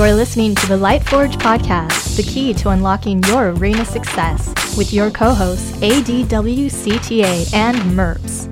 [0.00, 5.10] You're listening to the Lightforge Podcast, the key to unlocking your arena success, with your
[5.10, 8.46] co hosts ADWCTA and MERPS.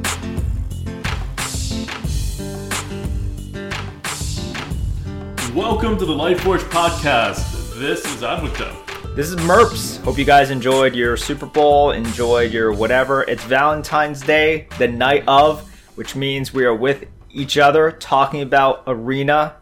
[5.54, 7.78] Welcome to the Lightforge Podcast.
[7.78, 9.16] This is Advocate.
[9.16, 10.02] This is Merps.
[10.02, 13.22] Hope you guys enjoyed your Super Bowl, enjoyed your whatever.
[13.22, 18.82] It's Valentine's Day, the night of, which means we are with each other talking about
[18.86, 19.54] Arena.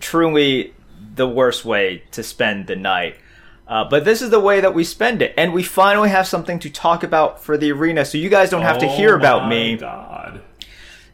[0.00, 0.72] Truly
[1.18, 3.16] the worst way to spend the night.
[3.66, 5.34] Uh, but this is the way that we spend it.
[5.36, 8.06] And we finally have something to talk about for the Arena.
[8.06, 10.40] So you guys don't have to hear Oh about me God.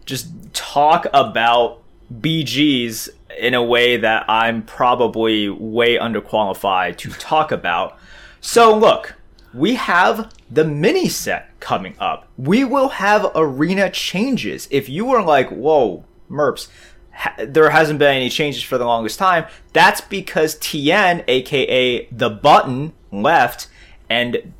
[0.07, 1.83] just talk about
[2.21, 7.99] BGs in a way that I'm probably way underqualified to talk about.
[8.41, 9.17] So look,
[9.53, 12.29] we have the mini set coming up.
[12.37, 14.69] We will have arena changes.
[14.71, 16.69] If you were like, whoa, Merps,
[17.15, 22.31] ha- there hasn't been any changes for the longest time, that's because TN, aka the
[22.31, 23.69] button, left
[24.11, 24.53] and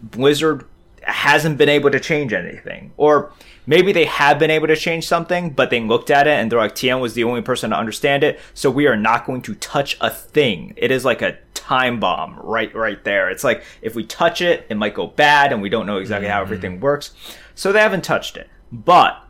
[0.00, 0.64] Blizzard
[1.02, 2.92] hasn't been able to change anything.
[2.96, 3.32] Or
[3.66, 6.58] maybe they have been able to change something, but they looked at it and they're
[6.58, 9.54] like, TN was the only person to understand it, so we are not going to
[9.54, 10.74] touch a thing.
[10.76, 13.28] It is like a time bomb right right there.
[13.28, 16.28] It's like if we touch it, it might go bad and we don't know exactly
[16.28, 16.52] how mm-hmm.
[16.52, 17.12] everything works.
[17.54, 18.48] So they haven't touched it.
[18.70, 19.22] But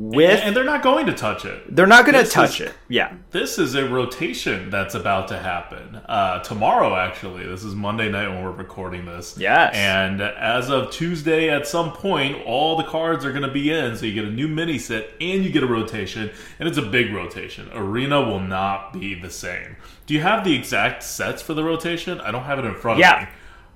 [0.00, 1.74] with And they're not going to touch it.
[1.74, 2.74] they're not going to touch is- it.
[2.88, 3.14] Yeah.
[3.32, 5.96] This is a rotation that's about to happen.
[6.08, 7.44] Uh, tomorrow, actually.
[7.44, 9.36] This is Monday night when we're recording this.
[9.36, 9.74] Yes.
[9.74, 13.96] And as of Tuesday, at some point, all the cards are going to be in.
[13.96, 16.30] So you get a new mini set and you get a rotation.
[16.60, 17.68] And it's a big rotation.
[17.74, 19.74] Arena will not be the same.
[20.06, 22.20] Do you have the exact sets for the rotation?
[22.20, 23.22] I don't have it in front of Yeah.
[23.22, 23.28] me.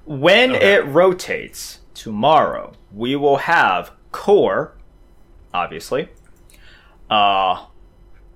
[0.04, 0.74] When Okay.
[0.74, 4.74] it rotates tomorrow, we will have core,
[5.54, 6.08] obviously,
[7.10, 7.66] uh,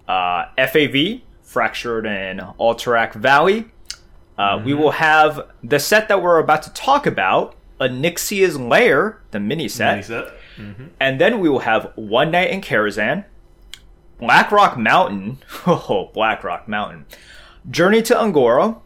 [0.09, 3.67] uh, FAV, Fractured and Alterac Valley.
[4.39, 9.41] Uh, We will have the set that we're about to talk about, Onyxia's Lair, the
[9.41, 9.93] mini set.
[9.93, 10.29] Mini set.
[11.01, 13.25] And then we will have One Night in Karazhan,
[14.19, 17.07] Blackrock Mountain, oh, Blackrock Mountain,
[17.71, 18.81] Journey to Un'Goro,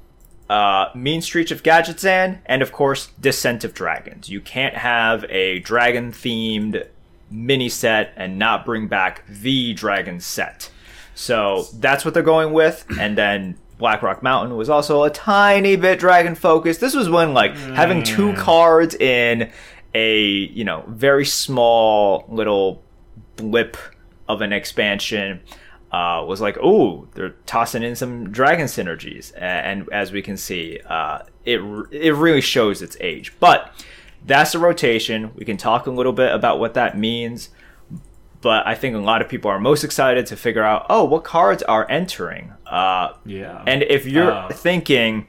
[0.48, 4.28] uh, Mean Streets of Gadgetzan, and of course, Descent of Dragons.
[4.28, 6.86] You can't have a dragon themed
[7.30, 10.70] mini set and not bring back the dragon set.
[11.14, 12.84] So that's what they're going with.
[12.98, 16.80] And then Blackrock Mountain was also a tiny bit dragon focused.
[16.80, 19.50] This was when like having two cards in
[19.94, 22.82] a, you know, very small little
[23.36, 23.76] blip
[24.28, 25.40] of an expansion
[25.92, 30.36] uh, was like, oh, they're tossing in some dragon synergies, A- and, as we can
[30.36, 31.58] see, uh, it
[31.90, 33.32] it really shows its age.
[33.40, 33.72] But
[34.30, 35.30] that's the rotation.
[35.34, 37.50] We can talk a little bit about what that means,
[38.40, 41.24] but I think a lot of people are most excited to figure out, oh, what
[41.24, 42.52] cards are entering.
[42.66, 43.62] Uh, Yeah.
[43.66, 45.26] and if you're Uh, thinking,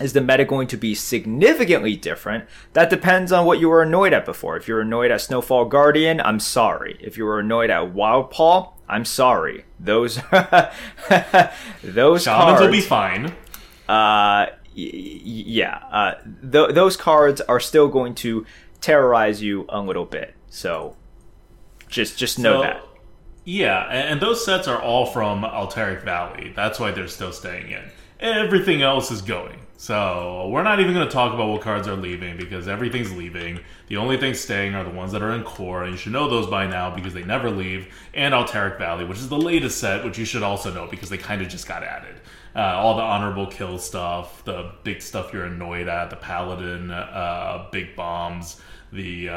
[0.00, 2.44] is the meta going to be significantly different?
[2.74, 4.56] That depends on what you were annoyed at before.
[4.56, 6.98] If you're annoyed at Snowfall Guardian, I'm sorry.
[7.00, 9.64] If you were annoyed at Wild Paw, I'm sorry.
[9.80, 10.16] Those
[11.82, 13.32] those Shamans cards, will be fine.
[13.88, 16.14] uh, yeah, uh,
[16.52, 18.44] th- those cards are still going to
[18.80, 20.34] terrorize you a little bit.
[20.48, 20.96] So
[21.88, 22.82] just just know So- that.
[23.48, 26.52] Yeah, and, and those sets are all from Alterac Valley.
[26.56, 27.82] That's why they're still staying in.
[28.18, 29.60] Everything else is going.
[29.76, 33.60] So we're not even going to talk about what cards are leaving because everything's leaving.
[33.86, 36.28] The only things staying are the ones that are in core, and you should know
[36.28, 37.86] those by now because they never leave.
[38.14, 41.18] And Alterac Valley, which is the latest set, which you should also know because they
[41.18, 42.16] kind of just got added.
[42.56, 47.66] Uh, all the honorable kill stuff, the big stuff you're annoyed at, the paladin, uh,
[47.70, 49.32] big bombs, the uh,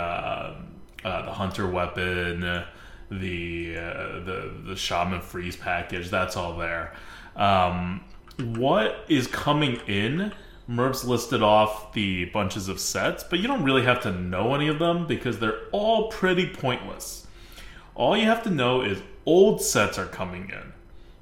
[1.04, 2.64] uh, the hunter weapon,
[3.12, 6.10] the uh, the the shaman freeze package.
[6.10, 6.94] That's all there.
[7.36, 8.06] Um,
[8.38, 10.32] what is coming in?
[10.70, 14.68] Merps listed off the bunches of sets, but you don't really have to know any
[14.68, 17.28] of them because they're all pretty pointless.
[17.96, 20.74] All you have to know is old sets are coming in,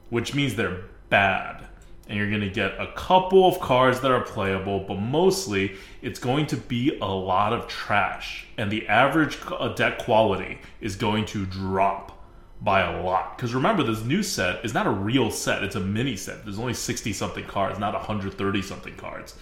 [0.10, 1.67] which means they're bad.
[2.08, 6.20] And you're going to get a couple of cards that are playable, but mostly it's
[6.20, 8.48] going to be a lot of trash.
[8.58, 12.14] And the average uh, deck quality is going to drop
[12.62, 13.38] by a lot.
[13.38, 16.44] Because remember, this new set is not a real set, it's a mini set.
[16.44, 19.36] There's only 60 something cards, not 130 something cards.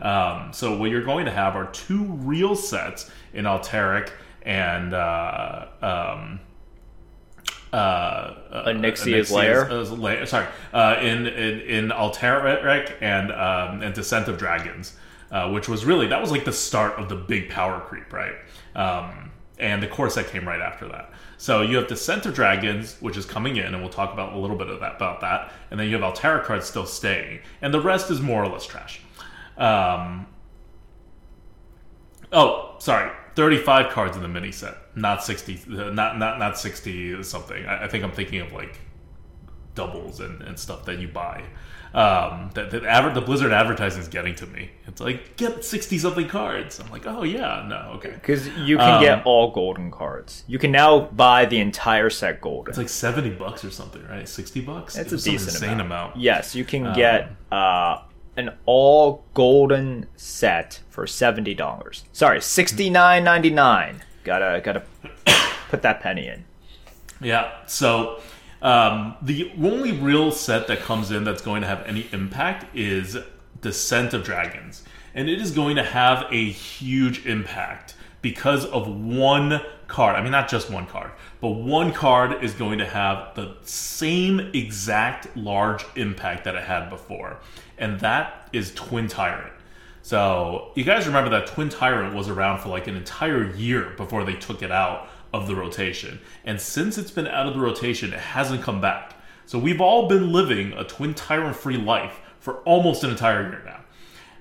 [0.00, 4.10] Um, so, what you're going to have are two real sets in Alterac
[4.42, 4.94] and.
[4.94, 6.40] Uh, um,
[7.72, 9.70] uh, uh, Onyxia's- Lair?
[9.70, 14.94] uh, Lair- sorry, uh, in in in Alterac and um, and Descent of Dragons,
[15.30, 18.34] uh, which was really that was like the start of the big power creep, right?
[18.74, 21.12] Um, and the core set came right after that.
[21.38, 24.38] So you have Descent of Dragons, which is coming in, and we'll talk about a
[24.38, 25.52] little bit of that about that.
[25.70, 28.66] And then you have Alterac cards still staying, and the rest is more or less
[28.66, 29.00] trash.
[29.56, 30.26] Um,
[32.32, 37.64] oh, sorry, thirty-five cards in the mini set, not sixty, not not not sixty something.
[37.66, 38.78] I, I think I'm thinking of like
[39.74, 41.44] doubles and, and stuff that you buy.
[41.94, 44.70] Um, that, that aver- the Blizzard advertising is getting to me.
[44.86, 46.80] It's like get sixty something cards.
[46.80, 48.12] I'm like, oh yeah, no, okay.
[48.12, 50.44] Because you can Um, get all golden cards.
[50.46, 52.70] You can now buy the entire set golden.
[52.70, 54.26] It's like seventy bucks or something, right?
[54.26, 54.96] Sixty bucks.
[54.96, 55.86] It's It a decent insane amount.
[55.86, 56.16] amount.
[56.16, 57.98] Yes, you can Um, get uh,
[58.36, 62.04] an all golden set for seventy dollars.
[62.12, 64.02] Sorry, sixty nine ninety nine.
[64.24, 64.82] Gotta gotta
[65.68, 66.44] put that penny in.
[67.20, 67.52] Yeah.
[67.66, 68.20] So
[68.62, 73.16] um, the only real set that comes in that's going to have any impact is
[73.60, 74.84] Descent of Dragons,
[75.14, 80.16] and it is going to have a huge impact because of one card.
[80.16, 84.50] I mean, not just one card, but one card is going to have the same
[84.54, 87.38] exact large impact that it had before,
[87.78, 89.52] and that is Twin Tyrant.
[90.02, 94.24] So you guys remember that Twin Tyrant was around for like an entire year before
[94.24, 96.20] they took it out of the rotation.
[96.44, 99.14] And since it's been out of the rotation, it hasn't come back.
[99.46, 103.62] So we've all been living a Twin Tyrant free life for almost an entire year
[103.64, 103.80] now.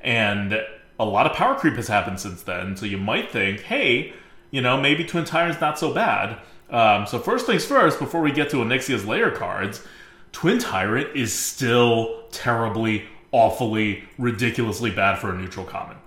[0.02, 0.60] And
[1.00, 2.76] a lot of power creep has happened since then.
[2.76, 4.14] So you might think, hey,
[4.50, 6.40] you know, maybe Twin Tyrant's not so bad.
[6.70, 9.86] Um, so first things first, before we get to Onyxia's Lair cards,
[10.32, 15.98] Twin Tyrant is still terribly, awfully, ridiculously bad for a neutral common.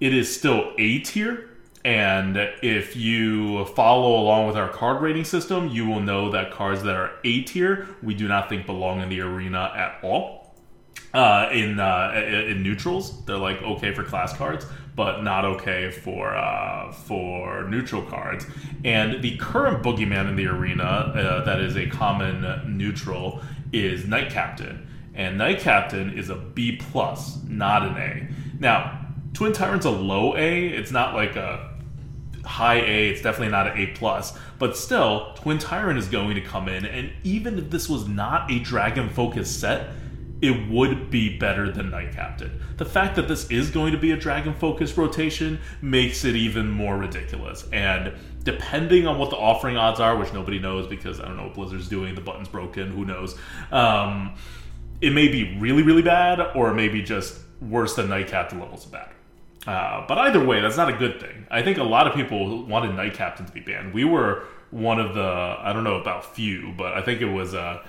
[0.00, 1.50] It is still A tier,
[1.84, 6.82] and if you follow along with our card rating system, you will know that cards
[6.82, 10.54] that are A tier we do not think belong in the arena at all.
[11.14, 16.36] Uh, in uh, in neutrals, they're like okay for class cards, but not okay for
[16.36, 18.46] uh, for neutral cards.
[18.84, 23.40] And the current boogeyman in the arena uh, that is a common neutral
[23.72, 28.28] is Knight Captain, and Knight Captain is a B plus, not an A.
[28.60, 30.68] Now, Twin Tyrant's a low A.
[30.68, 31.76] It's not like a
[32.44, 33.08] high A.
[33.08, 36.86] It's definitely not an A plus, but still, Twin Tyrant is going to come in,
[36.86, 39.90] and even if this was not a dragon focused set,
[40.42, 42.60] it would be better than Knight Captain.
[42.76, 46.70] The fact that this is going to be a dragon focused rotation makes it even
[46.70, 47.66] more ridiculous.
[47.72, 51.44] And depending on what the offering odds are, which nobody knows because I don't know
[51.44, 53.36] what Blizzard's doing, the button's broken, who knows.
[53.72, 54.34] Um,
[55.00, 58.58] it may be really, really bad, or it may be just worse than Knight Captain
[58.58, 59.10] levels of bad.
[59.66, 61.46] Uh, but either way, that's not a good thing.
[61.50, 63.92] I think a lot of people wanted Knight Captain to be banned.
[63.92, 67.54] We were one of the, I don't know about few, but I think it was
[67.54, 67.82] a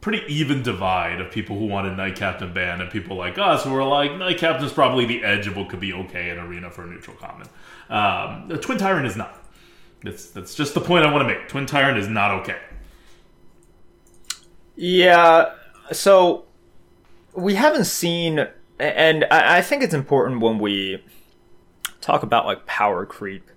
[0.00, 3.70] pretty even divide of people who wanted Knight Captain banned and people like us who
[3.70, 6.84] were like, Knight Captain's probably the edge of what could be okay in Arena for
[6.84, 7.48] a neutral common.
[7.90, 9.44] Um, Twin Tyrant is not.
[10.02, 11.48] That's, that's just the point I want to make.
[11.48, 12.58] Twin Tyrant is not okay.
[14.76, 15.54] Yeah,
[15.92, 16.44] so
[17.34, 18.46] we haven't seen,
[18.78, 21.02] and I think it's important when we
[22.00, 23.50] talk about like power creep,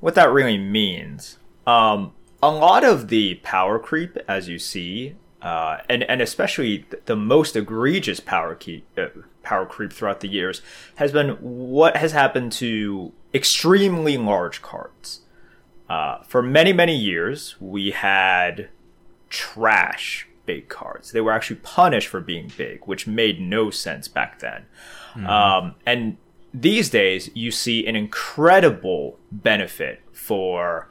[0.00, 1.38] what that really means.
[1.66, 2.12] Um,
[2.42, 7.56] a lot of the power creep, as you see, uh, and and especially the most
[7.56, 9.08] egregious power keep, uh,
[9.42, 10.62] power creep throughout the years,
[10.96, 15.20] has been what has happened to extremely large cards.
[15.88, 18.68] Uh, for many many years, we had
[19.28, 21.12] trash big cards.
[21.12, 24.66] They were actually punished for being big, which made no sense back then.
[25.26, 26.16] Um, and
[26.52, 30.88] these days, you see an incredible benefit for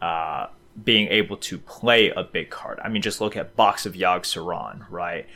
[0.00, 0.48] uh,
[0.84, 2.78] being able to play a big card.
[2.84, 5.26] I mean, just look at Box of Yogg Saron, right?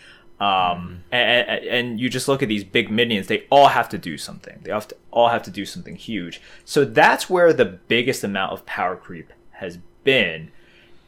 [0.40, 4.18] Um, and, and you just look at these big minions, they all have to do
[4.18, 4.58] something.
[4.62, 6.40] They have to, all have to do something huge.
[6.64, 10.50] So that's where the biggest amount of power creep has been.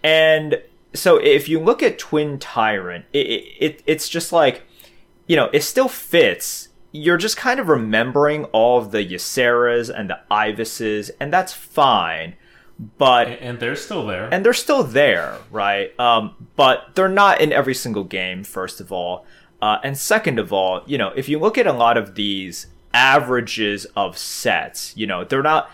[0.04, 0.62] And
[0.94, 4.62] so if you look at Twin Tyrant, it, it, it it's just like,
[5.26, 6.68] you know, it still fits.
[6.92, 12.36] You're just kind of remembering all of the Yseras and the Ibises, and that's fine.
[12.98, 14.28] But And they're still there.
[14.32, 15.98] and they're still there, right?
[15.98, 18.42] Um, but they're not in every single game.
[18.44, 19.26] First of all,
[19.62, 22.66] uh, and second of all, you know, if you look at a lot of these
[22.92, 25.70] averages of sets, you know, they're not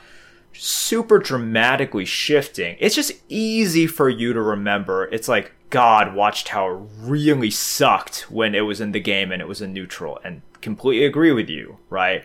[0.53, 2.77] super dramatically shifting.
[2.79, 5.05] It's just easy for you to remember.
[5.07, 9.63] It's like God Watchtower really sucked when it was in the game and it was
[9.63, 12.25] a neutral, and completely agree with you, right?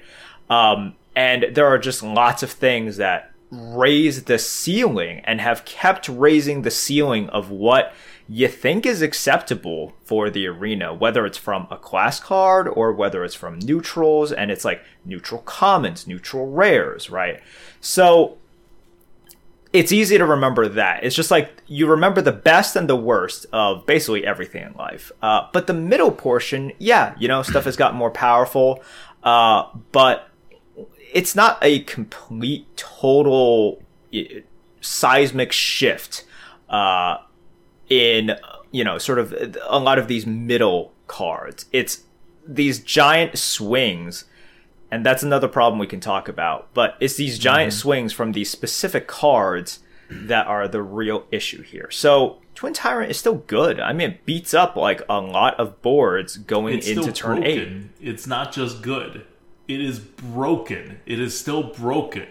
[0.50, 6.10] Um, and there are just lots of things that raise the ceiling and have kept
[6.10, 7.94] raising the ceiling of what
[8.28, 13.24] you think is acceptable for the arena, whether it's from a class card or whether
[13.24, 17.42] it's from neutrals, and it's like neutral commons, neutral rares, right?
[17.82, 18.38] So
[19.72, 21.04] it's easy to remember that.
[21.04, 25.12] It's just like you remember the best and the worst of basically everything in life.
[25.22, 28.82] Uh, but the middle portion, yeah, you know, stuff has gotten more powerful,
[29.24, 30.30] uh, but
[31.14, 33.84] it's not a complete, total
[34.82, 36.26] seismic shift
[36.70, 37.18] uh,
[37.90, 38.38] in,
[38.72, 39.34] you know, sort of
[39.68, 41.66] a lot of these middle cards.
[41.72, 42.04] It's
[42.48, 44.26] these giant swings
[44.92, 46.74] and that's another problem we can talk about.
[46.74, 47.80] But it's these giant mm-hmm.
[47.80, 51.90] swings from these specific cards that are the real issue here.
[51.92, 53.80] So Twin Tyrant is still good.
[53.80, 57.92] I mean, it beats up like a lot of boards going it's into turn broken.
[58.00, 58.08] eight.
[58.08, 59.26] It's not just good;
[59.68, 61.00] it is broken.
[61.06, 62.28] It is still broken.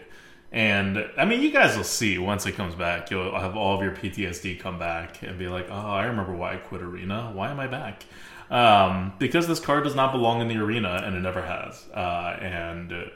[0.54, 3.10] And I mean, you guys will see once it comes back.
[3.10, 6.54] You'll have all of your PTSD come back and be like, "Oh, I remember why
[6.54, 7.30] I quit Arena.
[7.34, 8.04] Why am I back?"
[8.50, 11.86] um, because this card does not belong in the arena and it never has.
[11.94, 13.10] Uh, and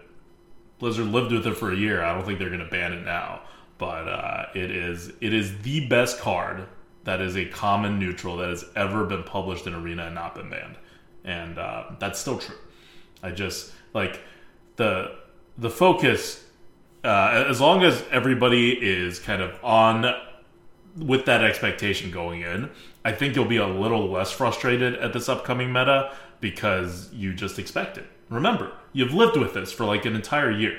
[0.78, 2.02] Blizzard lived with it for a year.
[2.02, 3.42] I don't think they're going to ban it now,
[3.78, 6.66] but uh, it is it is the best card
[7.04, 10.50] that is a common neutral that has ever been published in arena and not been
[10.50, 10.76] banned,
[11.24, 12.56] and uh, that's still true.
[13.22, 14.20] I just like
[14.76, 15.16] the
[15.56, 16.44] the focus.
[17.04, 20.14] Uh, as long as everybody is kind of on
[20.96, 22.70] with that expectation going in,
[23.04, 27.58] I think you'll be a little less frustrated at this upcoming meta because you just
[27.58, 28.06] expect it.
[28.28, 30.78] Remember, you've lived with this for like an entire year.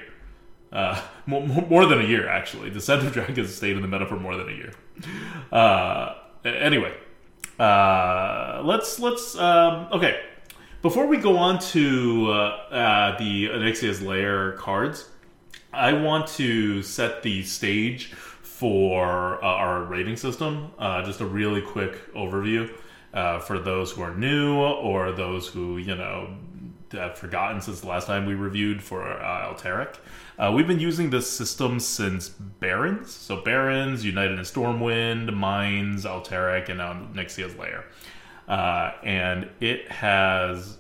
[0.72, 2.70] Uh, more, more, than a year, actually.
[2.70, 4.74] Descent of Dragons has stayed in the meta for more than a year.
[5.52, 6.94] Uh, anyway,
[7.60, 10.22] uh, let's let's um, okay.
[10.82, 15.10] Before we go on to uh, uh, the Onyxia's Lair cards,
[15.72, 20.72] I want to set the stage for uh, our rating system.
[20.80, 22.70] Uh, just a really quick overview
[23.14, 26.36] uh, for those who are new or those who, you know,
[26.92, 29.98] have forgotten since the last time we reviewed for uh, Alterac.
[30.40, 33.12] Uh, we've been using this system since Barrens.
[33.12, 37.86] So Barrens, United in Stormwind, Mines, Alterac, and now Onyxia's Lair.
[38.48, 40.78] Uh, and it has.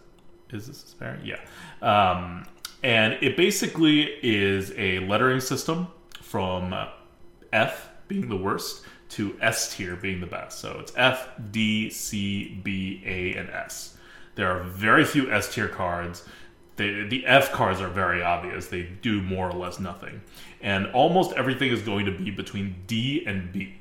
[0.51, 1.21] Is this Baron?
[1.23, 1.39] Yeah.
[1.81, 2.45] Um,
[2.83, 5.87] and it basically is a lettering system
[6.21, 6.87] from uh,
[7.51, 10.59] F being the worst to S tier being the best.
[10.59, 13.97] So it's F, D, C, B, A, and S.
[14.35, 16.25] There are very few S tier cards.
[16.77, 18.67] The, the F cards are very obvious.
[18.67, 20.21] They do more or less nothing.
[20.61, 23.75] And almost everything is going to be between D and B.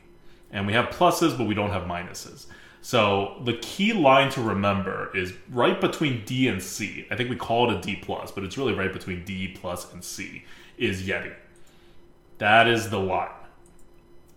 [0.50, 2.47] And we have pluses, but we don't have minuses.
[2.88, 7.07] So the key line to remember is right between D and C.
[7.11, 9.92] I think we call it a D plus, but it's really right between D plus
[9.92, 10.45] and C
[10.78, 11.35] is Yeti.
[12.38, 13.28] That is the line.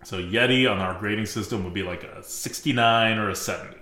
[0.04, 3.78] So Yeti on our grading system would be like a 69 or a 70.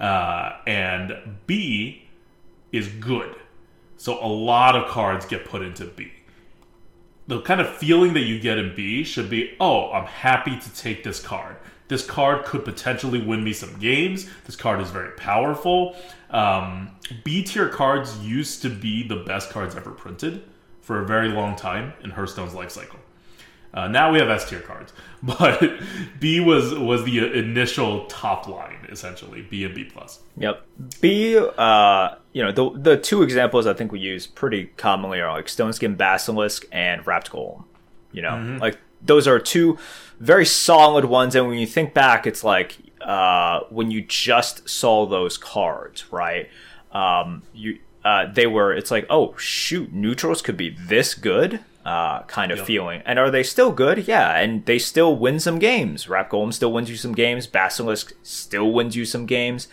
[0.00, 2.08] Uh, and B
[2.72, 3.36] is good.
[3.98, 6.12] So a lot of cards get put into B.
[7.28, 10.74] The kind of feeling that you get in B should be, oh, I'm happy to
[10.74, 11.54] take this card.
[11.88, 14.28] This card could potentially win me some games.
[14.44, 15.96] This card is very powerful.
[16.30, 16.90] Um,
[17.22, 20.42] B tier cards used to be the best cards ever printed
[20.80, 22.98] for a very long time in Hearthstone's life cycle.
[23.74, 25.62] Uh, now we have S tier cards, but
[26.18, 30.20] B was was the initial top line essentially B and B plus.
[30.38, 30.66] Yep,
[31.00, 31.36] B.
[31.36, 35.46] Uh, you know the the two examples I think we use pretty commonly are like
[35.46, 37.64] Stoneskin Basilisk and Wrapped Golem.
[38.12, 38.58] You know, mm-hmm.
[38.58, 39.78] like those are two
[40.20, 45.06] very solid ones, and when you think back, it's like uh, when you just saw
[45.06, 46.48] those cards, right?
[46.92, 48.72] Um, you uh, they were.
[48.72, 52.66] It's like, oh shoot, neutrals could be this good uh, kind of yep.
[52.66, 53.02] feeling.
[53.06, 54.08] And are they still good?
[54.08, 56.08] Yeah, and they still win some games.
[56.08, 57.46] Wrapped Golem still wins you some games.
[57.46, 59.68] Basilisk still wins you some games,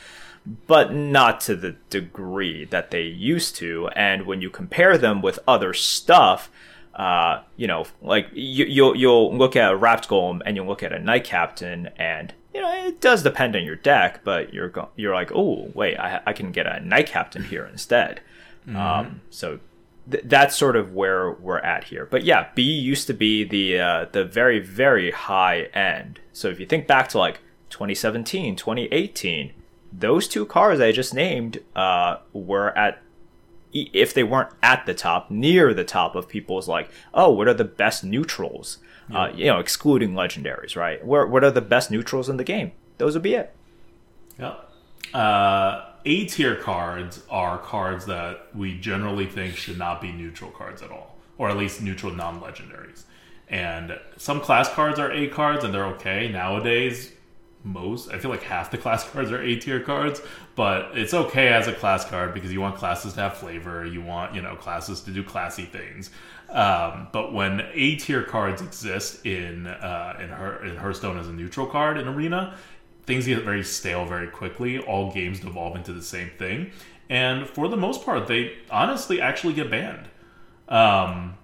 [0.68, 3.88] but not to the degree that they used to.
[3.96, 6.52] And when you compare them with other stuff,
[6.96, 10.84] uh, you know, like you, you'll you'll look at a Wrapped Golem and you'll look
[10.84, 14.70] at a Knight Captain, and you know it does depend on your deck, but you're
[14.70, 18.22] go- you're like, oh wait, I, I can get a Knight Captain here instead.
[18.68, 18.78] Mm-hmm.
[18.78, 19.60] Um, so
[20.10, 22.06] th- that's sort of where we're at here.
[22.06, 26.20] But yeah, B used to be the uh, the very very high end.
[26.32, 27.40] So if you think back to like
[27.72, 29.54] 2017, 2018,
[29.92, 33.02] those two cars I just named uh, were at
[33.74, 37.54] if they weren't at the top, near the top of people's like, oh, what are
[37.54, 38.78] the best neutrals?
[39.10, 39.24] Yeah.
[39.24, 41.06] Uh, you know, excluding legendaries, right?
[41.06, 42.72] Where what are the best neutrals in the game?
[42.98, 43.54] Those would be it.
[44.40, 44.56] Yeah.
[45.14, 50.82] Uh, a tier cards are cards that we generally think should not be neutral cards
[50.82, 53.04] at all, or at least neutral non legendaries.
[53.50, 56.30] And some class cards are A cards and they're okay.
[56.30, 57.12] Nowadays,
[57.64, 58.12] most.
[58.12, 60.22] I feel like half the class cards are A tier cards,
[60.56, 63.86] but it's okay as a class card because you want classes to have flavor.
[63.86, 66.10] You want you know classes to do classy things.
[66.50, 71.34] Um, but when A tier cards exist in uh, in her in Hearthstone as a
[71.34, 72.58] neutral card in Arena,
[73.06, 74.80] things get very stale very quickly.
[74.80, 76.72] All games devolve into the same thing,
[77.10, 80.10] and for the most part, they honestly actually get banned.
[80.70, 81.36] Um,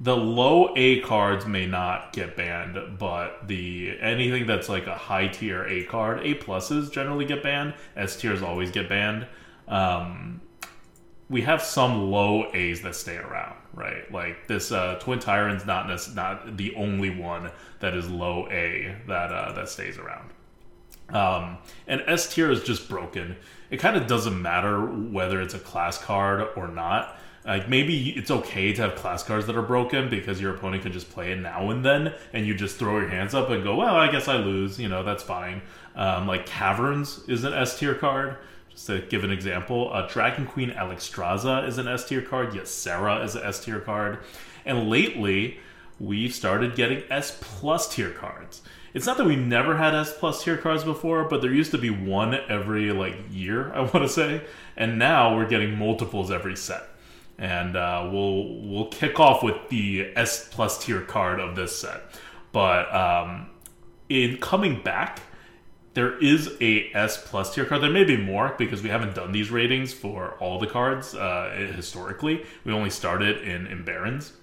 [0.00, 5.28] the low A cards may not get banned, but the anything that's like a high
[5.28, 7.74] tier A card, A pluses generally get banned.
[7.96, 9.26] S tiers always get banned.
[9.68, 10.40] Um,
[11.28, 14.10] we have some low A's that stay around, right?
[14.10, 19.30] Like this uh, Twin Tyrant's not not the only one that is low A that
[19.30, 20.30] uh, that stays around.
[21.10, 23.36] Um, and S tier is just broken.
[23.68, 28.30] It kind of doesn't matter whether it's a class card or not like maybe it's
[28.30, 31.38] okay to have class cards that are broken because your opponent can just play it
[31.38, 34.28] now and then, and you just throw your hands up and go, "Well, I guess
[34.28, 35.62] I lose." You know, that's fine.
[35.94, 38.36] Um, like Caverns is an S tier card.
[38.68, 42.52] Just to give an example, uh, Dragon Queen Alexstrasza is an S tier card.
[42.52, 44.18] Ysera is an S tier card.
[44.66, 45.58] And lately,
[45.98, 48.60] we've started getting S plus tier cards.
[48.92, 51.78] It's not that we never had S plus tier cards before, but there used to
[51.78, 54.42] be one every like year, I want to say,
[54.76, 56.90] and now we're getting multiples every set
[57.40, 62.02] and uh, we'll we'll kick off with the S plus tier card of this set.
[62.52, 63.48] But um,
[64.08, 65.20] in coming back,
[65.94, 67.82] there is a S plus tier card.
[67.82, 71.72] There may be more because we haven't done these ratings for all the cards uh,
[71.74, 72.44] historically.
[72.64, 74.34] We only started in in Barrens,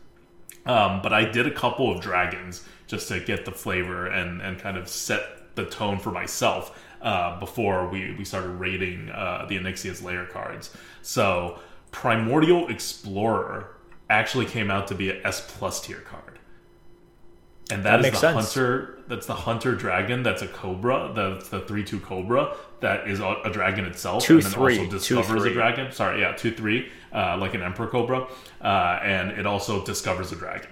[0.66, 4.60] um, but I did a couple of dragons just to get the flavor and and
[4.60, 9.58] kind of set the tone for myself uh, before we we started rating uh, the
[9.58, 10.75] Onyxia's Lair cards.
[11.04, 11.60] So
[11.91, 13.75] Primordial Explorer
[14.10, 16.39] actually came out to be an S plus tier card.
[17.70, 18.53] And that, that is the sense.
[18.55, 19.00] hunter.
[19.07, 20.24] That's the hunter dragon.
[20.24, 21.12] That's a cobra.
[21.14, 22.55] That's the three two cobra.
[22.79, 24.79] That is a, a dragon itself, two, and then three.
[24.79, 25.92] also discovers two, a dragon.
[25.92, 28.27] Sorry, yeah, two three, uh, like an emperor cobra,
[28.62, 30.70] uh, and it also discovers a dragon.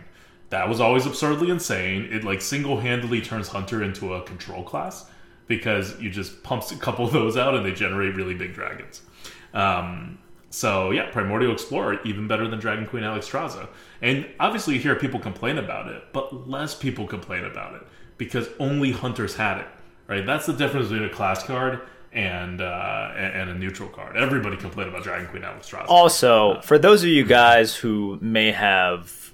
[0.49, 2.07] That was always absurdly insane.
[2.11, 5.09] It like single handedly turns hunter into a control class
[5.47, 9.01] because you just pumps a couple of those out and they generate really big dragons.
[9.53, 10.19] Um,
[10.55, 13.67] so yeah, Primordial Explorer even better than Dragon Queen Alexstrasza.
[14.01, 17.81] And obviously you hear people complain about it, but less people complain about it
[18.17, 19.67] because only hunters had it.
[20.07, 20.25] Right?
[20.25, 21.81] That's the difference between a class card
[22.13, 24.15] and uh, and a neutral card.
[24.15, 25.87] Everybody complained about Dragon Queen Alexstrasza.
[25.89, 29.33] Also, uh, for those of you guys who may have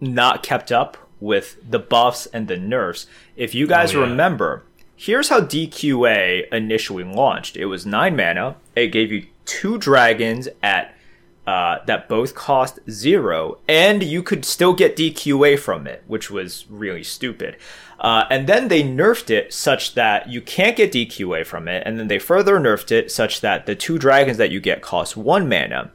[0.00, 4.08] not kept up with the buffs and the nerfs, if you guys oh, yeah.
[4.08, 7.56] remember, here's how DQA initially launched.
[7.56, 8.56] It was nine mana.
[8.74, 10.92] It gave you two dragons at
[11.46, 16.66] uh, that both cost zero, and you could still get DQA from it, which was
[16.68, 17.56] really stupid.
[18.00, 21.98] Uh, and then they nerfed it such that you can't get DQA from it, and
[21.98, 25.48] then they further nerfed it such that the two dragons that you get cost one
[25.48, 25.92] mana.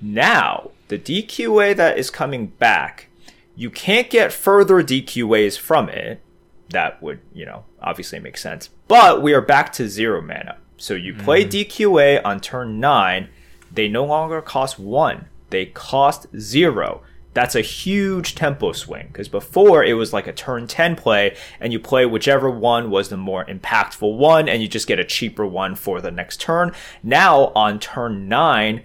[0.00, 3.08] Now, the DQA that is coming back,
[3.54, 6.22] you can't get further DQAs from it.
[6.70, 8.70] That would, you know, obviously make sense.
[8.88, 10.56] But we are back to zero mana.
[10.78, 11.50] So you play mm.
[11.50, 13.28] DQA on turn 9,
[13.70, 17.02] they no longer cost 1, they cost 0.
[17.34, 21.72] That's a huge tempo swing because before it was like a turn 10 play and
[21.72, 25.46] you play whichever one was the more impactful one and you just get a cheaper
[25.46, 26.72] one for the next turn.
[27.02, 28.82] Now on turn 9,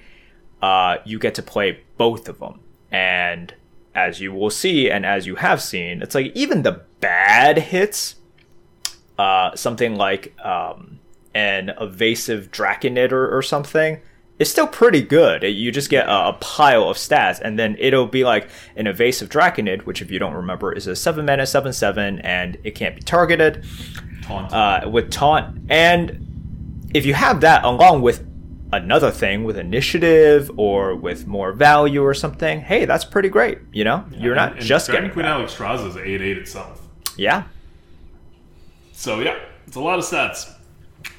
[0.62, 2.60] uh, you get to play both of them.
[2.92, 3.54] And
[3.96, 8.16] as you will see and as you have seen, it's like even the bad hits,
[9.18, 11.00] uh, something like um,
[11.34, 14.00] an evasive Drakonid or, or something,
[14.40, 15.44] it's still pretty good.
[15.44, 19.30] You just get a, a, pile of stats, and then it'll be like an evasive
[19.30, 22.96] Drakonid, which, if you don't remember, is a 7 mana 7 7, and it can't
[22.96, 23.66] be targeted.
[24.24, 24.54] Taunt.
[24.54, 25.60] Uh, with taunt.
[25.70, 28.26] And if you have that along with
[28.72, 33.60] another thing with initiative or with more value or something, hey, that's pretty great.
[33.72, 36.82] You know, yeah, you're not and, just Dragon getting Queen Alexstrasza is 8 8 itself.
[37.18, 37.44] Yeah.
[38.94, 40.52] So, yeah, it's a lot of stats.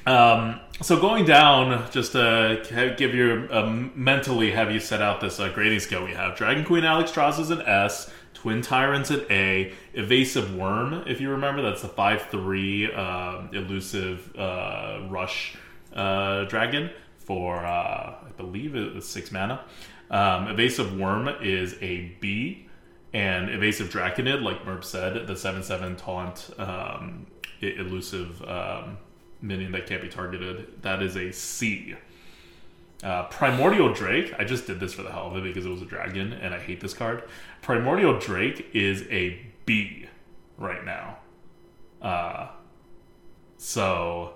[0.05, 3.47] Um, so going down, just to give you
[3.95, 6.35] mentally have you set out this uh, grading scale we have.
[6.37, 8.11] Dragon Queen Alexstrasza is an S.
[8.33, 9.73] Twin Tyrant's an A.
[9.93, 15.55] Evasive Wyrm, if you remember, that's the 5-3 uh, elusive uh, rush
[15.95, 19.61] uh, dragon for, uh, I believe it was 6 mana.
[20.11, 22.67] Um, evasive Wyrm is a B.
[23.13, 27.25] And Evasive Drakonid, like Merps said, the 7-7 taunt um,
[27.61, 28.97] elusive um,
[29.41, 30.81] minion that can't be targeted.
[30.81, 31.95] That is a C.
[33.03, 35.81] Uh, Primordial Drake, I just did this for the hell of it because it was
[35.81, 37.23] a dragon and I hate this card.
[37.61, 40.07] Primordial Drake is a B
[40.57, 41.17] right now.
[42.01, 42.47] Uh,
[43.57, 44.33] So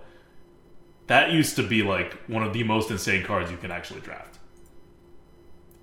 [1.07, 4.38] that used to be like one of the most insane cards you can actually draft.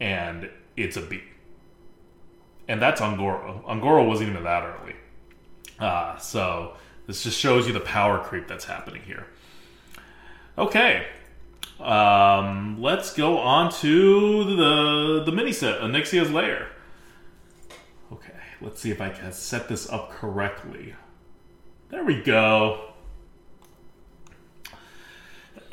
[0.00, 1.22] And it's a B.
[2.68, 3.62] And that's Un'Goro.
[3.66, 4.94] Un'Goro wasn't even that early.
[5.78, 6.74] Uh, so
[7.06, 9.26] this just shows you the power creep that's happening here.
[10.58, 11.06] Okay.
[11.80, 16.68] Um, let's go on to the the mini set, Onyxia's Lair.
[18.10, 20.94] Okay, let's see if I can set this up correctly.
[21.90, 22.92] There we go.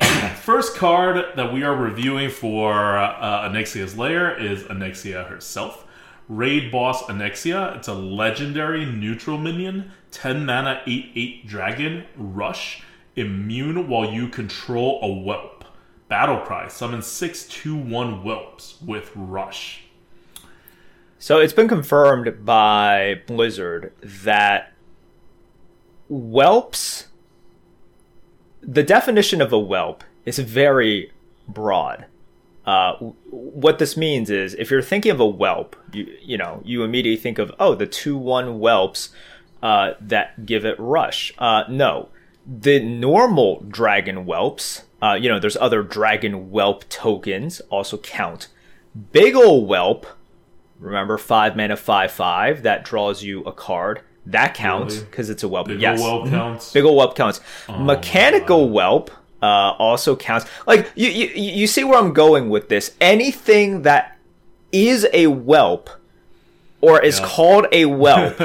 [0.42, 5.86] First card that we are reviewing for uh, Onyxia's Lair is Onyxia herself.
[6.28, 7.76] Raid Boss Onyxia.
[7.76, 12.82] It's a legendary neutral minion, 10 mana, 8 8 dragon, rush,
[13.16, 15.64] immune while you control a whelp.
[16.08, 16.68] Battle cry.
[16.68, 19.82] Summon 6 2 1 whelps with rush.
[21.18, 24.72] So it's been confirmed by Blizzard that
[26.08, 27.08] whelps.
[28.62, 31.10] The definition of a whelp is very
[31.48, 32.06] broad.
[32.66, 32.94] Uh,
[33.30, 37.20] what this means is if you're thinking of a whelp, you you know you immediately
[37.20, 39.10] think of oh the two one whelps
[39.64, 41.32] uh, that give it rush.
[41.38, 42.10] Uh, no,
[42.46, 44.82] the normal dragon whelps.
[45.02, 48.48] Uh, you know there's other dragon whelp tokens also count.
[49.12, 50.06] Big ol' whelp.
[50.78, 54.02] Remember five mana five five that draws you a card.
[54.26, 55.06] That counts Really?
[55.06, 55.68] because it's a whelp.
[55.68, 56.72] Big yes, ol' whelp counts.
[56.72, 57.40] Big ol' whelp counts.
[57.68, 59.10] Oh Mechanical whelp
[59.42, 60.46] uh, also counts.
[60.66, 62.94] Like you, you, you see where I'm going with this.
[63.00, 64.18] Anything that
[64.72, 65.88] is a whelp
[66.84, 67.26] or is Yeah.
[67.26, 68.40] called a whelp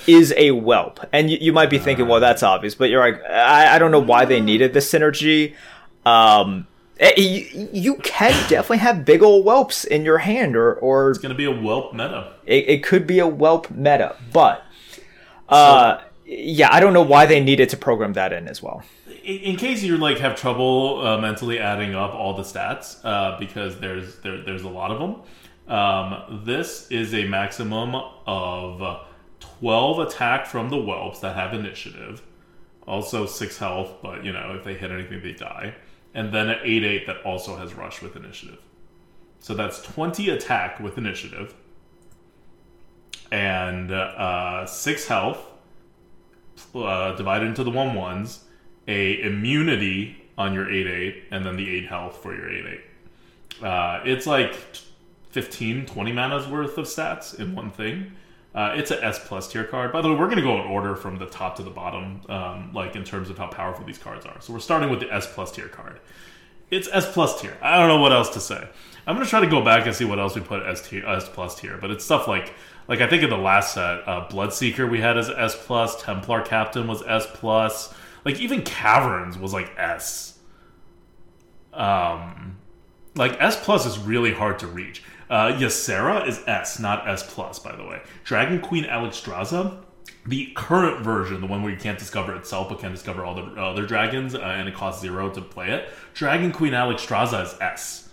[0.06, 1.00] is a whelp.
[1.12, 3.90] And you, you might be thinking, well, that's obvious, but you're like, I, I don't
[3.90, 5.54] know why they needed this synergy.
[6.04, 6.66] Um,
[7.00, 11.18] eh, you, you can definitely have big ol' whelps in your hand, or or It's
[11.18, 12.32] gonna be a whelp meta.
[12.46, 14.62] it, it could be a whelp meta, but
[15.48, 18.82] uh, yeah, I don't know why they needed to program that in as well.
[19.24, 23.38] in, in case you like have trouble uh, mentally adding up all the stats uh,
[23.38, 25.22] because there's there, there's a lot of them
[25.68, 27.94] um, this is a maximum
[28.26, 29.06] of
[29.40, 32.22] 12 attack from the whelps that have initiative.
[32.86, 35.74] Also 6 health but you know if they hit anything they die.
[36.12, 38.60] And then an 8-8 that also has rush with initiative.
[39.40, 41.54] So that's 20 attack with initiative.
[43.32, 45.38] And uh, 6 health
[46.74, 48.44] uh, divided into the one ones,
[48.86, 53.64] a immunity on your eight eight, and then the eight health for your eight eight.
[53.64, 54.54] Uh, it's like
[55.34, 58.12] 15, 20 mana's worth of stats in one thing.
[58.54, 59.90] Uh, it's a S plus tier card.
[59.92, 62.20] By the way, we're going to go in order from the top to the bottom,
[62.28, 64.40] um, like in terms of how powerful these cards are.
[64.40, 65.98] So we're starting with the S plus tier card.
[66.70, 67.58] It's S plus tier.
[67.60, 68.64] I don't know what else to say.
[69.08, 71.28] I'm gonna try to go back and see what else we put S tier, S
[71.28, 71.78] plus tier.
[71.78, 72.54] But it's stuff like,
[72.86, 76.42] like I think in the last set, uh, Bloodseeker we had as S plus, Templar
[76.42, 77.92] Captain was S plus,
[78.24, 80.38] like even Caverns was like S.
[81.72, 82.58] Um,
[83.16, 85.02] like S plus is really hard to reach.
[85.30, 88.00] Uh, Ysera is S, not S plus, by the way.
[88.24, 89.78] Dragon Queen Alexstrasza,
[90.26, 93.42] the current version, the one where you can't discover itself but can discover all the
[93.60, 95.88] other dragons, uh, and it costs zero to play it.
[96.14, 98.08] Dragon Queen Alexstrasza is S.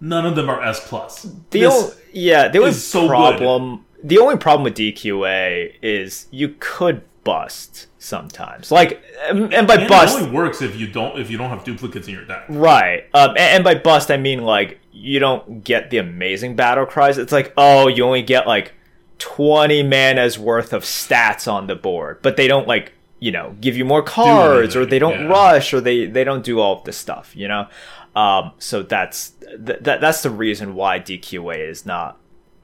[0.00, 1.22] None of them are S plus.
[1.50, 3.08] The This- o- yeah, the only is so good.
[3.08, 8.70] problem the only problem with DQA is you could bust sometimes.
[8.70, 11.50] Like and and by and bust it only works if you don't if you don't
[11.50, 12.44] have duplicates in your deck.
[12.48, 13.06] Right.
[13.12, 17.18] Um, and, and by bust, I mean like you don't get the amazing battle cries.
[17.18, 18.72] It's like, oh, you only get like
[19.18, 23.76] 20 mana's worth of stats on the board, but they don't like, you know, give
[23.76, 25.26] you more cards or they don't yeah.
[25.26, 27.68] rush or they, they don't do all of this stuff, you know?
[28.16, 32.18] Um, so that's, th- that, that's the reason why DQA is not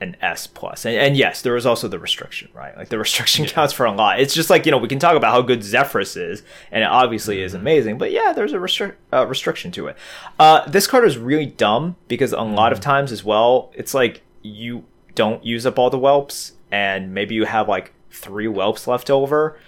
[0.04, 0.84] an S plus.
[0.84, 2.76] And, and yes, there is also the restriction, right?
[2.76, 4.20] Like the restriction counts for a lot.
[4.20, 6.88] It's just like, you know, we can talk about how good Zephrys is, and it
[6.88, 9.96] obviously is amazing, but yeah, there's a restri- uh, restriction to it.
[10.38, 14.22] Uh, this card is really dumb because a lot of times as well, it's like
[14.42, 19.10] you don't use up all the whelps, and maybe you have like three whelps left
[19.10, 19.58] over.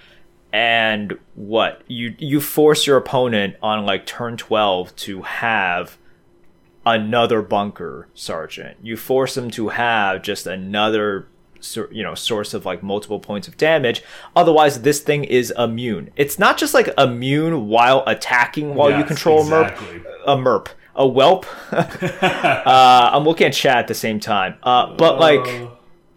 [0.52, 5.98] And what you you force your opponent on like turn twelve to have
[6.86, 8.78] another bunker sergeant.
[8.82, 11.28] You force them to have just another
[11.90, 14.02] you know source of like multiple points of damage.
[14.36, 16.10] Otherwise, this thing is immune.
[16.16, 19.96] It's not just like immune while attacking while you control exactly.
[20.26, 20.36] a merp.
[20.36, 20.68] A merp.
[20.94, 21.44] A whelp.
[21.72, 24.54] uh, I'm looking at chat at the same time.
[24.62, 25.66] Uh, but like, Uh,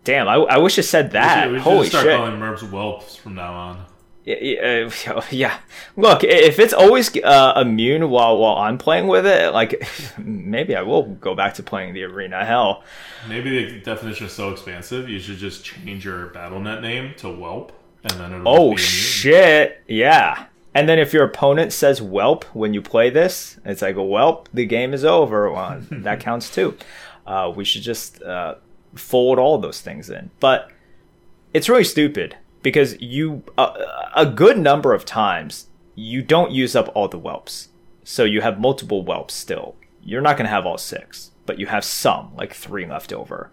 [0.03, 1.49] damn, I, I wish it said that.
[1.49, 2.15] we should, we should Holy start shit.
[2.15, 3.86] calling Merps whelps from now on.
[4.29, 5.59] Yeah, uh, yeah.
[5.95, 9.83] Look, if it's always uh, immune while while I'm playing with it, like
[10.17, 12.45] maybe I will go back to playing the arena.
[12.45, 12.83] Hell,
[13.27, 17.71] Maybe the definition is so expansive, you should just change your BattleNet name to Whelp,
[18.03, 22.73] and then it'll oh be shit, yeah, And then if your opponent says whelp when
[22.73, 25.51] you play this, it's like, whelp, the game is over.
[25.51, 26.77] Well, that counts too.
[27.25, 28.55] Uh, we should just uh,
[28.95, 30.29] fold all those things in.
[30.39, 30.71] But
[31.53, 36.91] it's really stupid because you, uh, a good number of times, you don't use up
[36.95, 37.69] all the whelps.
[38.04, 39.76] So you have multiple whelps still.
[40.04, 43.52] You're not going to have all six, but you have some, like three left over.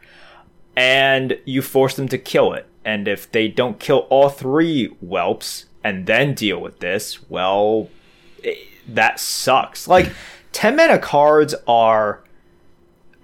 [0.77, 2.67] And you force them to kill it.
[2.85, 7.89] And if they don't kill all three whelps, and then deal with this, well,
[8.43, 9.87] it, that sucks.
[9.87, 10.13] Like,
[10.51, 12.25] 10 mana cards are.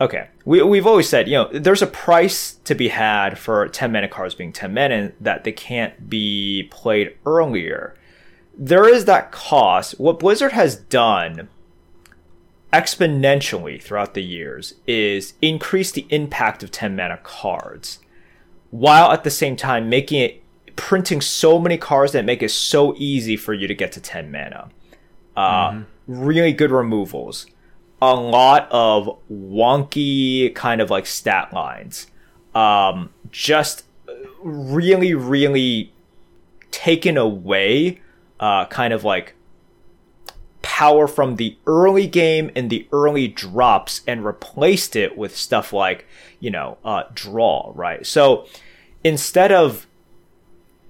[0.00, 3.92] Okay, we, we've always said, you know, there's a price to be had for 10
[3.92, 7.96] mana cards being 10 mana that they can't be played earlier.
[8.56, 9.98] There is that cost.
[9.98, 11.48] What Blizzard has done
[12.72, 17.98] exponentially throughout the years is increase the impact of 10 mana cards
[18.70, 20.42] while at the same time making it
[20.74, 24.32] printing so many cards that make it so easy for you to get to 10
[24.32, 24.70] mana.
[25.36, 25.82] Uh, mm-hmm.
[26.06, 27.46] Really good removals.
[28.02, 32.08] A lot of wonky kind of like stat lines.
[32.54, 33.84] Um, just
[34.42, 35.92] really, really
[36.72, 38.00] taken away
[38.40, 39.34] uh, kind of like
[40.62, 46.06] power from the early game and the early drops and replaced it with stuff like,
[46.40, 48.04] you know, uh, draw, right?
[48.06, 48.46] So
[49.04, 49.86] instead of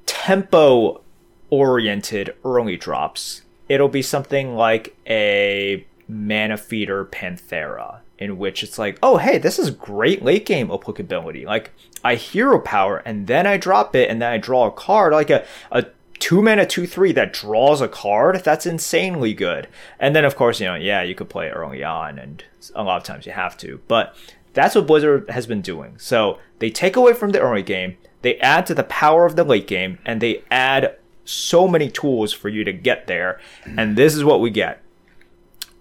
[0.07, 1.03] tempo
[1.51, 8.99] oriented early drops, it'll be something like a Mana Feeder Panthera, in which it's like,
[9.03, 11.45] oh, hey, this is great late game applicability.
[11.45, 11.73] Like,
[12.05, 15.31] I hero power, and then I drop it, and then I draw a card, like
[15.31, 15.87] a, a
[16.19, 18.43] two mana, two, three that draws a card.
[18.45, 19.69] That's insanely good.
[19.99, 22.99] And then, of course, you know, yeah, you could play early on, and a lot
[22.99, 23.81] of times you have to.
[23.89, 24.15] But
[24.53, 25.95] that's what Blizzard has been doing.
[25.99, 29.45] So they take away from the early game, they add to the power of the
[29.45, 33.41] late game, and they add so many tools for you to get there.
[33.65, 34.82] And this is what we get.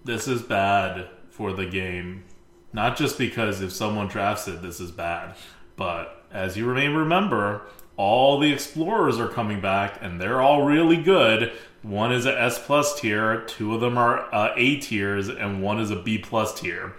[0.04, 2.24] This is bad for the game.
[2.72, 5.36] Not just because if someone drafts it, this is bad,
[5.76, 10.96] but as you may remember, all the explorers are coming back and they're all really
[10.96, 11.52] good.
[11.82, 15.78] One is a S plus tier, two of them are uh, A tiers, and one
[15.78, 16.94] is a B plus tier.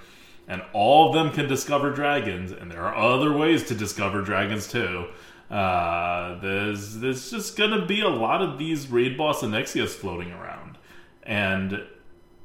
[0.47, 4.67] And all of them can discover dragons, and there are other ways to discover dragons
[4.67, 5.07] too.
[5.49, 10.77] Uh, there's there's just gonna be a lot of these raid boss Onyxias floating around,
[11.23, 11.81] and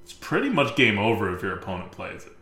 [0.09, 2.33] it's pretty much game over if your opponent plays it.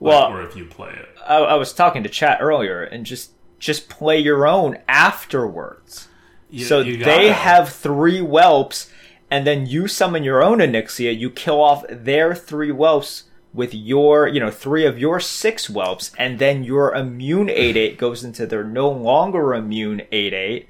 [0.00, 1.06] Well, or if you play it.
[1.26, 6.08] I, I was talking to chat earlier, and just just play your own afterwards.
[6.48, 8.90] You, so you they have three whelps,
[9.30, 11.18] and then you summon your own Onyxia.
[11.18, 16.10] You kill off their three whelps with your, you know, three of your six whelps,
[16.16, 20.68] and then your immune 8 8 goes into their no longer immune 8 8.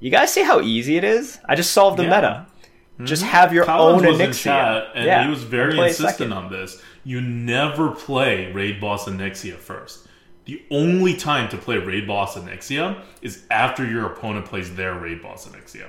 [0.00, 1.38] You guys see how easy it is?
[1.44, 2.16] I just solved the yeah.
[2.16, 2.46] meta.
[2.94, 3.06] Mm-hmm.
[3.06, 4.42] Just have your Collins own was Onyxia.
[4.42, 5.24] Chat, and yeah.
[5.24, 6.80] he was very insistent on this.
[7.04, 10.06] You never play Raid Boss Onyxia first.
[10.44, 15.22] The only time to play Raid Boss Onyxia is after your opponent plays their Raid
[15.22, 15.88] Boss Onyxia.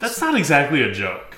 [0.00, 1.36] That's not exactly a joke.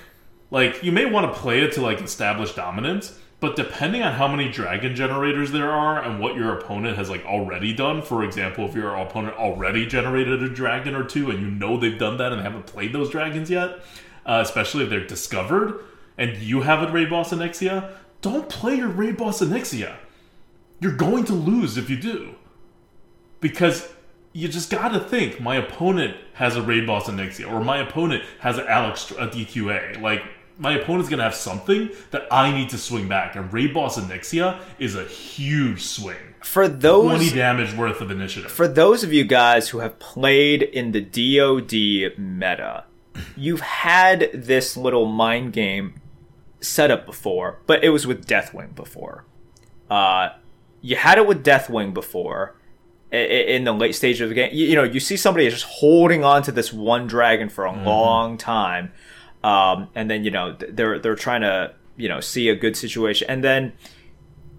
[0.51, 4.29] Like, you may want to play it to like establish dominance, but depending on how
[4.29, 8.69] many dragon generators there are and what your opponent has like already done, for example,
[8.69, 12.33] if your opponent already generated a dragon or two and you know they've done that
[12.33, 13.81] and they haven't played those dragons yet,
[14.27, 15.81] uh, especially if they're discovered
[16.19, 19.97] and you have a raid boss Onyxia, don't play your raid boss Onyxia.
[20.81, 22.35] You're going to lose if you do.
[23.41, 23.93] Because
[24.33, 28.59] you just gotta think my opponent has a raid boss Onyxia or my opponent has
[28.59, 30.01] an Alex a DQA.
[30.01, 30.23] Like
[30.59, 34.61] my opponent's gonna have something that I need to swing back, and Raid Boss Onyxia
[34.79, 36.17] is a huge swing.
[36.41, 38.51] For those twenty damage worth of initiative.
[38.51, 42.85] For those of you guys who have played in the DoD meta,
[43.37, 46.01] you've had this little mind game
[46.61, 49.25] set up before, but it was with Deathwing before.
[49.91, 50.31] Uh,
[50.81, 52.57] you had it with Deathwing before
[53.11, 54.51] in the late stage of the game.
[54.53, 57.71] You, know, you see somebody is just holding on to this one dragon for a
[57.71, 57.85] mm-hmm.
[57.85, 58.93] long time
[59.45, 63.29] um, and then you know they're they're trying to you know see a good situation,
[63.29, 63.73] and then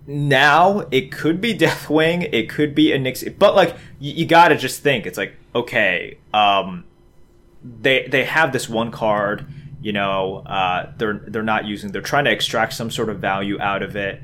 [0.06, 4.50] now it could be Deathwing, it could be a Nix, but like you, you got
[4.50, 6.84] to just think it's like okay, um,
[7.64, 9.46] they they have this one card,
[9.82, 13.60] you know, uh, they're they're not using, they're trying to extract some sort of value
[13.60, 14.22] out of it.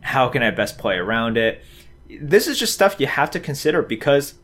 [0.00, 1.62] How can I best play around it?
[2.20, 4.34] This is just stuff you have to consider because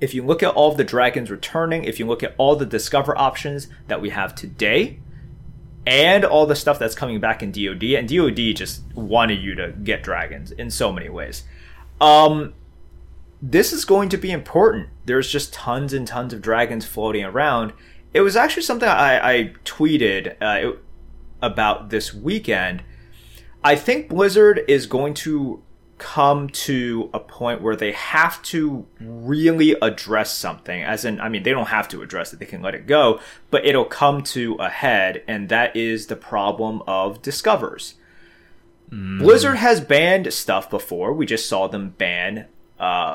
[0.00, 2.66] if you look at all of the dragons returning, if you look at all the
[2.66, 4.98] discover options that we have today,
[5.86, 9.72] and all the stuff that's coming back in DoD, and DoD just wanted you to
[9.72, 11.44] get dragons in so many ways.
[12.00, 12.54] Um,
[13.40, 14.88] this is going to be important.
[15.04, 17.72] There's just tons and tons of dragons floating around,
[18.14, 20.76] it was actually something I, I tweeted uh,
[21.40, 22.82] about this weekend.
[23.64, 25.62] I think Blizzard is going to
[25.98, 31.44] come to a point where they have to really address something as in i mean
[31.44, 33.20] they don't have to address it they can let it go
[33.52, 37.94] but it'll come to a head and that is the problem of discovers
[38.90, 39.20] mm.
[39.20, 42.46] blizzard has banned stuff before we just saw them ban
[42.80, 43.14] uh,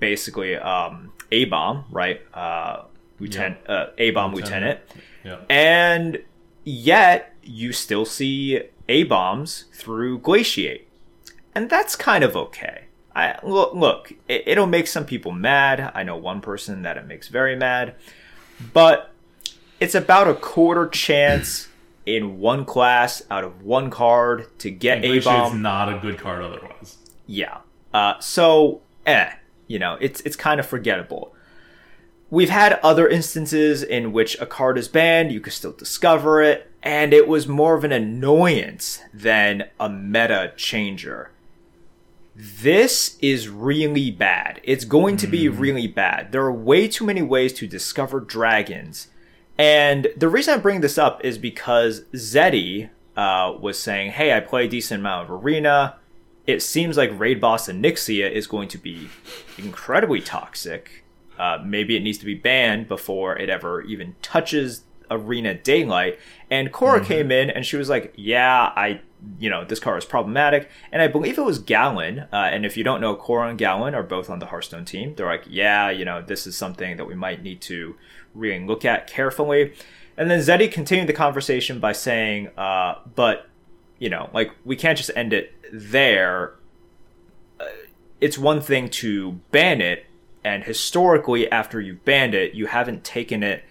[0.00, 2.82] basically um, a bomb right uh,
[3.20, 4.80] lieutenant uh, a bomb lieutenant,
[5.24, 5.50] lieutenant.
[5.50, 6.22] and
[6.64, 10.88] yet you still see a bombs through glaciate
[11.54, 12.84] and that's kind of okay.
[13.16, 15.90] I look, look it, will make some people mad.
[15.92, 17.96] I know one person that it makes very mad,
[18.72, 19.10] but
[19.80, 21.66] it's about a quarter chance
[22.06, 25.46] in one class out of one card to get a bomb.
[25.52, 26.96] It's not a good card otherwise.
[27.26, 27.58] Yeah.
[27.92, 29.32] Uh, so, eh,
[29.68, 31.34] you know, it's it's kind of forgettable.
[32.30, 36.70] We've had other instances in which a card is banned, you can still discover it,
[36.82, 41.30] and it was more of an annoyance than a meta changer.
[42.34, 44.60] This is really bad.
[44.62, 45.58] It's going to be hmm.
[45.58, 46.32] really bad.
[46.32, 49.08] There are way too many ways to discover dragons.
[49.56, 54.38] And the reason I bring this up is because Zeddy uh, was saying, hey, I
[54.38, 55.96] play a decent amount of Arena.
[56.48, 59.08] It seems like Raid Boss Onyxia is going to be
[59.58, 61.04] incredibly toxic.
[61.38, 66.18] Uh, maybe it needs to be banned before it ever even touches Arena Daylight.
[66.50, 67.06] And Cora mm-hmm.
[67.06, 69.02] came in and she was like, yeah, I
[69.38, 70.70] you know, this car is problematic.
[70.92, 72.20] And I believe it was Gallon.
[72.32, 75.14] Uh, and if you don't know, Cora and Gallon are both on the Hearthstone team.
[75.16, 77.96] They're like, yeah, you know, this is something that we might need to
[78.34, 79.74] really look at carefully.
[80.16, 83.48] And then Zeddy continued the conversation by saying, uh, but,
[83.98, 86.54] you know, like, we can't just end it there.
[87.60, 87.66] Uh,
[88.20, 90.06] it's one thing to ban it.
[90.44, 93.64] And historically, after you've banned it, you haven't taken it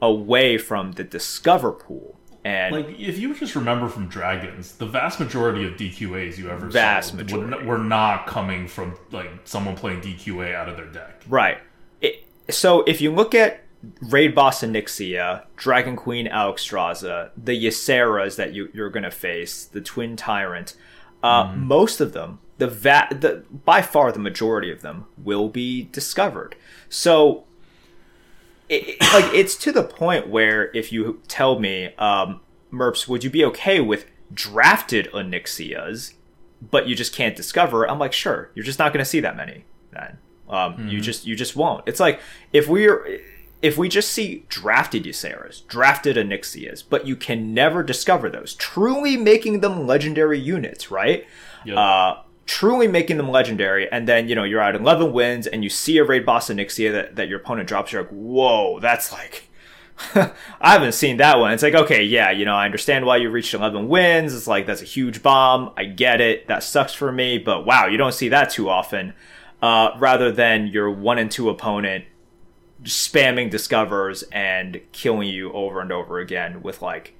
[0.00, 2.16] away from the Discover pool.
[2.44, 6.66] And like, if you just remember from Dragons, the vast majority of DQAs you ever
[6.66, 7.64] vast saw majority.
[7.64, 11.22] were not coming from like someone playing DQA out of their deck.
[11.28, 11.58] Right.
[12.00, 13.61] It, so if you look at
[14.00, 19.80] Raid Boss Onyxia, Dragon Queen Alexstrasza, the Yseras that you, you're going to face, the
[19.80, 20.76] Twin Tyrant,
[21.22, 21.56] uh, mm.
[21.58, 26.54] most of them, the, va- the by far the majority of them, will be discovered.
[26.88, 27.44] So
[28.68, 32.40] it, like it's to the point where if you tell me, um,
[32.72, 36.14] Merps, would you be okay with drafted Onyxias,
[36.70, 37.88] but you just can't discover?
[37.88, 38.50] I'm like, sure.
[38.54, 39.64] You're just not going to see that many.
[39.90, 40.18] Then
[40.52, 40.88] um, mm-hmm.
[40.88, 41.82] you just you just won't.
[41.86, 42.20] It's like
[42.52, 43.20] if we're
[43.62, 49.16] if we just see drafted Yseras, drafted Onyxias, but you can never discover those, truly
[49.16, 51.24] making them legendary units, right?
[51.64, 51.76] Yep.
[51.76, 55.70] Uh, truly making them legendary, and then you know you're at 11 wins, and you
[55.70, 57.92] see a raid boss Onyxia that, that your opponent drops.
[57.92, 59.48] You're like, whoa, that's like.
[60.60, 61.52] I haven't seen that one.
[61.52, 64.34] It's like, okay, yeah, you know, I understand why you reached 11 wins.
[64.34, 65.70] It's like, that's a huge bomb.
[65.76, 66.48] I get it.
[66.48, 69.12] That sucks for me, but wow, you don't see that too often.
[69.60, 72.06] Uh, rather than your one and two opponent
[72.84, 77.14] spamming discovers and killing you over and over again with like,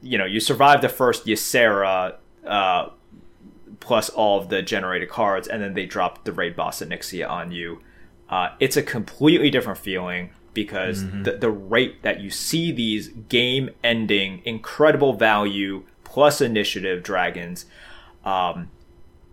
[0.00, 2.16] you know, you survive the first Ysera,
[2.46, 2.88] uh,
[3.80, 7.52] plus all of the generated cards, and then they drop the raid boss Onyxia on
[7.52, 7.80] you.
[8.28, 11.24] Uh, it's a completely different feeling because mm-hmm.
[11.24, 17.66] the, the rate that you see these game ending, incredible value plus initiative dragons,
[18.24, 18.70] um,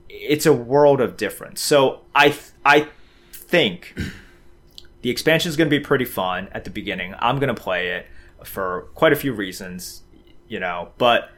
[0.10, 1.62] it's a world of difference.
[1.62, 2.88] So I th- I
[3.32, 3.96] think
[5.02, 7.16] the expansion is going to be pretty fun at the beginning.
[7.20, 8.08] I'm going to play it
[8.44, 10.04] for quite a few reasons,
[10.48, 11.30] you know, but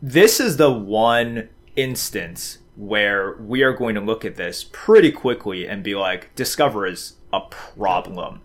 [0.00, 5.66] this is the one instance where we are going to look at this pretty quickly
[5.66, 8.40] and be like, Discover is a problem.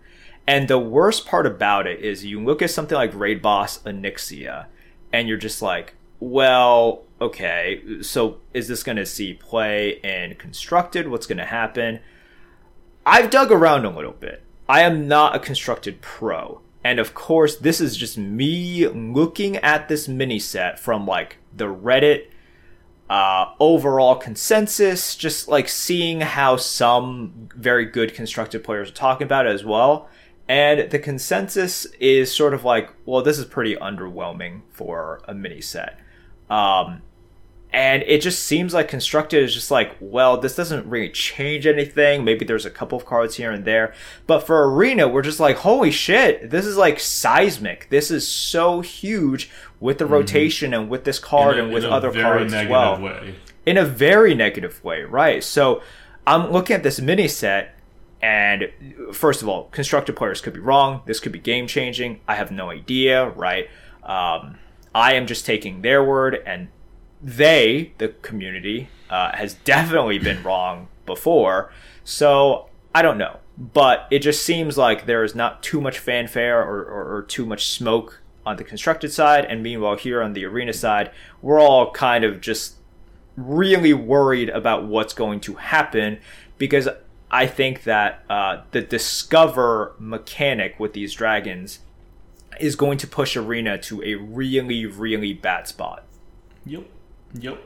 [0.46, 4.66] And the worst part about it is you look at something like Raid Boss Onyxia,
[5.12, 11.08] and you're just like, well, okay, so is this going to see play in Constructed?
[11.08, 12.00] What's going to happen?
[13.06, 14.43] I've dug around a little bit.
[14.68, 16.60] I am not a Constructed pro.
[16.82, 21.66] And of course, this is just me looking at this mini set from like the
[21.66, 22.26] Reddit
[23.08, 29.46] uh, overall consensus, just like seeing how some very good constructed players are talking about
[29.46, 30.08] it as well.
[30.46, 35.62] And the consensus is sort of like, well, this is pretty underwhelming for a mini
[35.62, 35.98] set.
[36.50, 37.00] Um,
[37.74, 42.22] and it just seems like constructed is just like, well, this doesn't really change anything.
[42.22, 43.92] Maybe there's a couple of cards here and there.
[44.28, 47.88] But for Arena, we're just like, holy shit, this is like seismic.
[47.90, 49.50] This is so huge
[49.80, 50.14] with the mm-hmm.
[50.14, 53.00] rotation and with this card a, and with other cards as well.
[53.00, 53.34] Way.
[53.66, 55.42] In a very negative way, right?
[55.42, 55.82] So
[56.28, 57.74] I'm looking at this mini set
[58.24, 58.72] And
[59.12, 61.02] first of all, constructed players could be wrong.
[61.04, 62.20] This could be game changing.
[62.26, 63.68] I have no idea, right?
[64.02, 64.58] Um,
[64.94, 66.68] I am just taking their word, and
[67.24, 71.72] they, the community, uh, has definitely been wrong before.
[72.04, 73.38] So I don't know.
[73.56, 77.46] But it just seems like there is not too much fanfare or, or, or too
[77.46, 79.44] much smoke on the constructed side.
[79.44, 82.74] And meanwhile, here on the arena side, we're all kind of just
[83.36, 86.18] really worried about what's going to happen
[86.58, 86.88] because
[87.30, 91.80] I think that uh, the discover mechanic with these dragons
[92.60, 96.04] is going to push arena to a really, really bad spot.
[96.66, 96.84] Yep.
[97.34, 97.62] Yep.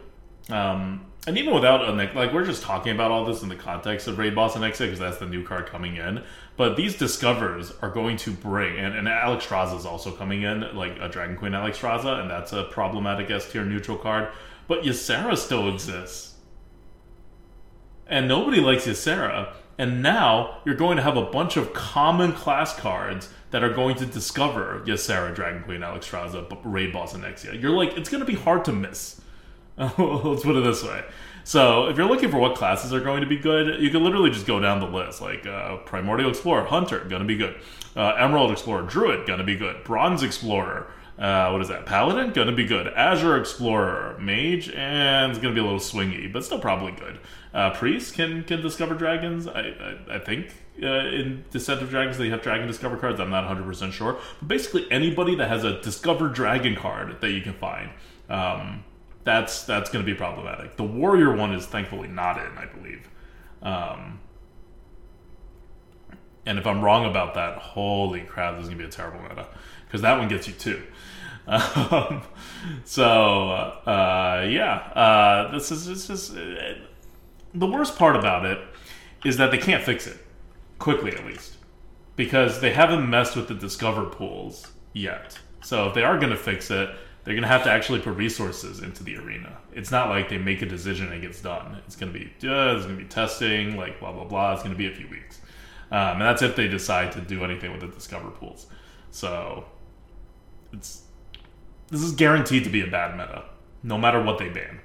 [0.50, 4.06] Um, and even without a like, we're just talking about all this in the context
[4.06, 6.24] of Raid Boss Onyxia because that's the new card coming in.
[6.56, 10.96] But these discovers are going to bring, and, and Alexstrasza is also coming in, like
[11.00, 14.28] a Dragon Queen Alex Alexstrasza, and that's a problematic S tier neutral card.
[14.66, 16.34] But Ysera still exists.
[18.06, 19.52] And nobody likes Ysera.
[19.76, 23.96] And now you're going to have a bunch of common class cards that are going
[23.96, 27.60] to discover Ysera, Dragon Queen, Alex Alexstrasza, Raid Boss, Onyxia.
[27.60, 29.17] You're like, it's going to be hard to miss.
[29.98, 31.04] Let's put it this way.
[31.44, 34.30] So, if you're looking for what classes are going to be good, you can literally
[34.30, 35.20] just go down the list.
[35.22, 37.56] Like uh, Primordial Explorer, Hunter, gonna be good.
[37.96, 39.82] Uh, Emerald Explorer, Druid, gonna be good.
[39.84, 41.86] Bronze Explorer, uh, what is that?
[41.86, 42.88] Paladin, gonna be good.
[42.88, 47.18] Azure Explorer, Mage, and it's gonna be a little swingy, but still probably good.
[47.54, 49.46] Uh, Priest can can discover dragons.
[49.46, 50.52] I I, I think
[50.82, 53.20] uh, in Descent of Dragons they have dragon discover cards.
[53.20, 57.30] I'm not 100 percent sure, but basically anybody that has a discover dragon card that
[57.30, 57.90] you can find.
[58.28, 58.84] Um,
[59.28, 60.76] that's that's going to be problematic.
[60.76, 63.08] The warrior one is thankfully not in, I believe.
[63.60, 64.20] Um,
[66.46, 69.20] and if I'm wrong about that, holy crap, this is going to be a terrible
[69.20, 69.46] meta
[69.86, 70.82] because that one gets you two.
[71.50, 72.20] Um,
[72.84, 73.48] so
[73.86, 76.74] uh, yeah, uh, this is this is uh,
[77.54, 78.58] the worst part about it
[79.24, 80.18] is that they can't fix it
[80.78, 81.56] quickly, at least,
[82.16, 85.38] because they haven't messed with the discover pools yet.
[85.62, 86.90] So if they are going to fix it,
[87.28, 89.54] they're going to have to actually put resources into the arena.
[89.74, 91.76] It's not like they make a decision and it gets done.
[91.86, 94.54] It's going to be, uh, there's going to be testing, like blah, blah, blah.
[94.54, 95.38] It's going to be a few weeks.
[95.90, 98.66] Um, and that's if they decide to do anything with the Discover pools.
[99.10, 99.66] So
[100.72, 101.02] it's
[101.90, 103.44] this is guaranteed to be a bad meta,
[103.82, 104.80] no matter what they ban.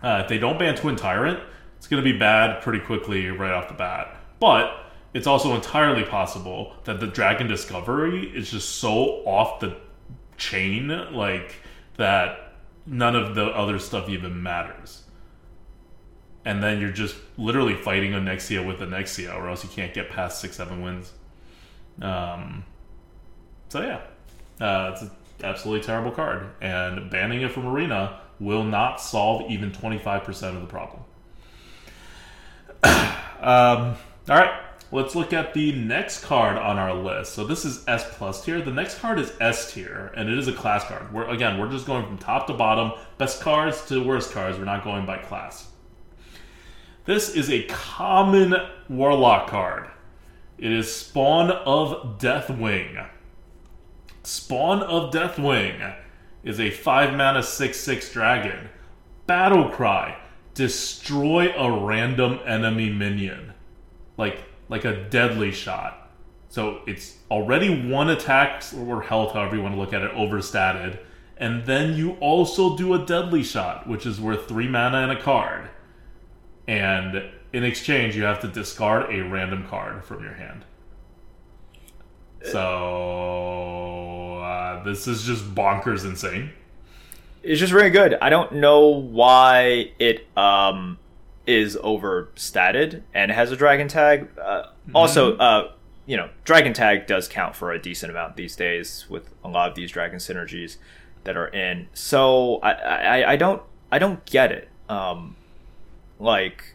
[0.00, 1.40] Uh, if they don't ban Twin Tyrant,
[1.76, 4.16] it's going to be bad pretty quickly right off the bat.
[4.38, 4.76] But
[5.12, 9.76] it's also entirely possible that the Dragon Discovery is just so off the
[10.42, 11.54] chain like
[11.96, 12.54] that
[12.86, 15.02] none of the other stuff even matters
[16.44, 19.94] and then you're just literally fighting an Onyxia with an Onyxia, or else you can't
[19.94, 21.12] get past six, seven wins.
[22.00, 22.64] Um,
[23.68, 24.00] so yeah,
[24.64, 25.10] uh, it's an
[25.44, 30.56] absolutely terrible card, and banning it from Arena will not solve even twenty five percent
[30.56, 31.02] of the problem.
[32.82, 33.96] um,
[34.28, 34.52] all right,
[34.94, 37.32] Let's look at the next card on our list.
[37.32, 38.60] So this is S plus tier.
[38.60, 41.10] The next card is S tier, and it is a class card.
[41.14, 44.58] We're again, we're just going from top to bottom, best cards to worst cards.
[44.58, 45.70] We're not going by class.
[47.06, 48.54] This is a common
[48.90, 49.88] Warlock card.
[50.58, 53.08] It is Spawn of Deathwing.
[54.22, 55.96] Spawn of Deathwing
[56.44, 58.68] is a 5 mana 6 6 dragon.
[59.26, 60.18] Battle Cry.
[60.52, 63.54] Destroy a random enemy minion.
[64.18, 66.10] Like, like a deadly shot.
[66.48, 70.98] So it's already one attack or health, however you want to look at it, overstated.
[71.36, 75.20] And then you also do a deadly shot, which is worth three mana and a
[75.20, 75.68] card.
[76.66, 80.64] And in exchange, you have to discard a random card from your hand.
[82.44, 86.50] So uh, this is just bonkers insane.
[87.42, 88.16] It's just very good.
[88.22, 90.98] I don't know why it um
[91.46, 94.28] is overstated and has a dragon tag.
[94.38, 94.96] Uh, mm-hmm.
[94.96, 95.72] Also, uh,
[96.06, 99.68] you know, dragon tag does count for a decent amount these days with a lot
[99.68, 100.76] of these dragon synergies
[101.24, 101.88] that are in.
[101.94, 104.68] So I, I, I don't I don't get it.
[104.88, 105.36] Um,
[106.18, 106.74] like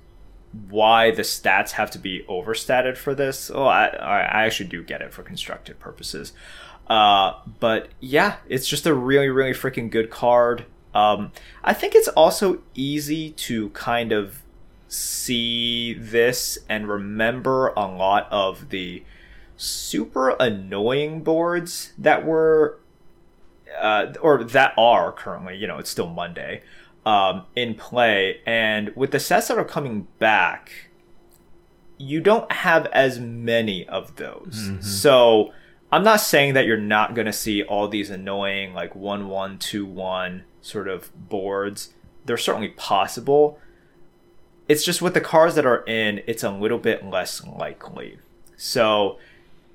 [0.70, 3.52] why the stats have to be overstated for this.
[3.54, 6.34] Oh, I I actually do get it for constructed purposes.
[6.88, 10.66] Uh, but yeah, it's just a really really freaking good card.
[10.94, 11.32] Um,
[11.64, 14.42] I think it's also easy to kind of
[14.88, 19.04] see this and remember a lot of the
[19.58, 22.80] super annoying boards that were
[23.80, 26.62] uh, or that are currently you know it's still monday
[27.06, 28.42] um, in play.
[28.46, 30.90] And with the sets that are coming back
[31.98, 34.68] you don't have as many of those.
[34.70, 34.82] Mm-hmm.
[34.82, 35.52] so
[35.92, 39.58] i'm not saying that you're not going to see all these annoying like 1 1
[39.58, 41.94] 2 1 sort of boards.
[42.26, 43.60] They're certainly possible
[44.68, 48.20] it's just with the cards that are in, it's a little bit less likely.
[48.58, 49.18] So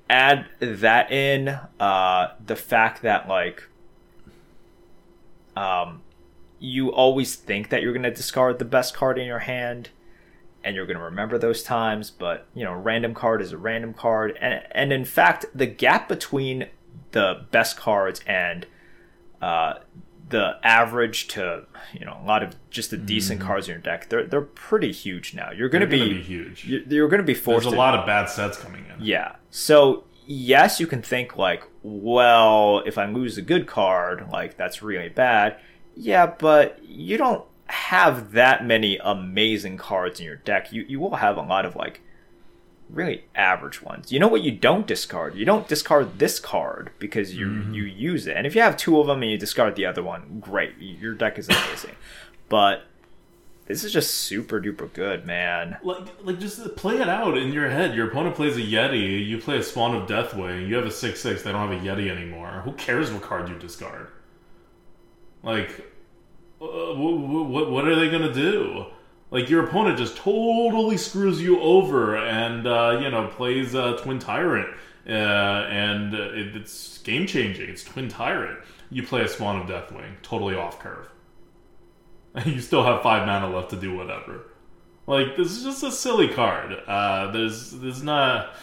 [0.09, 3.63] add that in, uh, the fact that like,
[5.55, 6.01] um,
[6.59, 9.89] you always think that you're gonna discard the best card in your hand,
[10.63, 12.09] and you're gonna remember those times.
[12.09, 16.07] But you know, random card is a random card, and and in fact, the gap
[16.07, 16.67] between
[17.11, 18.65] the best cards and
[19.41, 19.75] uh,
[20.33, 21.63] the average to
[21.93, 24.91] you know a lot of just the decent cards in your deck they're they're pretty
[24.91, 25.91] huge now you're gonna, Mm-hmm.
[25.91, 26.65] Be, gonna be huge.
[26.65, 28.95] you're, you're gonna be forced There's a to- lot of bad sets coming in.
[29.05, 34.57] yeah so yes you can think like well if i lose a good card like
[34.57, 35.59] that's really bad
[35.95, 41.15] yeah but you don't have that many amazing cards in your deck you you will
[41.17, 42.01] have a lot of like
[42.89, 44.11] really average ones.
[44.11, 45.35] You know what you don't discard?
[45.35, 48.37] You don't discard this card because you you use it.
[48.37, 50.73] And if you have two of them and you discard the other one, great.
[50.79, 51.95] Your deck is amazing.
[52.49, 52.83] but
[53.65, 55.77] this is just super duper good, man.
[55.83, 57.95] Like, like just play it out in your head.
[57.95, 61.19] Your opponent plays a Yeti, you play a Spawn of Deathwing, you have a 6
[61.19, 62.61] 6, they don't have a Yeti anymore.
[62.65, 64.09] Who cares what card you discard?
[65.43, 65.69] Like,
[66.61, 68.85] uh, what, what, what are they going to do?
[69.33, 74.19] Like, your opponent just totally screws you over and, uh, you know, plays uh, Twin
[74.19, 74.69] Tyrant,
[75.07, 77.67] uh, and it, it's game changing.
[77.67, 78.59] It's Twin Tyrant.
[78.91, 81.09] You play a Spawn of Deathwing, totally off curve.
[82.35, 84.45] And you still have five mana left to do whatever.
[85.07, 86.73] Like this is just a silly card.
[86.87, 88.53] Uh, there's there's not.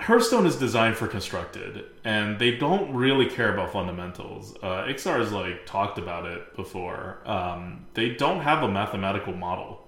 [0.00, 4.56] Hearthstone is designed for constructed, and they don't really care about fundamentals.
[4.62, 7.18] Uh, Ixar has like talked about it before.
[7.26, 9.86] Um, they don't have a mathematical model,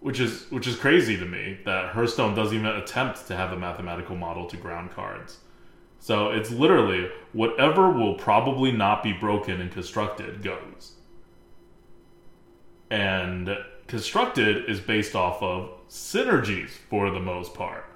[0.00, 3.58] which is which is crazy to me that Hearthstone doesn't even attempt to have a
[3.58, 5.38] mathematical model to ground cards.
[5.98, 10.92] So it's literally whatever will probably not be broken and constructed goes.
[12.90, 13.56] And
[13.88, 17.86] constructed is based off of synergies for the most part.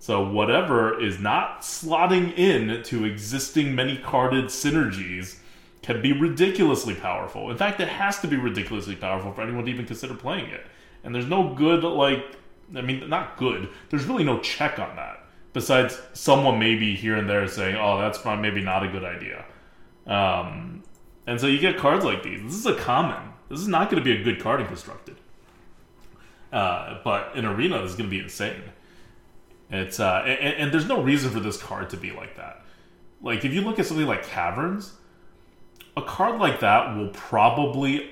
[0.00, 5.36] So whatever is not slotting in to existing many carded synergies
[5.82, 7.50] can be ridiculously powerful.
[7.50, 10.66] In fact, it has to be ridiculously powerful for anyone to even consider playing it.
[11.04, 12.24] And there's no good like
[12.74, 13.68] I mean not good.
[13.90, 15.26] There's really no check on that.
[15.52, 19.44] Besides someone maybe here and there saying, "Oh, that's maybe not a good idea."
[20.06, 20.82] Um,
[21.26, 22.42] and so you get cards like these.
[22.42, 23.32] This is a common.
[23.50, 25.16] This is not going to be a good card in constructed.
[26.52, 28.62] Uh, but in arena, this is going to be insane.
[29.70, 32.64] It's uh, and, and there's no reason for this card to be like that.
[33.22, 34.94] Like if you look at something like caverns,
[35.96, 38.10] a card like that will probably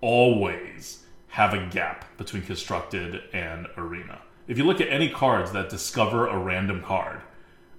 [0.00, 4.20] always have a gap between constructed and arena.
[4.48, 7.20] If you look at any cards that discover a random card,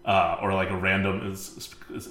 [0.05, 1.35] uh, or like a random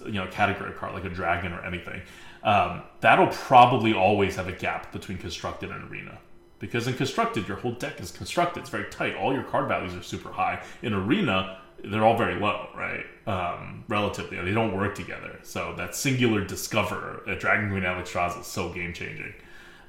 [0.06, 2.02] you know category card like a dragon or anything,
[2.42, 6.18] um, that'll probably always have a gap between constructed and arena.
[6.62, 9.16] Because in constructed, your whole deck is constructed; it's very tight.
[9.16, 10.62] All your card values are super high.
[10.80, 13.04] In arena, they're all very low, right?
[13.26, 15.40] Um, relatively, they don't work together.
[15.42, 19.34] So that singular discover at Dragon Queen Alexstrasza is so game changing.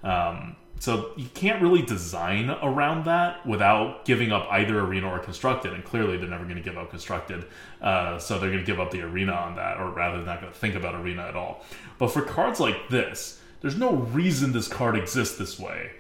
[0.04, 5.74] Um, so you can't really design around that without giving up either arena or constructed,
[5.74, 7.46] and clearly they're never going to give up constructed.
[7.84, 10.42] Uh, so they're going to give up the arena on that, or rather, they're not
[10.42, 11.64] going to think about arena at all.
[12.00, 15.92] But for cards like this, there's no reason this card exists this way,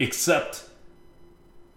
[0.00, 0.64] except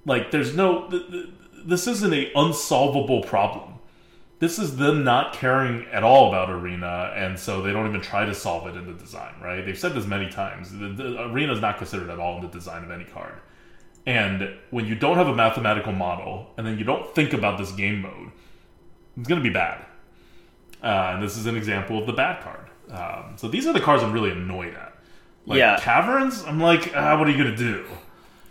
[0.06, 0.88] like there's no.
[0.90, 1.26] Th- th-
[1.66, 3.70] this isn't a unsolvable problem.
[4.40, 8.26] This is them not caring at all about arena, and so they don't even try
[8.26, 9.34] to solve it in the design.
[9.42, 9.62] Right?
[9.66, 10.72] They've said this many times.
[10.72, 13.36] The, the arena is not considered at all in the design of any card.
[14.06, 17.72] And when you don't have a mathematical model, and then you don't think about this
[17.72, 18.32] game mode,
[19.18, 19.86] it's going to be bad.
[20.84, 22.68] Uh, and this is an example of the bad card.
[22.92, 24.94] Um, so these are the cards I'm really annoyed at.
[25.46, 25.80] Like Yeah.
[25.80, 27.86] caverns, I'm like, ah, what are you going to do?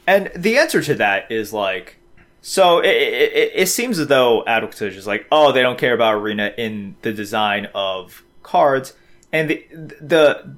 [0.07, 1.97] And the answer to that is like,
[2.41, 6.15] so it, it, it- seems as though Adultage is like, oh, they don't care about
[6.15, 8.95] arena in the design of cards,
[9.33, 9.65] and the
[10.01, 10.57] the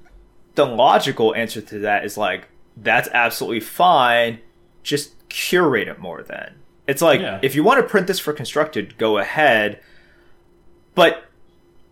[0.55, 4.39] the logical answer to that is like, that's absolutely fine.
[4.83, 6.23] Just curate it more.
[6.23, 6.55] Then
[6.87, 7.39] it's like, Yeah.
[7.43, 9.81] if you want to print this for constructed, go ahead,
[10.95, 11.25] but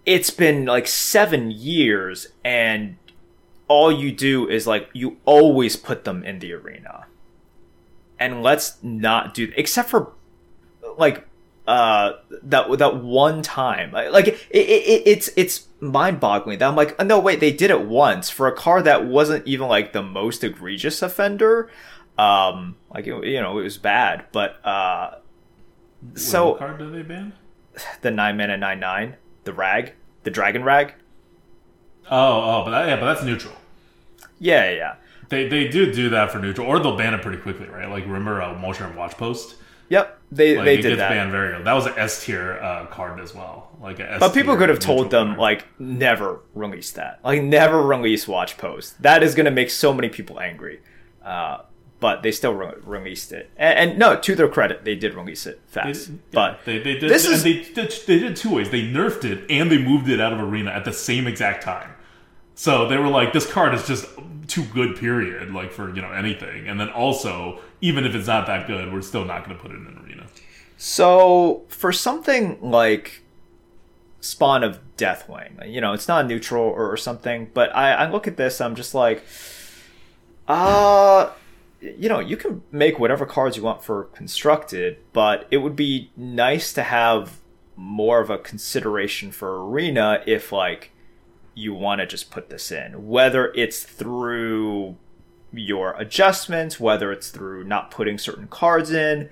[0.07, 2.97] it's been like seven years, and
[3.69, 7.07] all you do is like you always put them in the arena
[8.23, 10.13] and let's not do except for
[10.99, 11.27] like
[11.67, 12.13] uh
[12.43, 17.05] that that one time like it, it, it it's it's mind-boggling that i'm like oh,
[17.05, 20.43] no wait they did it once for a car that wasn't even like the most
[20.43, 21.71] egregious offender
[22.19, 25.15] um like it, you know it was bad but uh
[26.01, 27.33] What so card do they ban?
[28.03, 29.93] the nine mana nine nine the rag
[30.25, 30.95] the dragon rag
[32.11, 33.55] Oh, oh, but that, yeah, but that's neutral.
[34.41, 34.95] yeah, yeah.
[35.33, 37.89] They they do do that for neutral, or they'll ban it pretty quickly, right?
[37.89, 39.57] Like remember uh, Mor'shan Watch Post.
[39.89, 41.09] Yep, they Like they it did gets that.
[41.11, 41.65] banned very early.
[41.65, 43.71] That was an S tier uh, card as well.
[43.81, 45.39] Like a S But people could have told them card.
[45.39, 49.01] like never release that, like never release watch post.
[49.03, 50.81] That is going to make so many people angry.
[51.25, 51.63] Uh,
[52.01, 55.47] but they still re- released it, and, and no, to their credit, they did release
[55.47, 56.09] it fast.
[56.11, 58.69] Yeah, but they, they did this is- they did they did two ways.
[58.71, 61.91] They nerfed it and they moved it out of arena at the same exact time.
[62.55, 64.07] So they were like, this card is just
[64.47, 66.69] too good, period, like for you know anything.
[66.69, 69.71] And then also, even if it's not that good, we're still not going to put
[69.71, 70.27] it in an arena.
[70.77, 73.23] So for something like
[74.21, 78.27] Spawn of Deathwing, you know, it's not neutral or, or something, but I, I look
[78.27, 79.25] at this, I'm just like,
[80.49, 81.31] uh,
[81.81, 86.11] you know, you can make whatever cards you want for constructed, but it would be
[86.17, 87.39] nice to have
[87.77, 90.92] more of a consideration for arena if like
[91.55, 94.97] you want to just put this in, whether it's through
[95.53, 99.29] your adjustments, whether it's through not putting certain cards in.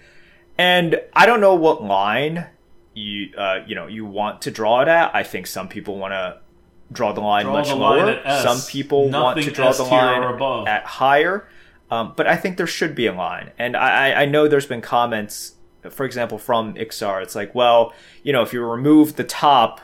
[0.58, 2.46] And I don't know what line
[2.92, 5.14] you uh, you know you want to draw it at.
[5.14, 6.38] I think some people want to
[6.92, 8.20] draw the line Draw much the lower.
[8.24, 8.42] S.
[8.42, 10.22] Some people want to draw S the line
[10.66, 11.48] at higher.
[11.90, 13.50] Um, but I think there should be a line.
[13.58, 15.54] And I, I- I know there's been comments,
[15.90, 17.20] for example, from Ixar.
[17.22, 17.92] It's like, well,
[18.22, 19.80] you know, if you remove the top,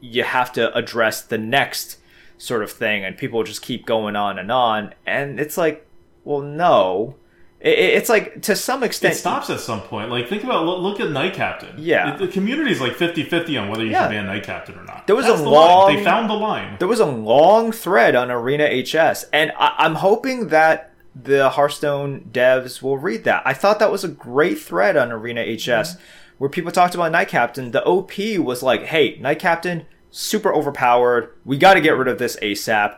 [0.00, 1.98] you have to address the next
[2.36, 3.04] sort of thing.
[3.04, 4.94] And people just keep going on and on.
[5.06, 5.86] And it's like,
[6.24, 7.16] well, no.
[7.60, 10.10] It, it- it's like, to some extent It stops at some point.
[10.10, 11.74] Like think about look, at Knight Captain.
[11.76, 12.16] Yeah.
[12.16, 14.04] The community is like 50-50 on whether you Yeah.
[14.06, 15.06] should ban Knight Captain or not.
[15.08, 15.68] There was That's a the line.
[15.68, 16.76] long- They found the line.
[16.78, 22.30] there was a long thread on Arena HS, and I- I'm hoping that the Hearthstone
[22.30, 23.42] devs will read that.
[23.44, 26.02] I thought that was a great thread on Arena HS, mm-hmm.
[26.38, 27.72] Where people talked about Knight Captain.
[27.72, 31.30] The OP was like, "Hey, Knight Captain, super overpowered.
[31.44, 32.96] We got to get rid of this ASAP."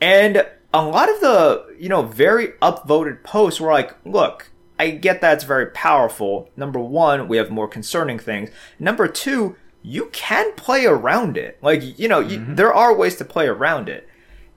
[0.00, 5.20] And a lot of the you know very upvoted posts were like, "Look." I get
[5.20, 6.50] that it's very powerful.
[6.56, 8.50] Number one, we have more concerning things.
[8.80, 11.58] Number two, you can play around it.
[11.62, 12.54] Like, you know, you, mm-hmm.
[12.56, 14.08] there are ways to play around it.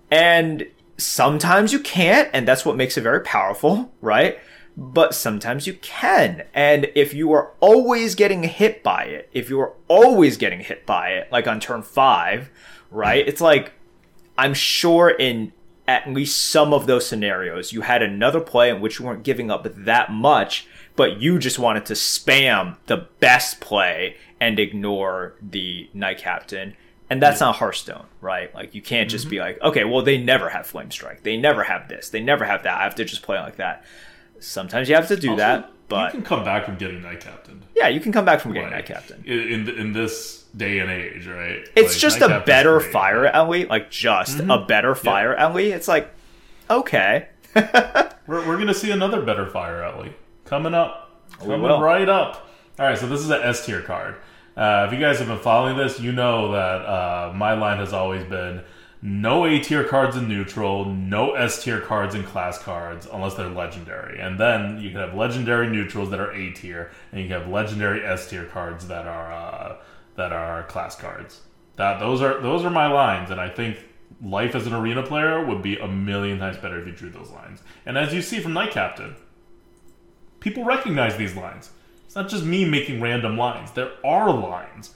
[0.09, 0.67] And
[0.97, 4.39] sometimes you can't, and that's what makes it very powerful, right?
[4.77, 6.43] But sometimes you can.
[6.53, 10.85] And if you are always getting hit by it, if you are always getting hit
[10.85, 12.49] by it, like on turn five,
[12.91, 13.25] right?
[13.25, 13.71] It's like,
[14.37, 15.53] I'm sure in
[15.87, 19.51] at least some of those scenarios, you had another play in which you weren't giving
[19.51, 25.89] up that much, but you just wanted to spam the best play and ignore the
[25.93, 26.75] Knight Captain.
[27.09, 28.53] And that's not Hearthstone, right?
[28.55, 29.31] Like, you can't just mm-hmm.
[29.31, 31.21] be like, okay, well, they never have Flame Strike.
[31.21, 32.09] They never have this.
[32.09, 32.79] They never have that.
[32.79, 33.85] I have to just play like that.
[34.39, 37.21] Sometimes you have to do Also, that, but you can come back from getting Knight
[37.21, 37.63] Captain.
[37.75, 39.23] yeah, you can come back from getting Like, Knight Captain.
[39.25, 41.67] in in, this day and age, right?
[41.75, 42.91] It's Like, just a better great.
[42.91, 45.71] fire alley, like just a better fire alley.
[45.71, 46.09] It's like,
[46.69, 47.27] okay.
[48.27, 50.11] We're, we're gonna see another better fire alley
[50.45, 52.47] coming up, coming right up.
[52.79, 54.15] All right, so this is an S tier card.
[54.57, 57.93] Uh, if you guys have been following this, you know that uh, my line has
[57.93, 58.61] always been
[59.05, 63.47] no A tier cards in neutral, no S tier cards in class cards unless they're
[63.47, 67.39] legendary, and then you can have legendary neutrals that are A tier, and you can
[67.39, 69.77] have legendary S tier cards that are uh,
[70.15, 71.41] that are class cards.
[71.75, 73.77] That those are those are my lines, and I think
[74.23, 77.29] life as an arena player would be a million times better if you drew those
[77.29, 77.61] lines.
[77.85, 79.15] And as you see from Knight Captain,
[80.39, 81.69] people recognize these lines.
[82.07, 83.69] It's not just me making random lines.
[83.71, 84.95] There are lines.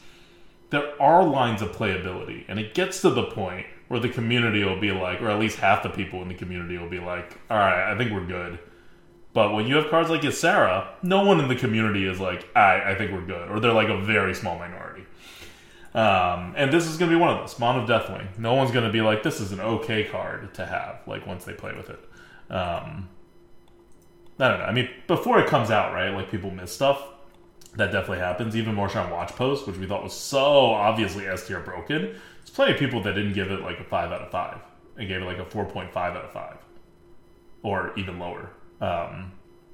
[0.71, 4.79] There are lines of playability, and it gets to the point where the community will
[4.79, 7.57] be like, or at least half the people in the community will be like, "All
[7.57, 8.59] right, I think we're good."
[9.33, 12.91] But when you have cards like Ysera, no one in the community is like, I,
[12.91, 13.49] I think we're good.
[13.49, 15.05] Or they're like a very small minority.
[15.93, 17.51] Um, and this is going to be one of those.
[17.51, 18.37] Spawn of Deathwing.
[18.37, 21.45] No one's going to be like, this is an okay card to have, like, once
[21.45, 21.99] they play with it.
[22.49, 23.09] Um,
[24.39, 24.65] I don't know.
[24.65, 26.09] I mean, before it comes out, right?
[26.09, 27.01] Like, people miss stuff.
[27.75, 28.55] That definitely happens.
[28.55, 32.15] Even Mor'shan Watch Post, which we thought was so obviously S tier broken.
[32.49, 34.57] There's plenty of people that didn't give it like a 5 out of 5
[34.97, 36.55] and gave it like a 4.5 out of 5
[37.61, 38.49] or even lower.
[38.81, 39.33] Um,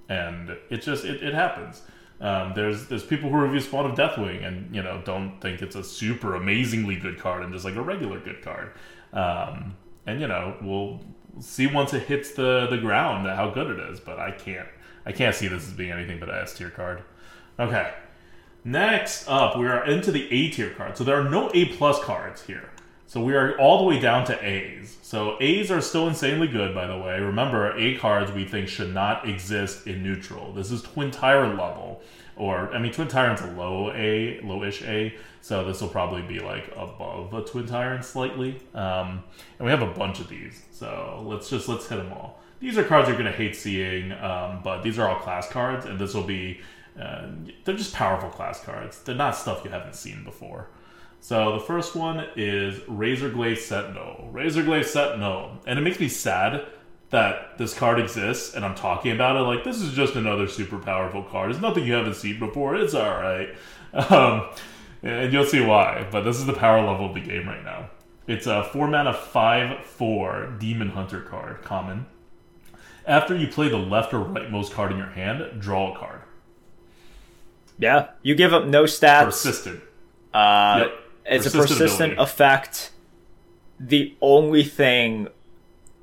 [0.10, 1.84] and it just it, it happens.
[2.20, 5.78] Um, there's there's people who review Spawn of Deathwing and you know don't think it's
[5.78, 8.74] a super amazingly good card and just like a regular good card.
[9.14, 11.00] Um, and you know we'll
[11.40, 14.02] see once it hits the the ground how good it is.
[14.02, 14.68] But I can't
[15.06, 17.04] I can't see this as being anything but a S tier card.
[17.58, 17.94] Okay.
[18.68, 20.98] Next up, we are into the A tier cards.
[20.98, 22.72] So there are no A plus cards here.
[23.06, 24.98] So we are all the way down to A's.
[25.04, 27.20] So A's are still insanely good, by the way.
[27.20, 30.52] Remember, A cards we think should not exist in neutral.
[30.52, 32.02] This is Twin Tyrant level,
[32.36, 35.14] or I mean, Twin Tyrant's a low A, lowish A.
[35.42, 38.60] So this will probably be like above a Twin Tyrant slightly.
[38.74, 39.24] Um,
[39.60, 40.64] and we have a bunch of these.
[40.72, 42.42] So let's just let's hit them all.
[42.60, 45.86] These are cards you're going to hate seeing, um, but these are all class cards,
[45.86, 46.62] and this will be.
[47.00, 47.28] Uh,
[47.64, 49.02] they're just powerful class cards.
[49.04, 50.70] They're not stuff you haven't seen before.
[51.20, 54.30] So the first one is Razorglaive Sentinel.
[54.32, 55.60] Razorglaive Sentinel.
[55.66, 56.66] And it makes me sad
[57.10, 60.78] that this card exists and I'm talking about it like this is just another super
[60.78, 61.52] powerful card.
[61.52, 62.76] It's nothing you haven't seen before.
[62.76, 63.56] It's alright.
[63.94, 64.50] Um,
[65.02, 66.06] and you'll see why.
[66.12, 67.90] But this is the power level of the game right now.
[68.28, 72.06] It's a 4 mana 5 4 Demon Hunter card, common.
[73.06, 76.24] After you play the left or rightmost card in your hand, draw a card.
[77.78, 79.26] Yeah, you give up no stats.
[79.26, 79.82] Persistent.
[80.34, 80.92] Uh, Yep.
[81.28, 82.32] It's a Persistent persistent ability.
[82.32, 82.92] effect.
[83.80, 85.28] The only thing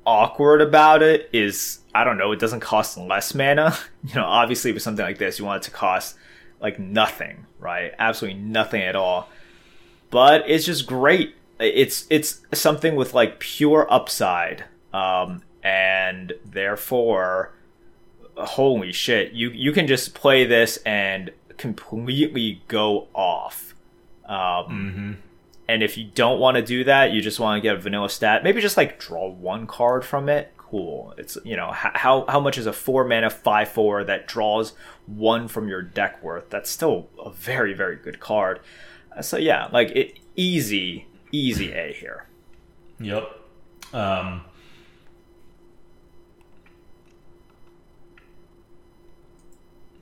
[0.05, 2.31] awkward about it is I don't know.
[2.33, 3.77] It doesn't cost less mana.
[4.05, 6.17] You know, obviously with something like this, you want it to cost
[6.59, 7.93] like nothing, right?
[7.97, 9.29] Absolutely nothing at all.
[10.09, 11.35] But it's just great.
[11.59, 17.53] It's it's something with like pure upside, um, and therefore,
[18.35, 21.31] holy shit, you you can just play this and
[21.63, 23.73] completely go off.
[24.25, 25.17] Um,
[25.69, 28.09] And if you don't want to do that, you just want to get a vanilla
[28.09, 28.43] stat.
[28.43, 30.51] Maybe just like draw one card from it.
[30.57, 31.13] Cool.
[31.17, 34.73] It's you know how how much is a four mana five four that draws
[35.05, 36.49] one from your deck worth?
[36.49, 38.59] That's still a very very good card.
[39.15, 42.27] Uh, So yeah, like it easy easy A here.
[42.99, 43.23] Yep.
[43.93, 44.41] Um,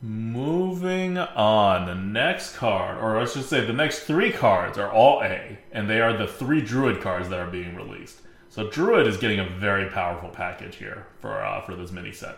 [0.02, 5.22] moving on, the next card, or I should say, the next three cards are all
[5.22, 8.22] A, and they are the three Druid cards that are being released.
[8.49, 12.38] So Druid is getting a very powerful package here for uh, for this mini set.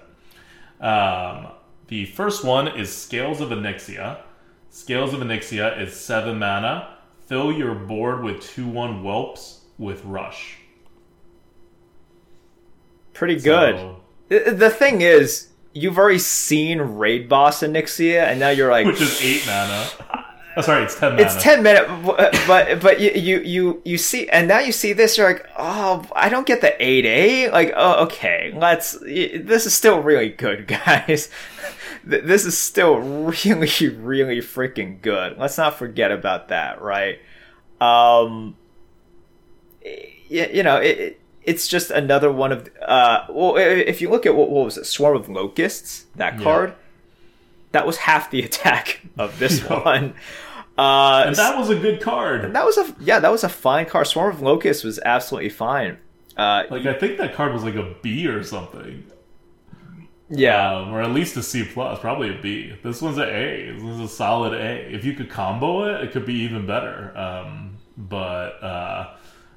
[0.79, 1.47] Um,
[1.87, 4.19] the first one is Scales of Onyxia.
[4.69, 6.97] Scales of Onyxia is seven mana.
[7.25, 10.57] Fill your board with two one whelps with Rush.
[13.13, 13.75] Pretty good.
[13.75, 13.99] So-
[14.29, 19.01] The the thing is, you've already seen Raid Boss Onyxia, and now you're like, which
[19.01, 19.89] is eight mana.
[20.55, 21.23] Oh, sorry, it's ten mana.
[21.23, 21.89] It's ten minutes,
[22.47, 25.17] but but you you you you see, and now you see this.
[25.17, 27.51] You're like, oh, I don't get the eight A.
[27.51, 28.93] Like, oh, okay, let's.
[29.01, 31.29] This is still really good, guys.
[32.03, 35.37] This is still really really freaking good.
[35.37, 37.19] Let's not forget about that, right?
[37.81, 38.55] Um,
[39.83, 42.69] you, you know, it, it's just another one of.
[42.81, 46.43] Uh, well, if you look at what, what was it, Swarm of Locusts, that Yeah.
[46.43, 46.73] card,
[47.71, 50.13] that was half the attack of this one.
[50.77, 52.51] Uh, and that was a good card.
[52.53, 54.07] that was a yeah, that was a fine card.
[54.07, 55.97] Swarm of Locusts was absolutely fine.
[56.35, 59.03] Uh, Like I think that card was like a B or something,
[60.29, 62.73] yeah, um, or at least a C plus, probably a B.
[62.81, 63.71] This one's an A.
[63.75, 64.91] This is a solid A.
[64.91, 67.15] If you could combo it, it could be even better.
[67.15, 69.13] Um, but uh,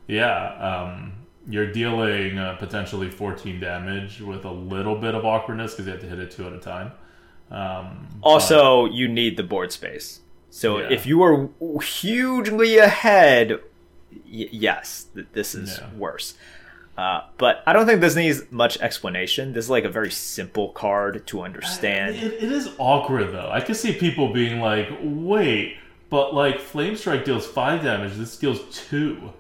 [0.07, 1.13] yeah, um,
[1.49, 6.01] you're dealing uh, potentially 14 damage with a little bit of awkwardness because you have
[6.01, 6.93] to hit it two at a time.
[7.51, 10.21] Um, Also, you need the board space.
[10.51, 10.89] So Yeah.
[10.91, 11.49] if you are
[11.83, 13.53] hugely ahead,
[14.13, 15.87] y- yes, th- this is Yeah.
[15.99, 16.35] worse.
[16.99, 19.53] Uh, but I don't think this needs much explanation.
[19.53, 22.17] This is like a very simple card to understand.
[22.17, 23.51] It, it is awkward though.
[23.53, 25.77] I can see people being like, "Wait,
[26.09, 28.15] but like Flame Strike deals five damage.
[28.15, 29.33] This deals two.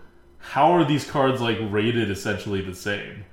[0.52, 3.24] How are these cards like rated essentially the same?"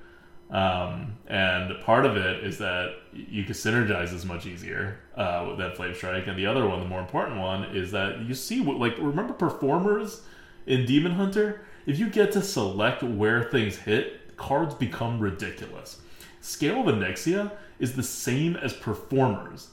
[0.50, 5.58] Um, and part of it is that you can synergize as much easier uh, with
[5.58, 8.62] that Flame Strike, and the other one, the more important one, is that you see
[8.62, 10.22] what like remember performers
[10.68, 11.62] in Demon Hunter.
[11.86, 16.00] If you get to select where things hit, cards become ridiculous.
[16.40, 19.70] Scale of Onyxia is the same as performers.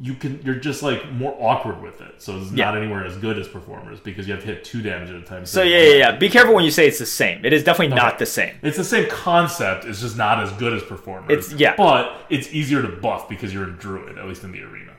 [0.00, 2.80] You can you're just like more awkward with it, so it's not Yeah.
[2.80, 5.44] anywhere as good as performers because you have to hit two damage at a time.
[5.44, 6.12] So yeah, yeah, yeah.
[6.16, 7.44] Be careful when you say it's the same.
[7.44, 8.54] It is definitely not the same.
[8.62, 9.84] It's the same concept.
[9.86, 11.30] It's just not as good as performers.
[11.30, 11.74] It's- yeah.
[11.76, 14.92] but it's easier to buff because you're a druid, at least in the arena.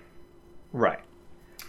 [0.73, 0.99] Right.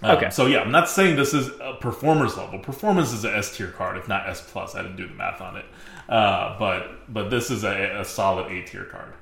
[0.02, 0.30] Um, Okay.
[0.30, 2.58] So yeah, I'm not saying this is a performers level.
[2.58, 4.74] Performance is a S tier card, if not S plus.
[4.74, 5.66] I didn't do the math on it,
[6.08, 9.12] uh, but but this is a, a solid A tier card.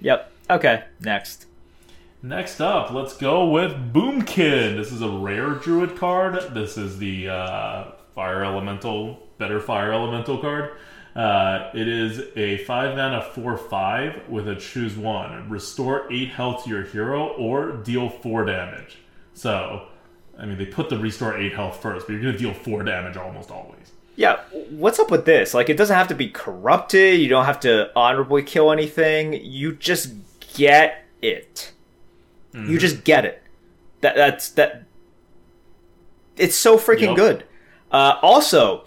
[0.00, 0.32] Yep.
[0.50, 0.84] Okay.
[1.00, 1.46] Next.
[2.24, 4.76] Next up, let's go with Boomkin.
[4.78, 6.54] This is a rare druid card.
[6.54, 10.70] This is the uh, fire elemental, better fire elemental card.
[11.14, 15.50] Uh, it is a 5 mana 4 5 with a choose one.
[15.50, 18.96] Restore 8 health to your hero or deal 4 damage.
[19.34, 19.88] So,
[20.38, 22.84] I mean, they put the restore 8 health first, but you're going to deal 4
[22.84, 23.92] damage almost always.
[24.16, 25.52] Yeah, what's up with this?
[25.52, 27.20] Like, it doesn't have to be corrupted.
[27.20, 29.34] You don't have to honorably kill anything.
[29.34, 30.14] You just
[30.54, 31.73] get it.
[32.54, 33.42] You just get it.
[34.00, 34.84] That that's that.
[36.36, 37.16] It's so freaking Yup.
[37.16, 37.44] good.
[37.90, 38.84] Uh, also,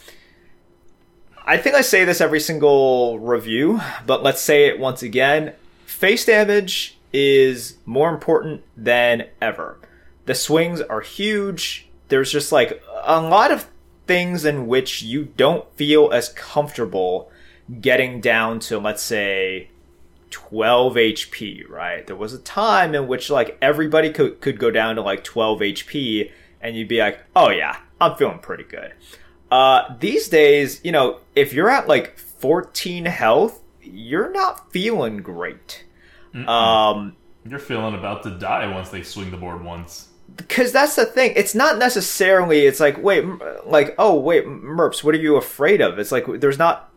[1.46, 5.54] I think I say this every single review, but let's say it once again.
[5.86, 9.80] face damage is more important than ever.
[10.26, 11.88] The swings are huge.
[12.10, 13.68] There's just like a lot of
[14.08, 17.32] things in which you don't feel as comfortable
[17.82, 19.70] getting down to, let's say,
[20.38, 22.06] 12 HP, right?
[22.06, 25.60] There was a time in which like everybody could, could go down to like 12
[25.62, 26.32] HP
[26.62, 28.94] and you'd be like, oh yeah, I'm feeling pretty good.
[29.50, 35.86] Uh, these days, you know, if you're at like 14 health, you're not feeling great.
[36.48, 37.16] Um,
[37.50, 40.10] You're feeling about to die once they swing the board once.
[40.36, 41.34] because that's the thing.
[41.36, 42.66] It's not necessarily.
[42.68, 43.26] It's like wait,
[43.66, 45.98] like oh wait, Merps, what are you afraid of?
[45.98, 46.92] It's like there's not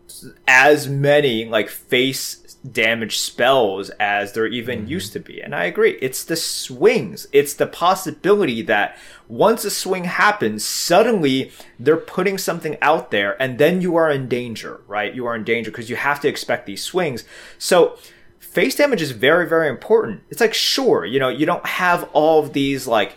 [0.47, 4.89] as many like face damage spells as there even mm-hmm.
[4.89, 5.97] used to be, and I agree.
[6.01, 7.27] It's the swings.
[7.31, 8.97] It's the possibility that
[9.27, 14.27] once a swing happens, suddenly they're putting something out there, and then you are in
[14.27, 14.81] danger.
[14.87, 15.13] Right?
[15.13, 17.23] You are in danger because you have to expect these swings.
[17.57, 17.97] So
[18.51, 22.43] face damage is very very important it's like sure you know you don't have all
[22.43, 23.15] of these like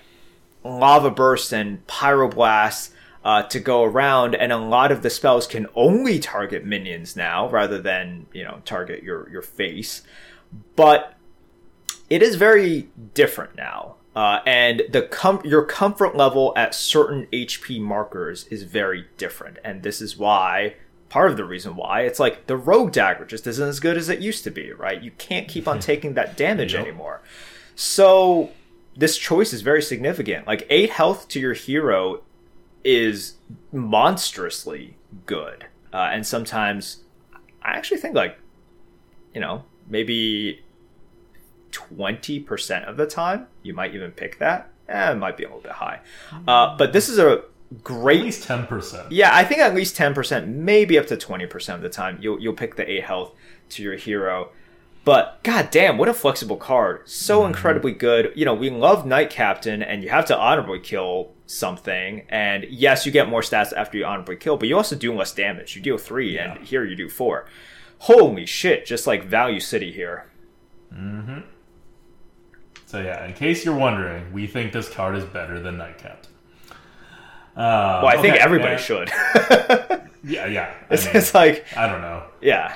[0.63, 2.91] lava bursts and pyroblasts
[3.25, 7.49] uh, to go around and a lot of the spells can only target minions now
[7.49, 10.03] rather than you know target your your face.
[10.77, 11.15] But
[12.11, 17.81] it is very different now uh, and the com- your comfort level at certain hp
[17.81, 20.75] markers is very different and this is why
[21.09, 24.09] part of the reason why it's like the rogue dagger just isn't as good as
[24.11, 25.03] it used to be right?
[25.03, 26.83] You can't keep on taking that damage Yep.
[26.87, 27.23] anymore.
[27.75, 28.51] So
[28.97, 30.47] this choice is very significant.
[30.47, 32.23] Like 8 health to your hero
[32.85, 33.35] is
[33.73, 36.99] monstrously good uh, and sometimes
[37.63, 38.39] i actually think like
[39.35, 40.63] you know maybe
[41.73, 45.61] 20% of the time you might even pick that eh, it might be a little
[45.63, 46.01] bit high
[46.47, 47.43] uh, but this is a
[47.83, 49.07] great At least 10%.
[49.11, 52.19] yeah, I think at least ten percent, maybe up to twenty percent of the time,
[52.21, 53.33] you'll you'll pick the eight health
[53.71, 54.51] to your hero.
[55.05, 57.09] But god damn, what a flexible card!
[57.09, 58.33] So incredibly good.
[58.37, 62.25] You know, we love Knight Captain, and you have to honorably kill something.
[62.29, 65.33] And yes, you get more stats after you honorably kill, but you also do less
[65.33, 65.77] damage.
[65.77, 66.55] You deal three, Yeah.
[66.55, 67.47] and here you do four.
[67.99, 68.85] Holy shit!
[68.87, 70.27] Just like Value City here.
[70.93, 71.41] Mm-hmm.
[72.87, 76.27] So yeah, in case you're wondering, we think this card is better than Nightcap.
[77.57, 79.11] Uh, Well, I think everybody uh, should.
[80.27, 80.73] Yeah, yeah.
[80.91, 82.23] I, it's, mean, it's like, I don't know.
[82.41, 82.75] yeah,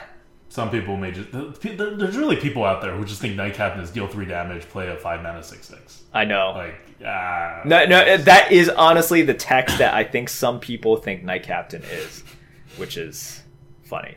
[0.50, 1.30] Some people may just.
[1.32, 4.88] There's really people out there who just think Knight Captain is deal three damage, play
[4.88, 6.04] a five mana six six.
[6.14, 6.52] I know.
[6.56, 6.74] Like,
[7.04, 7.60] ah.
[7.64, 11.82] No, no, that is honestly the text that I think some people think Knight Captain
[11.82, 12.24] is,
[12.78, 13.42] which is
[13.84, 14.16] funny.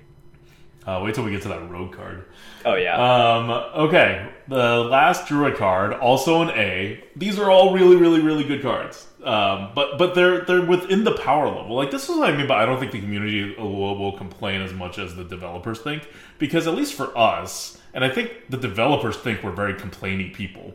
[0.88, 2.26] Uh, wait till we get to that rogue card.
[2.66, 3.50] Oh yeah, Um,
[3.88, 7.04] okay, the last Druid card, also an A.
[7.16, 9.08] These are all really, really, really good cards.
[9.24, 11.76] Um, but but they're they're within the power level.
[11.76, 12.48] Like this is what I mean.
[12.48, 16.08] But I don't think the community will, will complain as much as the developers think,
[16.40, 20.74] because at least for us, and I think the developers think we're very complainy people.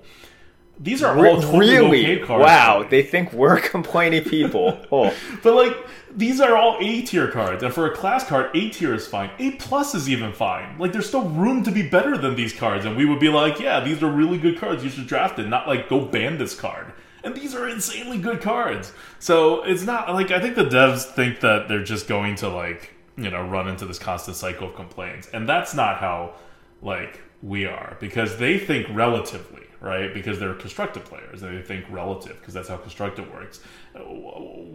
[0.79, 2.17] These are all totally really?
[2.17, 2.45] okay cards.
[2.45, 4.79] wow, they think we're complaining people.
[4.93, 5.77] Oh, But like
[6.15, 9.31] these are all A tier cards, and for a class card, A tier is fine.
[9.39, 10.79] A plus is even fine.
[10.79, 13.59] Like there's still room to be better than these cards, and we would be like,
[13.59, 14.85] yeah, these are really good cards.
[14.85, 16.93] You should draft it, not like go ban this card.
[17.27, 18.93] And these are insanely good cards.
[19.19, 22.95] So it's not like I think the devs think that they're just going to like
[23.19, 26.35] you know run into this constant cycle of complaints, and that's not how
[26.81, 27.97] like we are.
[28.01, 30.13] Because they think relatively right?
[30.13, 31.43] Because they're constructive players.
[31.43, 33.61] And they think relative because that's how constructive works.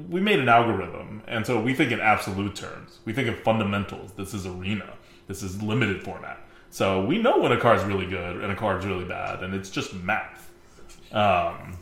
[0.10, 3.00] We made an algorithm and so we think in absolute terms.
[3.06, 4.14] We think of fundamentals.
[4.14, 4.94] This is arena.
[5.28, 6.40] This is limited format.
[6.70, 9.70] So we know when a card's really good and a card's really bad and it's
[9.70, 10.50] just math.
[11.12, 11.78] Um,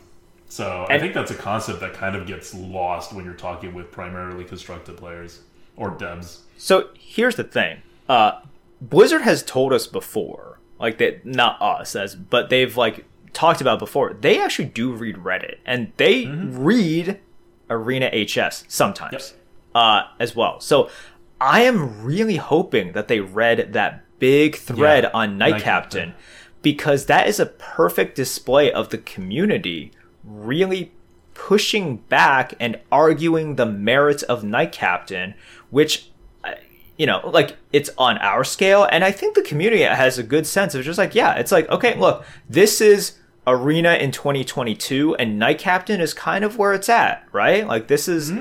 [0.50, 3.90] so i think that's a concept that kind of gets lost when you're talking with
[3.90, 5.40] primarily constructed players
[5.76, 7.80] or devs so here's the thing.
[8.06, 8.42] Uh,
[8.82, 13.78] Blizzard has told us before, like that, not us, as but they've like talked about
[13.78, 14.12] before.
[14.12, 17.18] They actually do read Reddit, and they read
[17.70, 19.22] Arena HS sometimes Yep.
[19.74, 20.60] uh, as well.
[20.60, 20.90] So
[21.40, 26.08] I am really hoping that they read that big thread Yeah, on Knight, Knight Captain,
[26.10, 26.24] Captain.
[26.60, 29.92] because that is a perfect display of the community
[30.24, 30.92] really
[31.34, 35.34] pushing back and arguing the merits of Knight Captain,
[35.70, 36.10] which
[36.44, 36.52] uh,
[36.96, 40.46] you know, like it's on our scale, and I think the community has a good
[40.46, 43.16] sense of just like, yeah, it's like, okay, look, this is
[43.46, 47.66] Arena in 2022, and Knight Captain is kind of where it's at, right?
[47.66, 48.32] Like this is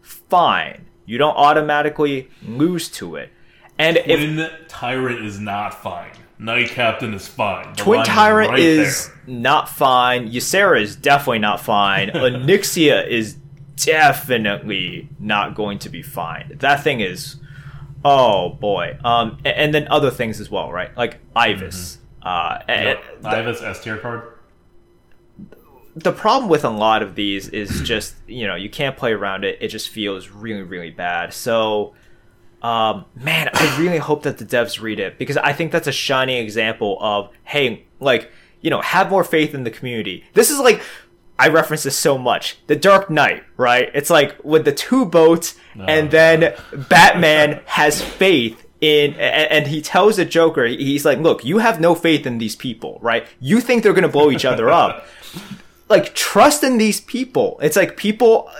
[0.00, 0.86] fine.
[1.06, 3.30] You don't automatically lose to it,
[3.78, 6.12] and if Tyrant is not fine.
[6.38, 7.70] Knight Captain is fine.
[7.70, 9.16] The Twin Tyrant right is there.
[9.26, 10.30] not fine.
[10.30, 12.08] Ysera is definitely not fine.
[12.14, 13.36] Onyxia is
[13.76, 16.56] definitely not going to be fine.
[16.58, 17.36] That thing is,
[18.04, 18.98] oh boy.
[19.04, 20.94] Um, a- and, then other things as well, right?
[20.96, 21.98] Like Ibis.
[22.22, 23.04] Uh, Yep.
[23.18, 24.22] and I have this S tier card.
[25.96, 29.44] the problem with a lot of these is just you know you can't play around
[29.44, 29.58] it.
[29.60, 31.32] It just feels really really bad.
[31.32, 31.94] So.
[32.64, 35.92] Um, man, I really hope that the devs read it because I think that's a
[35.92, 40.24] shining example of, hey, like, you know, have more faith in the community.
[40.32, 40.80] This is like,
[41.38, 42.56] I reference this so much.
[42.66, 43.90] The Dark Knight, right?
[43.92, 46.54] It's like with the two boats, and then
[46.88, 51.94] Batman has faith in, and he tells the Joker, he's like, look, you have no
[51.94, 53.26] faith in these people, right?
[53.40, 55.06] You think they're gonna blow each other up.
[55.86, 57.58] Like, trust in these people.
[57.62, 58.50] It's like people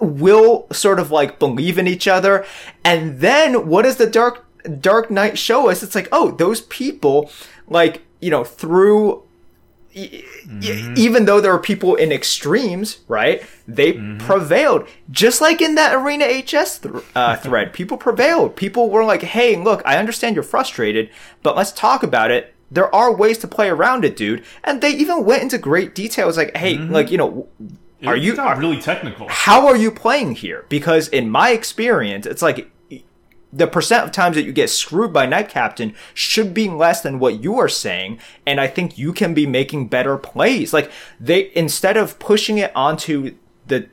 [0.00, 2.44] will sort of like believe in each other.
[2.84, 4.44] And then what does the dark
[4.80, 5.82] dark knight show us?
[5.82, 7.30] It's like oh those people
[7.68, 9.22] like you know through
[9.94, 10.94] e- mm-hmm.
[10.96, 14.18] even though there are people in extremes right they mm-hmm.
[14.18, 14.86] prevailed.
[15.10, 18.56] Just like in that arena hs th- uh, thread people prevailed.
[18.56, 21.10] People were like hey look i understand you're frustrated
[21.42, 22.54] but let's talk about it.
[22.70, 24.44] There are ways to play around it dude.
[24.62, 26.92] And they even went into great details like hey mm-hmm.
[26.92, 27.48] like you know
[28.06, 29.28] are you are, really technical?
[29.28, 30.64] how are you playing here?
[30.68, 32.70] Because in my experience, it's like
[33.52, 37.18] the percent of times that you get screwed by Knight Captain should be less than
[37.18, 40.72] what you are saying, and I think you can be making better plays.
[40.72, 43.34] Like they instead of pushing it onto
[43.66, 43.88] the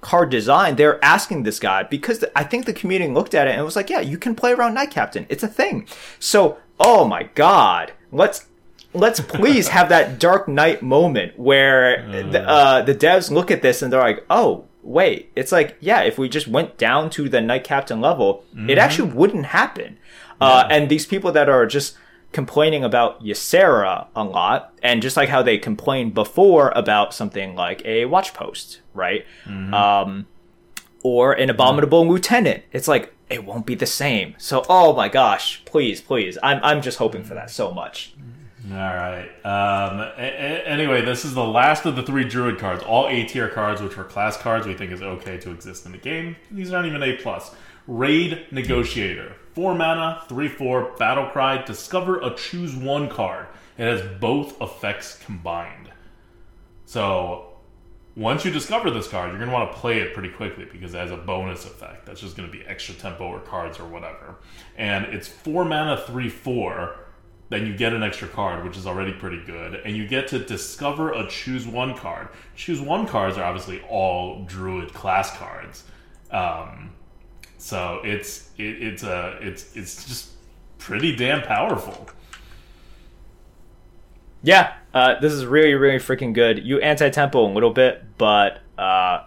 [0.00, 3.64] card design, they're asking this guy because I think the community looked at it and
[3.64, 5.26] was like, "Yeah, you can play around Knight Captain.
[5.28, 5.86] It's a thing."
[6.18, 8.46] So, oh my god, let's
[8.94, 13.82] let's please have that Dark Knight moment where the, uh, the devs look at this
[13.82, 17.40] and they're like, "Oh, wait, it's like, yeah, if we just went down to the
[17.40, 19.98] Knight Captain level, it actually wouldn't happen."
[20.40, 21.96] Uh, and these people that are just
[22.32, 27.84] complaining about Ysera a lot, and just like how they complained before about something like
[27.84, 29.24] a watch post, right?
[29.74, 30.26] Um,
[31.02, 32.62] or an abominable lieutenant.
[32.72, 34.34] It's like it won't be the same.
[34.38, 38.14] So, oh my gosh, please, please, I'm I'm just hoping for that so much.
[38.70, 39.28] All right.
[39.44, 42.82] Um, a- a- anyway, this is the last of the three Druid cards.
[42.84, 45.92] All A tier cards, which are class cards, we think is okay to exist in
[45.92, 46.36] the game.
[46.50, 47.54] These aren't even A plus.
[47.88, 51.60] Raid Negotiator, four mana, three four, battle cry.
[51.64, 53.46] Discover a choose one card.
[53.76, 55.90] It has both effects combined.
[56.84, 57.48] So
[58.14, 60.94] once you discover this card, you're going to want to play it pretty quickly because
[60.94, 62.06] it has a bonus effect.
[62.06, 64.36] That's just going to be extra tempo or cards or whatever.
[64.76, 67.01] And it's four mana, three, four.
[67.52, 69.74] Then you get an extra card, which is already pretty good.
[69.84, 72.28] And you get to discover a choose one card.
[72.56, 75.84] Choose one cards are obviously all druid class cards.
[76.30, 76.92] Um,
[77.58, 80.30] so it's it, it's a it's it's just
[80.78, 82.08] pretty damn powerful.
[84.42, 86.64] Yeah, uh, this is really, really freaking good.
[86.64, 89.24] You anti tempo a little bit, but uh,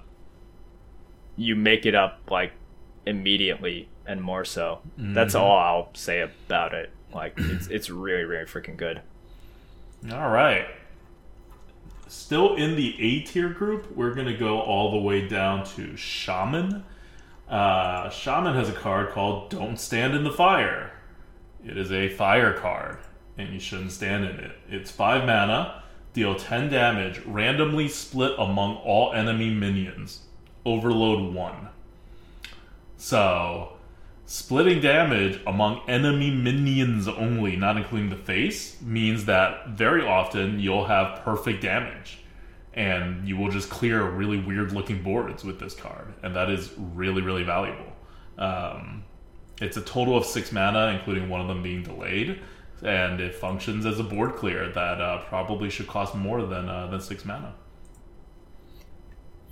[1.36, 2.54] you make it up like
[3.06, 4.80] immediately and more so.
[4.98, 6.90] That's all I'll say about it.
[7.16, 9.02] Like it's it's really, really freaking good.
[10.12, 10.68] All right.
[12.08, 16.84] Still in the A tier group, we're to go all the way down to Shaman.
[17.50, 20.92] Uh, Shaman has a card called Don't Stand in the Fire.
[21.66, 23.00] It is a fire card,
[23.38, 24.52] and you shouldn't stand in it.
[24.70, 30.22] It's 5 mana, deal 10 damage, randomly split among all enemy minions.
[30.64, 31.70] Overload 1.
[32.98, 33.75] So,
[34.28, 40.86] Splitting damage among enemy minions only, not including the face, means that very often you'll
[40.86, 42.20] have perfect damage.
[42.74, 46.14] And you will just clear really weird looking boards with this card.
[46.24, 47.94] And that is really, really valuable.
[48.38, 49.04] Um,
[49.62, 52.42] it's a total of six mana, including one of them being delayed.
[52.84, 56.88] And it functions as a board clear that uh, probably should cost more than, uh,
[56.88, 57.54] than six mana.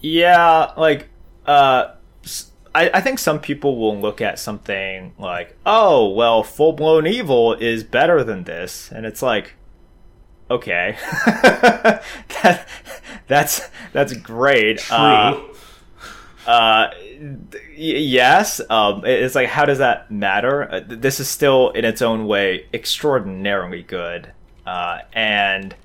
[0.01, 1.07] Yeah, like
[1.45, 1.93] uh
[2.75, 7.53] I, I think some people will look at something like, oh, well, full blown evil
[7.53, 9.53] is better than this, and it's like,
[10.49, 12.67] okay, that,
[13.27, 14.79] that's that's great.
[14.79, 14.95] True.
[14.95, 15.43] Uh,
[16.47, 18.59] uh, y- yes.
[18.69, 20.63] Um, it's like, how does that matter?
[20.63, 24.31] Uh, th- this is still, in its own way, extraordinarily good,
[24.65, 25.75] uh, and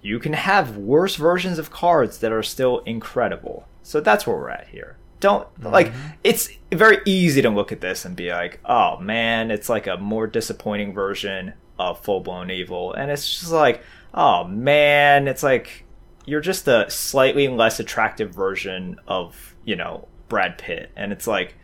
[0.00, 3.68] you can have worse versions of cards that are still incredible.
[3.84, 4.96] So that's where we're at here.
[5.22, 6.08] Don't like mm-hmm.
[6.24, 9.96] it's very easy to look at this and be like, "Oh man, it's like a
[9.96, 15.84] more disappointing version of Full Blown Evil." And it's just like, "Oh man, it's like
[16.26, 21.54] you're just a slightly less attractive version of, you know, Brad Pitt." And it's like,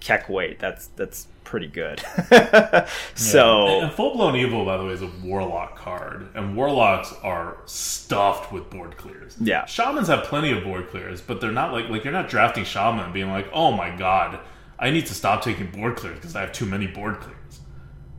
[0.00, 2.00] "Keck wait, that's that's pretty good."
[3.14, 7.12] so, And, and Full Blown Evil, by the way, is a Warlock card, and Warlocks
[7.22, 9.36] are stuffed with board clears.
[9.40, 9.66] Yeah.
[9.66, 13.04] Shamans have plenty of board clears, but they're not like like you're not drafting Shaman
[13.04, 14.40] and being like, oh my god,
[14.78, 17.60] I need to stop taking board clears because I have too many board clears.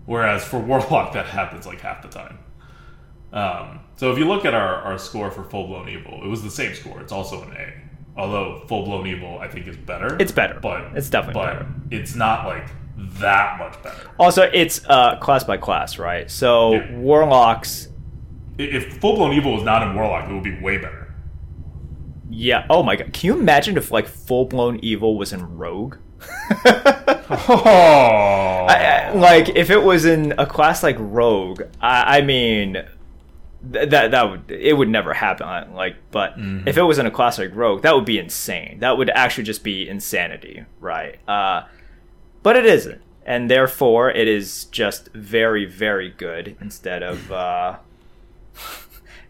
[0.06, 2.38] Whereas for Warlock, that happens like half the time.
[3.34, 6.44] Um, so if you look at our, our score for Full Blown Evil, it was
[6.44, 7.00] the same score.
[7.02, 7.74] It's also an A.
[8.18, 10.18] Although Full Blown Evil, I think, is better.
[10.20, 10.60] It's better.
[10.60, 11.68] but It's definitely but better.
[11.92, 12.68] It's not like
[13.20, 14.10] that much better.
[14.20, 16.30] Also, it's uh, class by class, right?
[16.30, 16.95] So Yeah.
[16.97, 17.88] warlocks,
[18.58, 21.14] If Full Blown Evil was not in Warlock, it would be way better.
[22.30, 22.66] yeah.
[22.70, 25.95] Oh my god, can you imagine if like full blown evil was in rogue?
[27.34, 32.74] Oh, I- I- like if it was in a class like rogue, I, I mean,
[33.72, 35.74] th- that that would it would never happen.
[35.74, 38.80] Like, but if it was in a class like rogue, that would be insane.
[38.80, 41.20] That would actually just be insanity, right?
[41.28, 41.64] Uh,
[42.44, 47.78] but it isn't, and therefore it is just very very good instead of uh,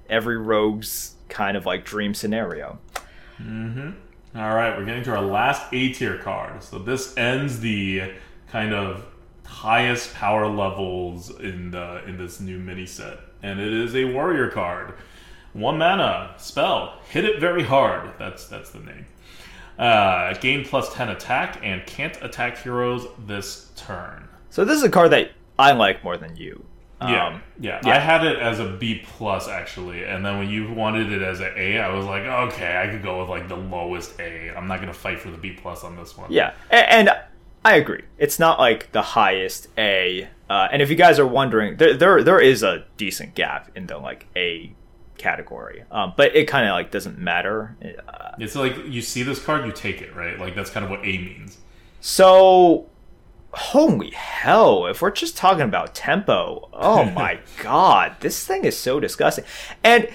[0.10, 2.80] every rogue's kind of like dream scenario.
[3.42, 3.96] Mhm.
[4.36, 6.64] All right, we're getting to our last A tier card.
[6.64, 8.14] So this ends the
[8.50, 9.06] kind of
[9.46, 14.50] highest power levels in the in this new mini set, and it is a warrior
[14.50, 14.94] card.
[15.54, 18.12] One mana spell, hit it very hard.
[18.18, 19.06] That's that's the name.
[19.80, 24.28] Uh, gain plus ten attack and can't attack heroes this turn.
[24.50, 26.66] So this is a card that I like more than you.
[27.02, 27.96] Yeah, Um, yeah, yeah.
[27.96, 31.40] I had it as a B plus actually, and then when you wanted it as
[31.40, 34.52] an A, I was like, okay, I could go with like the lowest A.
[34.56, 36.32] I'm not gonna fight for the B plus on this one.
[36.32, 37.10] Yeah, a- and
[37.66, 38.04] I agree.
[38.20, 40.28] It's not like the highest A.
[40.48, 43.88] Uh, and if you guys are wondering, there there there is a decent gap in
[43.88, 44.72] the like A
[45.22, 47.76] category, um, but it kind of like doesn't matter.
[48.08, 50.38] Uh, It's like you see this card, you take it, right?
[50.40, 51.58] Like that's kind of what A means.
[52.00, 52.88] so,
[53.54, 54.86] holy hell!
[54.88, 59.46] If we're just talking about tempo, oh my god, this thing is so disgusting.
[59.84, 60.10] And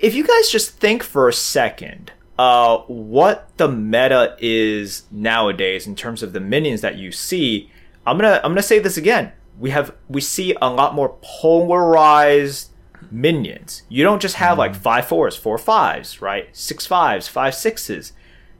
[0.00, 5.94] if you guys just think for a second uh, what the meta is nowadays in
[5.94, 7.70] terms of the minions that you see,
[8.06, 9.32] I'm gonna I'm gonna say this again.
[9.58, 12.70] We have we see a lot more polarized
[13.10, 13.82] minions.
[13.88, 16.54] You don't just have like five fours, four fives, right?
[16.56, 18.12] Six fives, five sixes.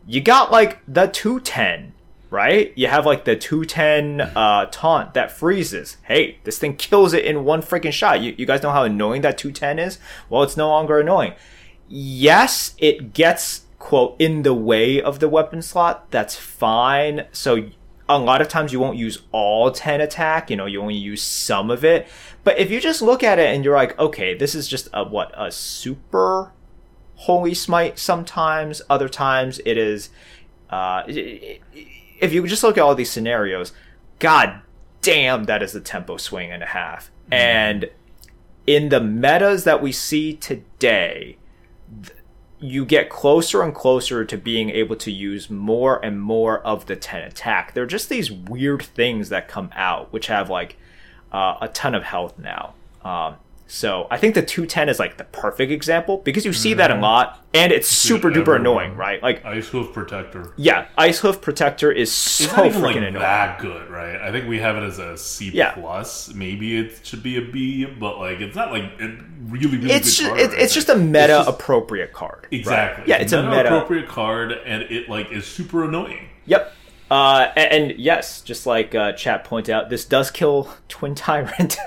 [0.07, 1.93] You got like the two ten,
[2.31, 2.73] right?
[2.77, 5.97] You have like the two ten uh, taunt that freezes.
[6.05, 8.21] Hey, this thing kills it in one freaking shot.
[8.21, 9.99] You, you guys know how annoying that two ten is?
[10.29, 11.35] Well, it's no longer annoying.
[11.89, 16.11] Yes, it gets quote in the way of the weapon slot.
[16.11, 17.27] That's fine.
[17.33, 17.71] So
[18.09, 21.23] a lot of times you won't use all 10 attack, you know, you only use
[21.23, 22.07] some of it.
[22.47, 25.03] But if you just look at it and you're like, okay, this is just a
[25.03, 26.53] what, a super
[27.17, 30.11] holy smite sometimes, other times it is
[30.71, 33.73] uh if you just look at all these scenarios,
[34.21, 34.61] god
[35.03, 37.11] damn, that is a tempo swing and a half.
[37.33, 37.91] And
[38.65, 41.39] in the metas that we see today,
[42.61, 46.95] you get closer and closer to being able to use more and more of the
[46.95, 47.75] 10 attack.
[47.75, 50.77] There are just these weird things that come out, which have like
[51.33, 52.75] uh, a ton of health now.
[53.05, 53.37] Um,
[53.69, 56.95] so I think the 210 is like the perfect example because you see that a
[57.01, 59.21] lot and it's super duper annoying, right?
[59.21, 60.53] Like, Ice Hoof Protector.
[60.57, 63.15] yeah, Ice Hoof Protector is so It's not even freaking like annoying.
[63.15, 64.21] that good, right?
[64.21, 65.73] I think we have it as a C Yeah.
[65.73, 66.33] plus.
[66.33, 69.19] Maybe it should be a B, but like it's not like it
[69.49, 69.91] really, really.
[69.91, 70.59] It's good just, card, it, right?
[70.61, 72.41] it's just a meta just- appropriate card.
[72.45, 72.53] right?
[72.53, 73.05] exactly.
[73.09, 73.65] Yeah, it's a meta.
[73.67, 76.29] appropriate card, and it like is super annoying.
[76.45, 76.73] Yep.
[77.11, 81.77] Uh, a- and, yes, just like uh, chat pointed out, this does kill Twin Tyrant.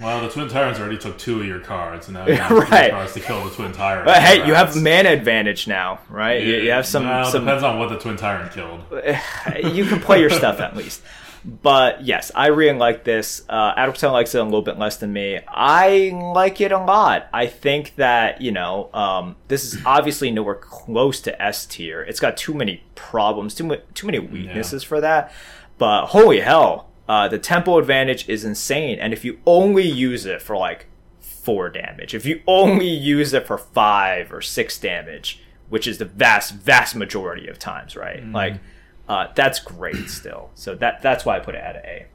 [0.00, 2.92] Well, the Twin Tyrants already took two of your cards, and now you have Right.
[2.92, 4.04] cards to kill the Twin Tyrant.
[4.06, 6.40] but hey, you have mana advantage now, right?
[6.40, 7.02] You, you have some.
[7.04, 8.80] Well, some depends on what the Twin Tyrant killed.
[9.74, 11.02] you can play your stuff at least.
[11.48, 13.42] But yes, I really like this.
[13.48, 15.40] Uh, Adam likes it a little bit less than me.
[15.48, 17.26] I like it a lot.
[17.32, 22.02] I think that you know um, this is obviously nowhere close to S tier.
[22.02, 25.32] It's got too many problems, too too many weaknesses for that.
[25.78, 28.98] But holy hell, uh, the tempo advantage is insane.
[28.98, 30.84] And if you only use it for like
[31.18, 36.04] four damage, if you only use it for five or six damage, which is the
[36.04, 38.22] vast vast majority of times, right?
[38.32, 38.60] Like
[39.08, 40.50] uh, that's great still.
[40.54, 42.06] So that that's why I put it at A.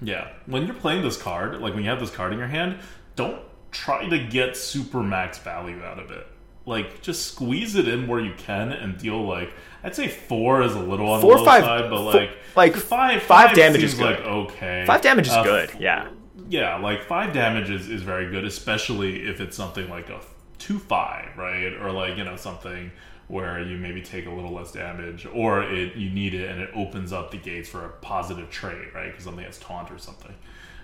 [0.00, 0.28] Yeah.
[0.46, 2.78] When you're playing this card, like when you have this card in your hand,
[3.16, 3.40] don't
[3.70, 6.26] try to get super max value out of it.
[6.66, 9.52] Like just squeeze it in where you can and deal like
[9.84, 12.74] I'd say four is a little on Four, the low five- side, but like like,
[12.76, 14.18] five five damage is good.
[14.18, 14.84] like okay.
[14.86, 16.08] Five damage is Uh, good, yeah.
[16.48, 20.20] Yeah, like five damage is, is very good, especially if it's something like a
[20.58, 21.72] two five, right?
[21.80, 22.92] Or like, you know, something
[23.32, 26.68] where you maybe take a little less damage, or it you need it and it
[26.74, 29.06] opens up the gates for a positive trade, right?
[29.10, 30.34] Because something has taunt or something.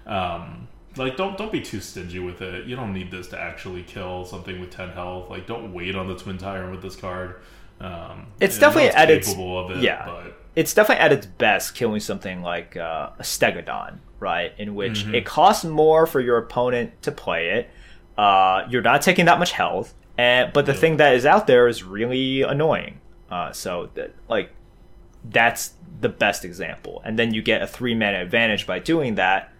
[0.06, 2.66] Um, like don't don't be too stingy with it.
[2.66, 5.28] You don't need this to actually kill something with ten health.
[5.28, 7.36] Like don't wait on the twin tyrant with this card.
[7.80, 10.04] Um, It's and I know definitely at its- of it, yeah.
[10.06, 14.52] but it's definitely at its best killing something like uh, a Stegodon, right?
[14.58, 15.14] In which Mm-hmm.
[15.16, 17.70] it costs more for your opponent to play it.
[18.16, 20.78] Uh, you're not taking that much health, and but the Yeah.
[20.78, 23.00] thing that is out there is really annoying.
[23.30, 24.50] Uh, so that like
[25.24, 29.50] that's the best example, and then you get a three mana advantage by doing that.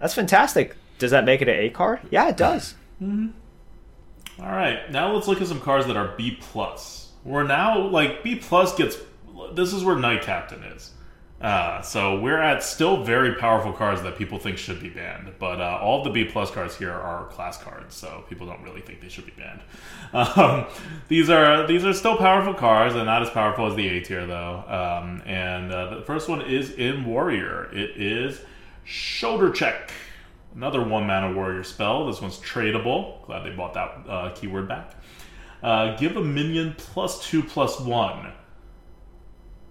[0.00, 0.76] That's fantastic.
[0.98, 2.00] Does that make it an A card?
[2.10, 2.74] Yeah, it does.
[3.02, 7.12] All right, now let's look at some cards that are B plus.
[7.24, 8.96] We're now like B plus gets.
[9.54, 10.90] This is where Knight Captain is.
[11.40, 15.60] Uh, so we're at still very powerful cards that people think should be banned, but
[15.60, 19.00] uh, all the B plus cards here are class cards, so people don't really think
[19.00, 19.60] they should be banned.
[20.14, 20.66] Um,
[21.08, 24.26] these are these are still powerful cards, and not as powerful as the A tier
[24.26, 24.62] though.
[24.68, 27.68] Um, and uh, the first one is in Warrior.
[27.72, 28.40] It is
[28.84, 29.90] Shoulder Check.
[30.54, 32.06] Another one mana warrior spell.
[32.06, 33.26] This one's tradable.
[33.26, 34.92] Glad they bought that uh, keyword back.
[35.62, 38.32] Uh, give a minion plus two plus one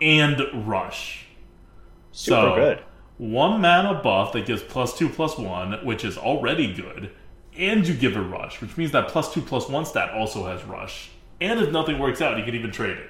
[0.02, 1.23] and rush.
[2.14, 2.84] Super So, good.
[3.18, 7.12] One mana buff that gives plus two plus one, which is already good,
[7.58, 10.64] and you give it rush, which means that plus two plus one stat also has
[10.64, 11.12] rush.
[11.42, 13.10] And if nothing works out, you can even trade it.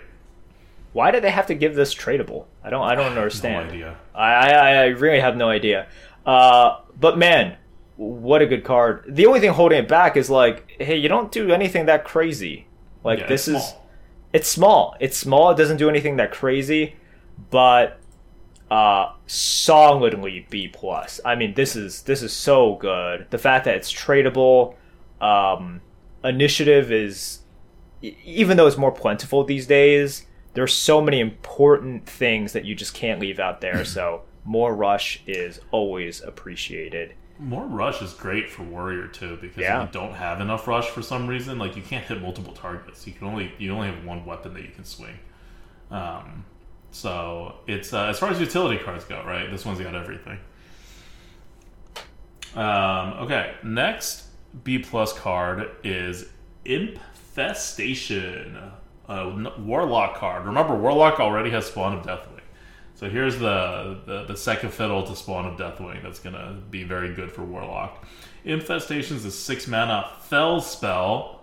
[0.92, 2.46] Why do they have to give this tradable?
[2.64, 2.84] I don't.
[2.84, 3.70] I don't understand.
[3.70, 3.98] No idea.
[4.14, 5.88] I, I, I really have no idea.
[6.26, 7.58] Uh, but man,
[7.96, 9.06] what a good card.
[9.08, 12.68] The only thing holding it back is like, hey, you don't do anything that crazy.
[13.04, 13.90] Like Yeah, this it's is, small.
[14.34, 14.96] it's small.
[15.00, 15.52] It's small.
[15.52, 16.96] It doesn't do anything that crazy,
[17.50, 18.00] but
[18.74, 21.20] uh, solidly B plus.
[21.24, 23.28] I mean, this is this is so good.
[23.30, 24.76] The fact that it's tradable,
[25.22, 25.82] um,
[26.24, 27.40] initiative is,
[28.02, 30.26] even though it's more plentiful these days,
[30.56, 33.86] there's so many important things that you just can't leave out there.
[33.86, 37.14] so more rush is always appreciated.
[37.40, 39.84] More rush is great for warrior too because Yeah.
[39.84, 43.06] if you don't have enough rush for some reason, like you can't hit multiple targets.
[43.08, 45.20] You can only you only have one weapon that you can swing.
[45.92, 46.46] Um,
[46.94, 49.50] so it's uh, as far as utility cards go, right?
[49.52, 50.38] This one's got everything.
[52.56, 54.28] Um, okay, next
[54.64, 56.30] B plus card is
[56.66, 58.58] Infestation,
[59.10, 60.46] a Warlock card.
[60.46, 62.42] Remember, Warlock already has Spawn of Deathwing.
[62.94, 66.84] So here's the, the, the second fiddle to Spawn of Deathwing that's going to be
[66.84, 68.06] very good for Warlock.
[68.46, 71.43] Infestation's a six mana Fel spell.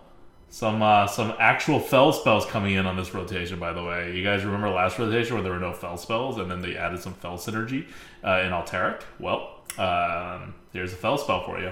[0.51, 4.13] Some uh, some actual Fel spells coming in on this rotation, by the way.
[4.13, 6.99] You guys remember last rotation where there were no Fel spells and then they added
[6.99, 7.87] some Fel synergy
[8.21, 9.01] uh, in Alterac?
[9.17, 11.71] Well, um, here's a Fel spell for you.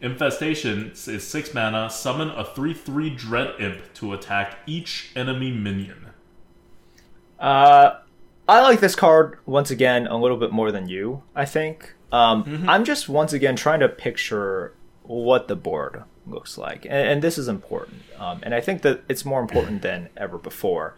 [0.00, 1.90] Infestation is six mana.
[1.90, 6.06] Summon a 3 3 Dread Imp to attack each enemy minion.
[7.36, 7.98] Uh,
[8.48, 11.24] I like this card once again a little bit more than you.
[11.34, 11.94] I think.
[12.12, 17.22] Um, I'm just once again trying to picture what the board looks like, and, and
[17.22, 18.02] this is important.
[18.18, 20.96] Um, and I think that it's more important than ever before.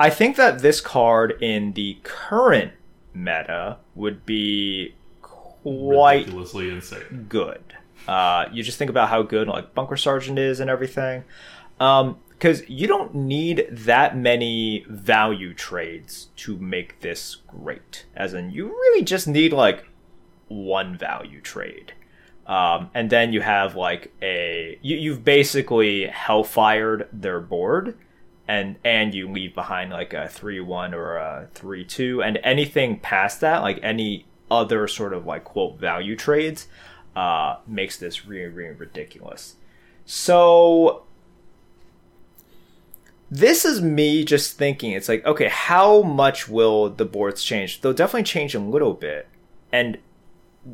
[0.00, 2.72] I think that this card in the current
[3.12, 7.26] meta would be quite Ridiculously insane.
[7.28, 7.62] good.
[8.06, 11.24] Uh, you just think about how good like Bunker Sergeant is and everything.
[11.78, 18.06] Because you don't need that many value trades to make this great.
[18.14, 19.88] As in, you really just need like
[20.46, 21.92] one value trade.
[22.48, 27.98] Um, and then you have like a you, you've basically hellfired their board
[28.48, 33.58] and and you leave behind like a 3-1 or a 3-2 and anything past that
[33.58, 36.68] like any other sort of like quote value trades
[37.14, 39.56] uh, makes this really really ridiculous.
[40.06, 41.02] So
[43.30, 47.82] this is me just thinking it's like okay how much will the boards change?
[47.82, 49.28] They'll definitely change a little bit
[49.70, 49.98] and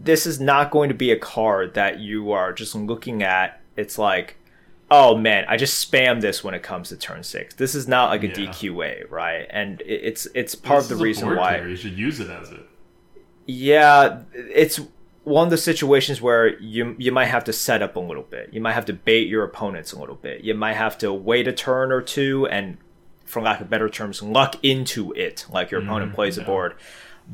[0.03, 3.97] this is not going to be a card that you are just looking at it's
[3.99, 4.37] like
[4.91, 8.11] oh man i just spam this when it comes to turn six this is not
[8.11, 8.35] like a Yeah.
[8.51, 11.61] dqa right and it's it's part This of the reason why.
[11.61, 12.67] You should use it as it.
[13.47, 14.81] yeah, it's
[15.25, 18.53] one of the situations where you you might have to set up a little bit.
[18.53, 20.43] You might have to bait your opponents a little bit.
[20.45, 22.77] You might have to wait a turn or two and,
[23.25, 26.75] for lack of better terms, luck into it, like your opponent mm, plays a board.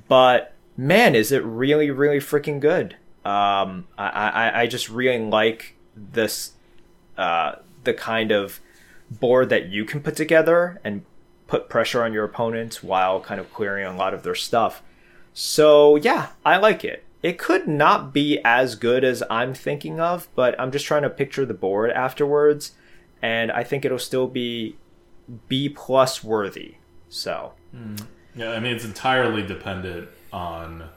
[0.09, 2.97] But man, is it really really freaking good?
[3.25, 6.53] Um, I, I I just really like this
[7.19, 8.61] uh, the kind of
[9.11, 11.05] board that you can put together and
[11.47, 14.83] put pressure on your opponents while kind of clearing a lot of their stuff.
[15.35, 17.05] So yeah, I like it.
[17.23, 21.11] It could not be as good as I'm thinking of, but I'm just trying to
[21.11, 22.73] picture the board afterwards,
[23.21, 24.77] and I think it'll still be
[25.49, 26.77] B plus worthy.
[27.11, 27.53] So
[28.35, 30.89] Yeah, I mean it's entirely dependent on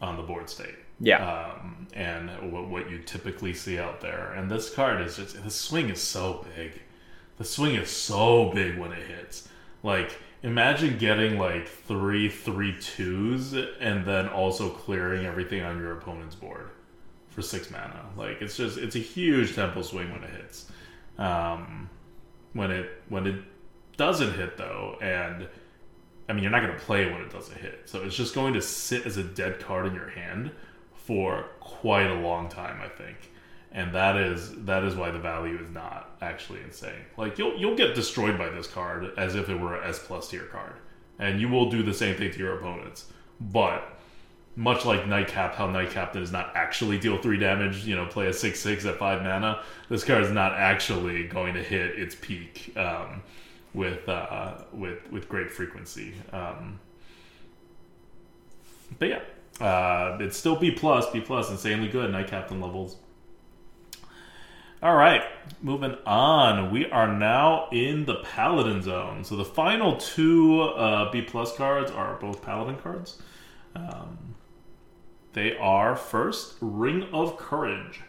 [0.00, 0.76] on the board state.
[1.00, 4.32] yeah, um, and what, what you typically see out there.
[4.32, 6.80] And this card is just the swing is so big.
[7.38, 9.48] The swing is so big when it hits.
[9.82, 16.34] Like, imagine getting like three three twos and then also clearing everything on your opponent's
[16.34, 16.70] board
[17.30, 18.04] for six mana.
[18.16, 20.70] Like, it's just it's a huge tempo swing when it hits.
[21.18, 21.88] Um,
[22.52, 23.42] when it when it
[23.96, 25.48] doesn't hit though, and
[26.30, 28.54] I mean you're not going to play when it doesn't hit, so it's just going
[28.54, 30.52] to sit as a dead card in your hand
[30.94, 33.32] for quite a long time, I think.
[33.72, 37.02] And that is that is why the value is not actually insane.
[37.16, 40.30] Like you'll you'll get destroyed by this card as if it were an S plus
[40.30, 40.74] tier card,
[41.18, 43.06] and you will do the same thing to your opponents.
[43.40, 43.96] But
[44.54, 48.32] much like Nightcap, how Nightcap does not actually deal three damage, you know, play a
[48.32, 49.62] six six at five mana.
[49.88, 53.22] This card is not actually going to hit its peak um,
[53.74, 56.14] with uh, with with great frequency.
[56.32, 56.80] Um,
[58.98, 62.10] but yeah, uh, it's still B plus, B plus, insanely good.
[62.10, 62.96] Knight Captain levels.
[64.82, 65.22] All right,
[65.60, 66.70] moving on.
[66.70, 69.24] We are now in the Paladin zone.
[69.24, 73.20] So the final two uh, B plus cards are both Paladin cards.
[73.76, 74.36] Um,
[75.34, 78.00] they are first Ring of Courage.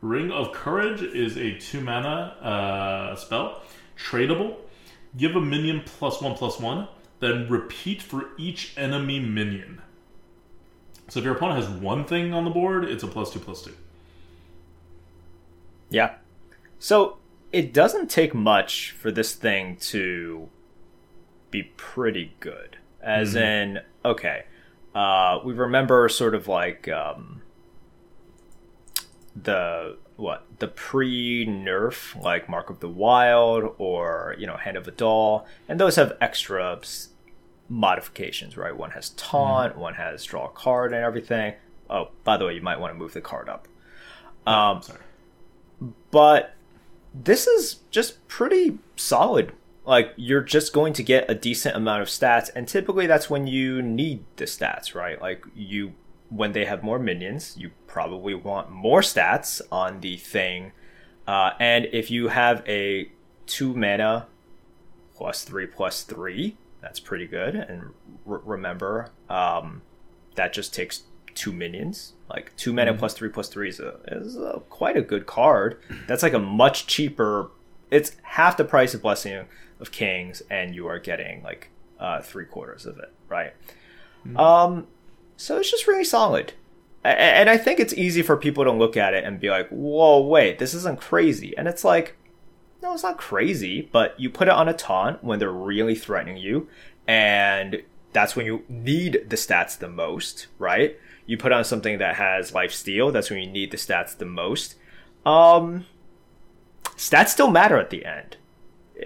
[0.00, 3.62] Ring of Courage is a two mana uh, spell,
[3.98, 4.56] tradable.
[5.16, 6.88] Give a minion plus one plus one,
[7.20, 9.82] then repeat for each enemy minion.
[11.08, 13.62] So if your opponent has one thing on the board, it's a plus two plus
[13.62, 13.74] two.
[15.88, 16.14] Yeah.
[16.78, 17.18] So
[17.52, 20.48] it doesn't take much for this thing to
[21.50, 22.76] be pretty good.
[23.02, 23.38] As mm-hmm.
[23.38, 24.44] in, okay,
[24.94, 27.42] uh, we remember sort of like um,
[29.34, 34.86] the what the pre nerf like Mark of the Wild or you know Hand of
[34.86, 36.80] A'dal, and those have extra
[37.68, 38.76] modifications, right?
[38.76, 39.78] One has taunt, mm.
[39.78, 41.54] one has draw a card and everything.
[41.88, 43.66] Oh, by the way, you might want to move the card up.
[44.46, 45.00] Um, sorry.
[46.10, 46.54] But
[47.14, 49.52] this is just pretty solid.
[49.86, 53.46] Like you're just going to get a decent amount of stats, and typically that's when
[53.46, 55.20] you need the stats, right?
[55.20, 55.94] Like you,
[56.30, 60.72] when they have more minions, you probably want more stats on the thing.
[61.26, 63.10] Uh, and if you have a
[63.46, 64.26] two mana
[65.14, 67.54] plus three plus three, that's pretty good.
[67.54, 67.90] And
[68.24, 69.82] remember, um,
[70.36, 71.02] that just takes
[71.34, 72.14] two minions.
[72.28, 73.00] Like two mana mm-hmm.
[73.00, 75.80] plus three plus three is a is a, quite a good card.
[76.06, 77.50] That's like a much cheaper.
[77.90, 79.46] It's half the price of Blessing
[79.80, 83.52] of Kings, and you are getting like uh, three quarters of it, right?
[84.24, 84.36] Mm-hmm.
[84.36, 84.86] Um,
[85.40, 86.52] so it's just really solid.
[87.02, 90.20] And I think it's easy for people to look at it and be like, "Whoa,
[90.20, 92.18] wait, this isn't crazy." And it's like,
[92.82, 96.36] no, it's not crazy, but you put it on a taunt when they're really threatening
[96.36, 96.68] you,
[97.08, 100.98] and that's when you need the stats the most, right?
[101.24, 104.26] You put on something that has life steal, that's when you need the stats the
[104.26, 104.74] most.
[105.24, 105.86] Um,
[106.96, 108.36] stats still matter at the end.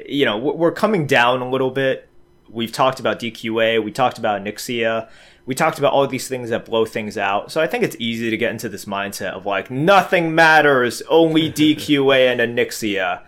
[0.08, 2.08] You know, we're coming down a little bit.
[2.48, 5.08] We've talked about DQA, we talked about Onyxia,
[5.46, 7.52] we talked about all these things that blow things out.
[7.52, 11.52] So I think it's easy to get into this mindset of like, nothing matters, only
[11.52, 13.22] DQA and Onyxia.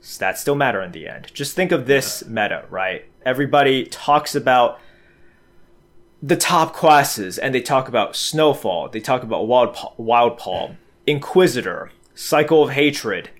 [0.00, 1.30] stats still matter in the end.
[1.34, 3.04] Just think of this meta, right?
[3.24, 4.80] Everybody talks about
[6.22, 10.76] the top classes and they talk about Snowfall, they talk about Wild, Wildpaw,
[11.06, 13.30] Inquisitor, Cycle of Hatred.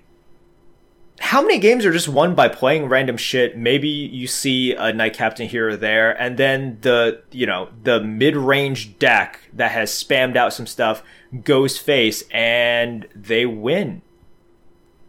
[1.21, 3.57] How many games are just won by playing random shit?
[3.57, 8.01] Maybe you see a Knight Captain here or there, and then the, you know, the
[8.01, 11.03] mid-range deck that has spammed out some stuff
[11.43, 14.01] goes face and they win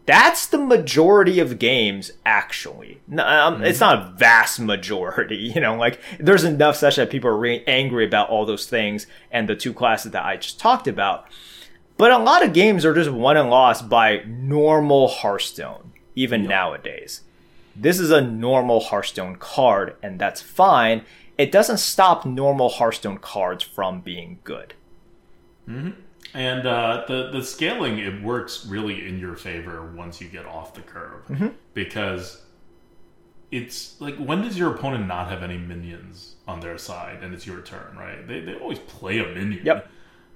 [0.05, 3.01] that's the majority of games, actually.
[3.11, 3.65] Um, mm-hmm.
[3.65, 7.67] It's not a vast majority, you know, like there's enough such that people are really
[7.67, 11.27] angry about all those things and the two classes that I just talked about.
[11.97, 16.51] But a lot of games are just won and lost by normal Hearthstone, even yep.
[16.51, 17.23] nowadays.
[17.75, 21.05] This is a normal Hearthstone card, and that's fine.
[21.39, 24.75] It doesn't stop normal Hearthstone cards from being good.
[25.69, 25.91] Mm-hmm.
[26.35, 30.73] And uh, the the scaling it works really in your favor once you get off
[30.75, 31.49] the curve mm-hmm.
[31.75, 32.43] because
[33.51, 37.47] it's like when does your opponent not have any minions on their side and it's
[37.47, 38.27] your turn, right?
[38.27, 39.65] They they always play a minion.
[39.65, 39.89] Yep.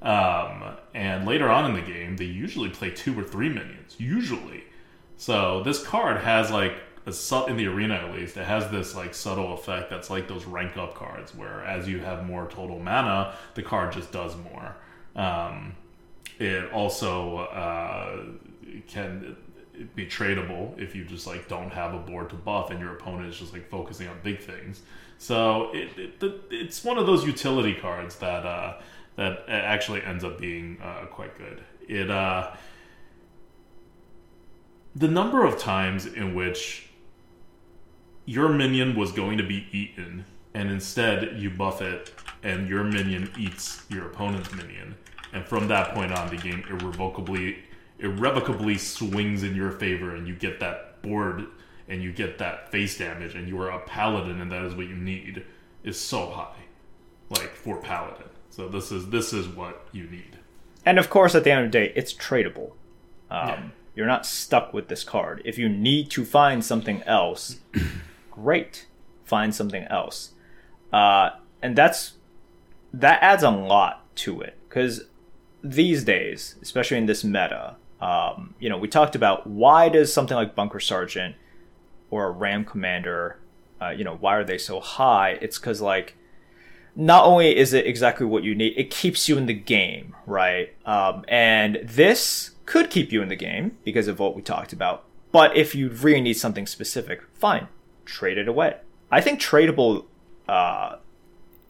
[0.03, 3.97] Um, and later on in the game, they usually play two or three minions.
[3.99, 4.65] Usually,
[5.17, 6.77] so this card has like
[7.07, 10.29] a su- in the arena at least, it has this like subtle effect that's like
[10.29, 14.35] those rank up cards, where as you have more total mana, the card just does
[14.37, 14.77] more.
[15.15, 15.75] Um,
[16.39, 18.25] it also uh,
[18.89, 19.37] can
[19.95, 23.29] be tradable if you just like don't have a board to buff and your opponent
[23.29, 24.83] is just like focusing on big things.
[25.19, 28.81] So it, it it's one of those utility cards that uh,
[29.17, 31.63] that actually ends up being uh, quite good.
[31.89, 32.53] It uh,
[34.97, 36.89] the number of times in which
[38.25, 40.25] your minion was going to be eaten,
[40.55, 42.13] and instead you buff it,
[42.43, 44.95] and your minion eats your opponent's minion,
[45.35, 47.59] and from that point on, the game irrevocably
[47.99, 51.47] irrevocably swings in your favor, and you get that board,
[51.89, 54.87] and you get that face damage, and you are a paladin, and that is what
[54.89, 55.45] you need.
[55.85, 56.65] Is so high,
[57.31, 58.29] like for paladin.
[58.51, 60.39] So this is this is what you need.
[60.85, 62.73] And of course, at the end of the day, it's tradable.
[63.31, 63.63] Um, Yeah.
[63.97, 65.43] You're not stuck with this card.
[65.45, 67.61] If you need to find something else,
[68.31, 68.87] great,
[69.25, 70.33] find something else.
[70.93, 71.31] Uh,
[71.63, 72.13] and that's
[72.93, 75.05] that adds a lot to it because
[75.65, 80.37] these days, especially in this meta, um, you know, we talked about why does something
[80.37, 81.35] like Bunker Sergeant
[82.11, 83.39] or a Ram Commander,
[83.81, 85.39] uh, you know, why are they so high?
[85.41, 86.17] It's because like
[86.95, 90.75] not only is it exactly what you need, it keeps you in the game, right?
[90.87, 95.05] Um, and this could keep you in the game because of what we talked about.
[95.33, 97.69] But if you really need something specific, fine,
[98.05, 98.77] trade it away.
[99.11, 100.07] I think tradable
[100.49, 100.97] uh,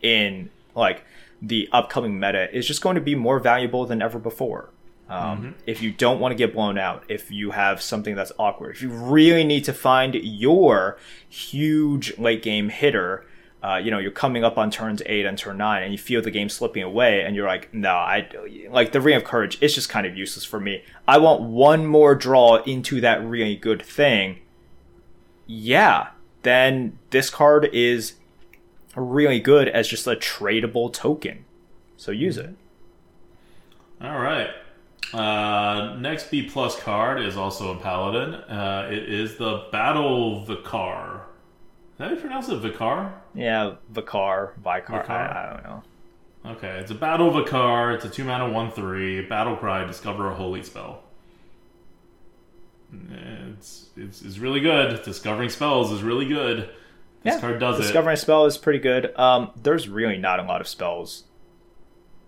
[0.03, 1.05] in like
[1.41, 4.71] the upcoming meta is just going to be more valuable than ever before.
[5.09, 8.75] Um, If you don't want to get blown out, if you have something that's awkward,
[8.75, 10.99] if you really need to find your
[11.29, 13.25] huge late game hitter,
[13.67, 16.23] uh, you know, you're coming up on turns eight and turn nine, and you feel
[16.23, 18.29] the game slipping away, and you're like, no, I
[18.71, 19.59] like the ring of courage.
[19.61, 20.85] It's just kind of useless for me.
[21.09, 24.39] I want one more draw into that really good thing.
[25.47, 26.11] Yeah,
[26.43, 28.15] then this card is
[28.95, 31.45] really good as just a tradable token.
[31.97, 32.55] So use it.
[34.01, 34.51] All right.
[35.13, 38.35] Uh, next B plus card is also a paladin.
[38.35, 41.26] Uh, it is the Battle Vicar.
[41.99, 42.57] Is do you pronounce it?
[42.57, 43.15] Vicar?
[43.35, 45.01] Yeah, Vicar, Vicar.
[45.01, 45.13] Vicar?
[45.13, 45.83] I, I don't know.
[46.53, 47.93] Okay, it's a Battle Vicar.
[47.93, 49.85] It's a two mana one three battle cry.
[49.85, 51.03] Discover a holy spell.
[53.57, 55.03] It's, it's it's really good.
[55.03, 56.69] Discovering spells is really good.
[57.23, 57.83] This yeah, card does it.
[57.83, 59.19] Discovering a spell is pretty good.
[59.19, 61.25] Um, there's really not a lot of spells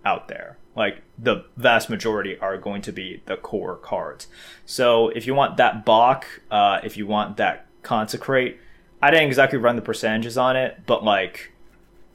[0.05, 0.57] out there.
[0.74, 4.28] Like the vast majority are going to be the core cards.
[4.65, 8.59] So if you want that Bach, uh, if you want that Consecrate,
[9.01, 11.53] I didn't exactly run the percentages on it, but like,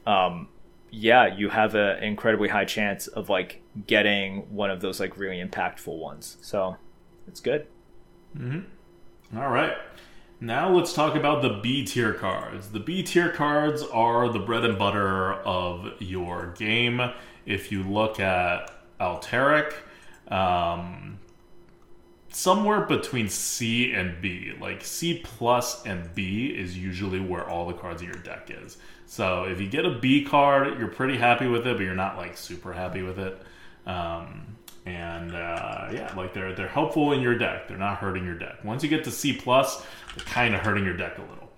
[0.06, 0.48] um,
[0.90, 5.42] yeah, you have an incredibly high chance of like getting one of those like really
[5.42, 6.36] impactful ones.
[6.40, 6.76] So
[7.26, 7.66] it's good.
[9.36, 9.74] All right.
[10.40, 12.68] Now let's talk about the B tier cards.
[12.70, 17.00] The B tier cards are the bread and butter of your game.
[17.46, 18.70] If you look at
[19.00, 19.74] Alteric,
[20.28, 21.18] um,
[22.34, 27.74] somewhere between C and B, like C plus and B is usually where all the
[27.74, 28.76] cards in your deck is.
[29.06, 32.16] So if you get a B card, you're pretty happy with it, but you're not
[32.16, 33.40] like super happy with it.
[33.86, 34.56] Um,
[34.86, 37.68] and uh, yeah, like they're they're helpful in your deck.
[37.68, 38.64] They're not hurting your deck.
[38.64, 39.84] Once you get to C plus,
[40.14, 41.50] they're kind of hurting your deck a little.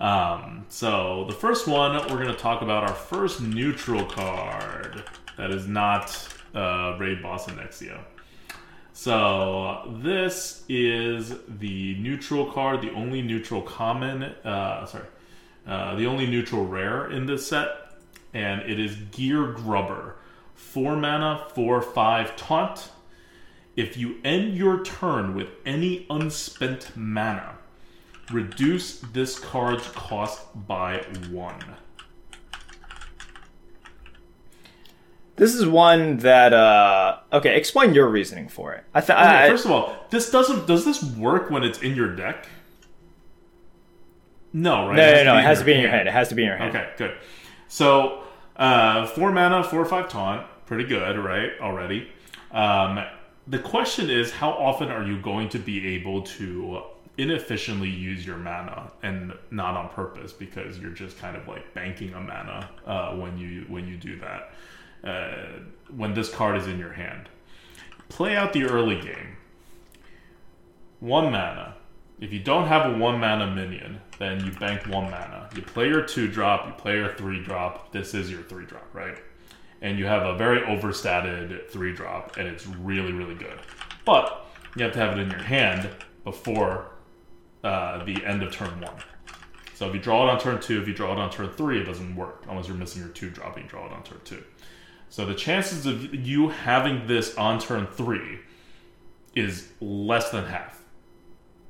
[0.00, 5.04] Um, so the first one we're gonna talk about our first neutral card
[5.36, 8.00] that is not uh, Raid Boss and Onyxia.
[8.98, 14.24] So this is the neutral card, the only neutral common.
[14.24, 15.04] Uh, sorry,
[15.68, 17.68] uh, the only neutral rare in this set,
[18.34, 20.16] and it is Gear Grubber.
[20.56, 22.90] Four mana, four five taunt.
[23.76, 27.52] If you end your turn with any unspent mana,
[28.32, 31.62] reduce this card's cost by one.
[35.38, 38.84] This is one that uh okay, explain your reasoning for it.
[38.94, 40.66] I th- Okay, first of all, this doesn't.
[40.66, 42.46] Does this work when it's in your deck?
[44.52, 44.96] No, right?
[44.96, 46.08] no, no, no, it has to be in your hand.
[46.08, 46.74] It has to be in your hand.
[46.74, 47.16] Okay, good.
[47.68, 48.22] So,
[48.56, 51.50] uh, four mana, four or five taunt, pretty good, right?
[51.60, 52.08] Already.
[52.50, 53.04] Um,
[53.46, 56.82] the question is, how often are you going to be able to
[57.18, 62.14] inefficiently use your mana and not on purpose because you're just kind of like banking
[62.14, 64.52] a mana uh, when you when you do that
[65.04, 65.46] uh,
[65.94, 67.28] when this card is in your hand.
[68.08, 69.36] Play out the early game.
[71.00, 71.76] One mana.
[72.20, 75.48] If you don't have a one mana minion, then you bank one mana.
[75.54, 77.92] You play your two drop, you play your three drop.
[77.92, 79.18] This is your three drop, right?
[79.80, 83.60] And you have a very overstated three drop, and it's really, really good.
[84.04, 85.88] But you have to have it in your hand
[86.24, 86.90] before
[87.62, 88.96] uh, the end of turn one.
[89.74, 91.80] So if you draw it on turn two, if you draw it on turn three,
[91.80, 94.20] it doesn't work unless you're missing your two drop and you draw it on turn
[94.24, 94.42] two.
[95.10, 98.40] So the chances of you having this on turn three
[99.34, 100.82] is less than half.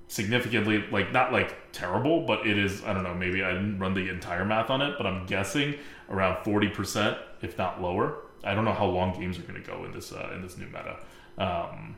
[0.09, 2.82] Significantly, like not like terrible, but it is.
[2.85, 3.15] I don't know.
[3.15, 5.74] Maybe I didn't run the entire math on it, but I'm guessing
[6.09, 8.16] around forty percent, if not lower.
[8.43, 10.56] I don't know how long games are going to go in this uh, in this
[10.56, 10.97] new meta.
[11.36, 11.97] Um,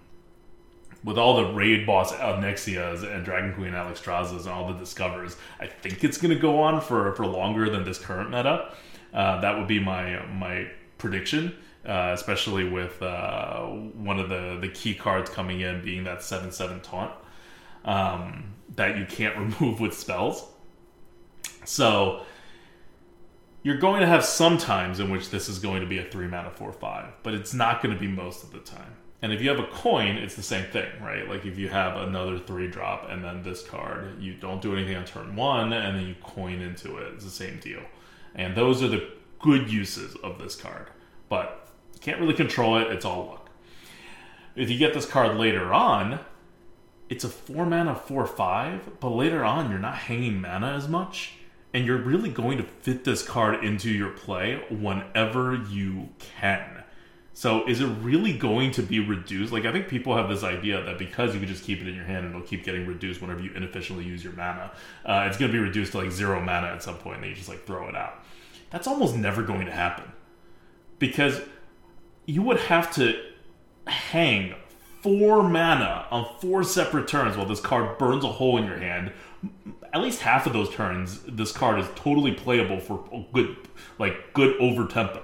[1.05, 5.67] with all the raid boss Onyxias and Dragon Queen Alexstraszas and all the discovers, I
[5.67, 8.75] think it's going to go on for, for longer than this current meta.
[9.15, 10.69] Uh, that would be my my
[11.01, 16.23] prediction, uh, especially with uh, one of the, the key cards coming in being that
[16.23, 17.13] 7 7 taunt
[17.85, 20.47] um, that you can't remove with spells.
[21.65, 22.25] So
[23.63, 26.29] you're going to have some times in which this is going to be a 3
[26.29, 28.97] mana 4 5, but it's not going to be most of the time.
[29.23, 31.29] And if you have a coin, it's the same thing, right?
[31.29, 34.97] Like if you have another three drop and then this card, you don't do anything
[34.97, 37.13] on turn one and then you coin into it.
[37.15, 37.83] It's the same deal.
[38.35, 39.11] And those are the
[39.41, 40.89] good uses of this card.
[41.29, 43.51] But you can't really control it, it's all luck.
[44.57, 46.21] If you get this card later on,
[47.09, 51.35] it's a four mana, four five, but later on you're not hanging mana as much.
[51.73, 56.81] And you're really going to fit this card into your play whenever you can
[57.41, 59.51] so is it really going to be reduced?
[59.51, 61.95] Like I think people have this idea that because you can just keep it in
[61.95, 64.73] your hand and it'll keep getting reduced whenever you inefficiently use your mana,
[65.07, 67.31] uh, it's going to be reduced to like zero mana at some point, and then
[67.31, 68.23] you just like throw it out.
[68.71, 70.13] That's almost never going to happen
[70.99, 71.41] because
[72.27, 73.21] you would have to
[73.87, 74.55] hang
[75.03, 79.13] four mana on four separate turns while this card burns a hole in your hand.
[79.93, 83.57] At least half of those turns, this card is totally playable for good,
[83.99, 85.23] like good over tempo.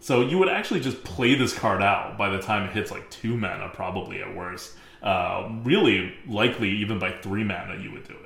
[0.00, 3.08] So you would actually just play this card out by the time it hits like
[3.10, 4.74] two mana, probably at worst.
[5.02, 8.25] Uh, really, likely even by three mana, you would do it.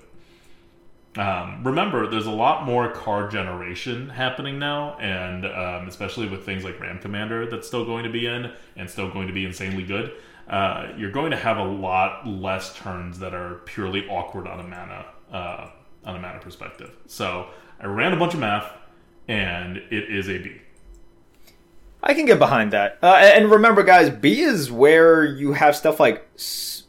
[1.16, 6.62] Um, remember, there's a lot more card generation happening now, and um, especially with things
[6.62, 9.82] like Ram Commander that's still going to be in and still going to be insanely
[9.82, 10.12] good.
[10.48, 14.62] Uh, you're going to have a lot less turns that are purely awkward on a
[14.62, 15.70] mana uh,
[16.04, 16.96] on a mana perspective.
[17.06, 17.48] So
[17.80, 18.72] I ran a bunch of math,
[19.26, 20.60] and it is a B.
[22.02, 22.98] I can get behind that.
[23.02, 26.26] Uh, and remember, guys, B is where you have stuff like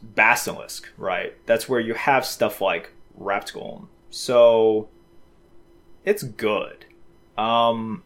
[0.02, 1.34] Basilisk, right?
[1.46, 3.88] That's where you have stuff like Wrapped Golem.
[4.12, 4.90] So
[6.04, 6.84] it's good.
[7.38, 8.04] Um,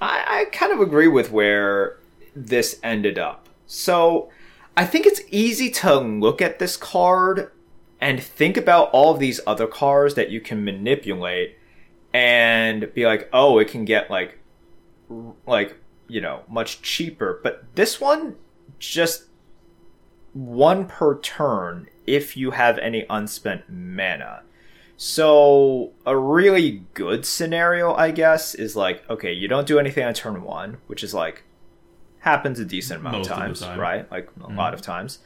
[0.00, 1.98] I, I kind of agree with where
[2.34, 3.48] this ended up.
[3.66, 4.30] So
[4.76, 7.50] I think it's easy to look at this card
[8.00, 11.58] and think about all of these other cards that you can manipulate
[12.14, 14.38] and be like, oh, it can get like
[15.46, 15.76] like
[16.08, 18.36] you know much cheaper but this one
[18.78, 19.24] just
[20.32, 24.42] one per turn if you have any unspent mana
[24.96, 30.14] so a really good scenario i guess is like okay you don't do anything on
[30.14, 31.42] turn one which is like
[32.20, 33.80] happens a decent amount Most of times of time.
[33.80, 34.56] right like a mm-hmm.
[34.56, 35.18] lot of times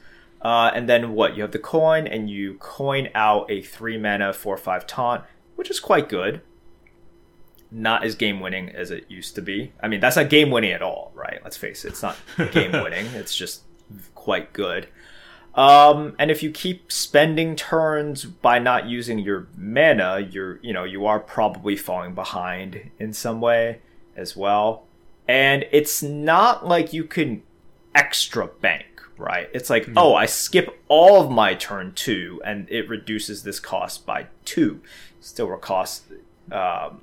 [0.42, 4.32] uh, and then what you have the coin and you coin out a three mana
[4.32, 5.24] four five taunt
[5.56, 6.40] which is quite good
[7.70, 9.72] not as game winning as it used to be.
[9.82, 11.40] I mean, that's not game winning at all, right?
[11.42, 12.16] Let's face it, it's not
[12.52, 13.06] game winning.
[13.06, 13.62] it's just
[14.14, 14.88] quite good.
[15.56, 20.84] Um, and if you keep spending turns by not using your mana, you're you know
[20.84, 23.80] you are probably falling behind in some way
[24.14, 24.84] as well.
[25.26, 27.42] And it's not like you can
[27.94, 29.48] extra bank, right?
[29.52, 29.98] It's like, mm-hmm.
[29.98, 34.82] oh, I skip all of my turn two, and it reduces this cost by two.
[35.20, 36.04] Still cost
[36.52, 37.00] um,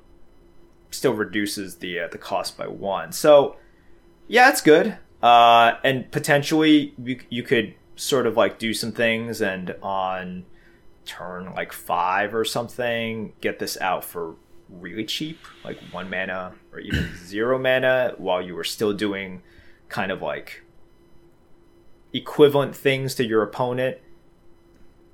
[0.90, 3.12] still reduces the uh, the cost by one.
[3.12, 3.56] So
[4.28, 4.96] yeah, it's good.
[5.22, 10.44] Uh, and potentially you, you could sort of like do some things and on
[11.04, 14.36] turn like five or something, get this out for
[14.68, 19.42] really cheap, like one mana or even zero mana, while you were still doing
[19.88, 20.62] kind of like
[22.12, 23.98] equivalent things to your opponent.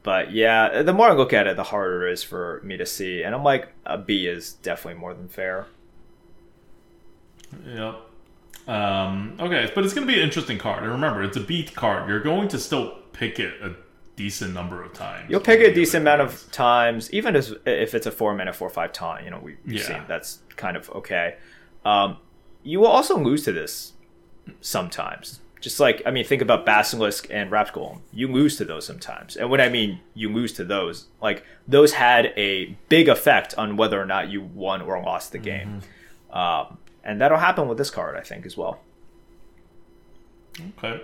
[0.03, 2.77] But yeah, uh, the more I look at it, the harder it is for me
[2.79, 3.23] to see.
[3.23, 5.67] And I'm like, a B is definitely more than fair.
[7.67, 8.10] Yep.
[8.67, 10.83] Um, okay, but it's going to be an interesting card.
[10.83, 12.09] And remember, it's a beat card.
[12.09, 13.75] You're going to still pick it a
[14.17, 15.31] decent number of times.
[15.31, 18.53] You'll pick it a decent amount of times, even as, if it's a four mana,
[18.53, 19.25] four five taunt.
[19.25, 19.83] You know, we've yeah.
[19.83, 21.37] seen that's kind of okay.
[21.85, 22.19] Um,
[22.63, 23.95] you will also lose to this
[24.61, 25.41] sometimes.
[25.61, 28.01] Just like I mean, think about Basilisk and Wrapped Golem.
[28.13, 31.93] You lose to those sometimes, and when I mean you lose to those, like those
[31.93, 35.83] had a big effect on whether or not you won or lost the game.
[36.31, 36.39] Mm-hmm.
[36.39, 38.81] Um, and that'll happen with this card, I think, as well.
[40.79, 41.03] Okay.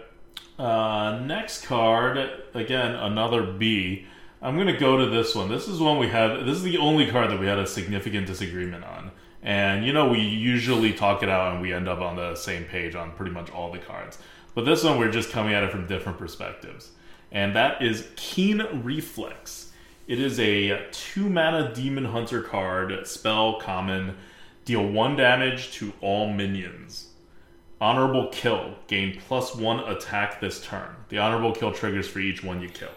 [0.59, 2.18] Uh, next card,
[2.55, 4.06] again, another B.
[4.43, 5.48] I'm going to go to this one.
[5.48, 6.47] This is one we had.
[6.47, 9.10] This is the only card that we had a significant disagreement on.
[9.43, 12.64] And you know, we usually talk it out and we end up on the same
[12.64, 14.18] page on pretty much all the cards.
[14.55, 16.90] But this one, we're just coming at it from different perspectives.
[17.31, 19.73] And that is Keen Reflex.
[20.09, 24.16] It is a two mana Demon Hunter card, spell common,
[24.66, 27.09] deal one damage to all minions.
[27.80, 28.74] Honorable kill.
[28.88, 30.94] Gain plus one attack this turn.
[31.09, 32.90] The honorable kill triggers for each one you kill.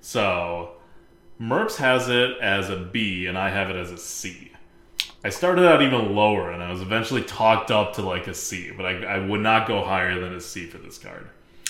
[0.00, 0.72] So,
[1.40, 4.52] Merps has it as a B, and I have it as a C.
[5.24, 8.72] I started out even lower, and I was eventually talked up to like a C,
[8.76, 11.28] but I, I would not go higher than a C for this card.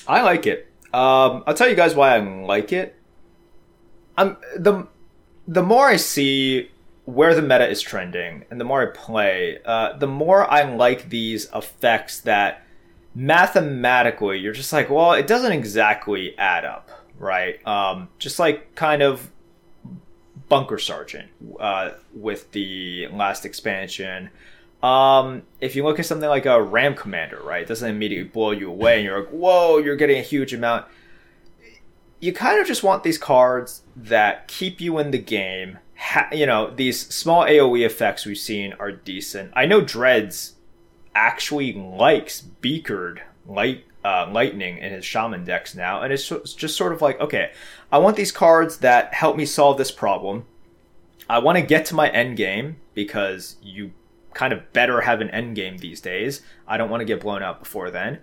[0.09, 0.69] I like it.
[0.93, 2.97] Um, I'll tell you guys why I like it.
[4.17, 4.89] I'm the
[5.47, 6.71] the more I see
[7.05, 11.09] where the meta is trending and the more I play, uh, the more I like
[11.09, 12.65] these effects that
[13.15, 17.65] mathematically you're just like, well, it doesn't exactly add up, right?
[17.67, 19.31] Um, just like kind of
[20.49, 24.31] Bunker Sergeant uh, with the last expansion.
[24.83, 28.51] Um, if you look at something like a Ram Commander, right, it doesn't immediately blow
[28.51, 30.87] you away, and you're like, whoa, you're getting a huge amount.
[32.21, 35.79] You kind of just want these cards that keep you in the game.
[36.03, 39.53] Ha- you know, these small AoE effects we've seen are decent.
[39.55, 40.55] I know Dreads
[41.15, 46.93] actually likes Beakered light uh, lightning in his shaman decks now, and it's just sort
[46.93, 47.53] of like, okay,
[47.91, 50.45] I want these cards that help me solve this problem.
[51.29, 53.93] I want to get to my end game because you
[54.35, 56.43] kind of better have an end game these days.
[56.67, 58.19] I don't want to get blown out before then.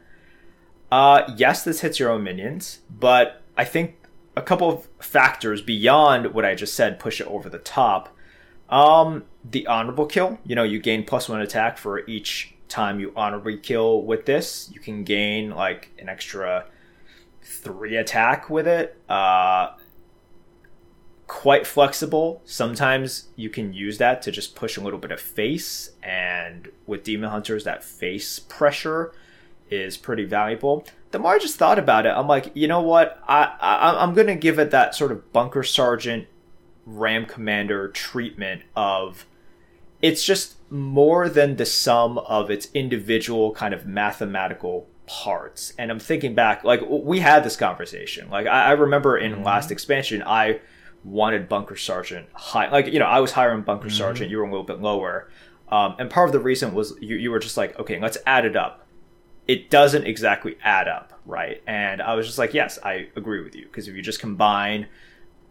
[0.92, 3.96] Uh, yes, this hits your own minions, but I think
[4.40, 8.16] a couple of factors beyond what I just said push it over the top.
[8.70, 13.12] Um, the honorable kill, you know, you gain plus one attack for each time you
[13.16, 14.70] honorably kill with this.
[14.74, 16.66] You can gain like an extra
[17.42, 19.02] three attack with it.
[19.10, 19.72] Uh,
[21.28, 22.42] quite flexible.
[22.46, 27.04] Sometimes you can use that to just push a little bit of face, and with
[27.04, 29.14] Demon Hunters, that face pressure
[29.70, 30.86] is pretty valuable.
[31.12, 33.22] The more I just thought about it, I'm like, you know what?
[33.28, 36.28] I, I I'm gonna give it that sort of bunker sergeant,
[36.86, 39.26] ram commander treatment of
[40.02, 45.74] it's just more than the sum of its individual kind of mathematical parts.
[45.78, 48.30] And I'm thinking back, like we had this conversation.
[48.30, 49.44] Like I, I remember in mm-hmm.
[49.44, 50.62] last expansion, I
[51.04, 52.70] wanted Bunker Sergeant high.
[52.70, 53.98] Like you know, I was higher in Bunker mm-hmm.
[53.98, 54.30] Sergeant.
[54.30, 55.30] You were a little bit lower.
[55.70, 58.46] Um, and part of the reason was you, you were just like, okay, let's add
[58.46, 58.88] it up.
[59.50, 61.64] It doesn't exactly add up, right?
[61.66, 64.86] And I was just like, yes, I agree with you because if you just combine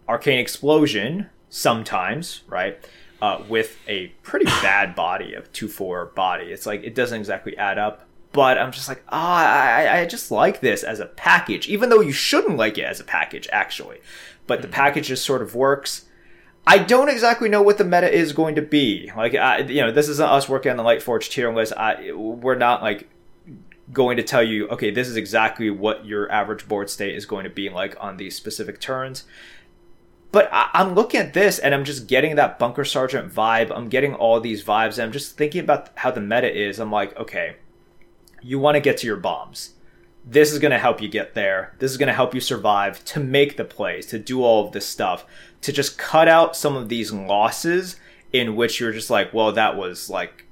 [0.09, 2.79] Arcane Explosion sometimes, right,
[3.21, 6.45] uh, with a pretty bad body of two four body.
[6.45, 8.05] It's like it doesn't exactly add up.
[8.31, 11.89] But I'm just like, ah, oh, I, I just like this as a package, even
[11.89, 13.99] though you shouldn't like it as a package, actually.
[14.47, 14.75] But the hmm.
[14.75, 16.05] package just sort of works.
[16.69, 19.11] I don't exactly know what the meta is going to be.
[19.17, 21.73] Like, I, you know, this isn't us working on the Lightforge tier list.
[21.77, 23.09] I, we're not like
[23.93, 27.45] going to tell you, okay, this is exactly what your average board state is going
[27.45, 29.25] to be like on these specific turns.
[30.31, 33.75] But I, am looking at this and I'm just getting that Bunker Sergeant vibe.
[33.75, 36.79] I'm getting all these vibes and I'm just thinking about how the meta is.
[36.79, 37.57] I'm like, okay,
[38.43, 39.75] you want to get to your bombs.
[40.25, 41.75] This is going to help you get there.
[41.79, 44.73] This is going to help you survive to make the plays, to do all of
[44.73, 45.25] this stuff,
[45.63, 47.97] to just cut out some of these losses
[48.31, 50.45] in which you're just like, well, that was like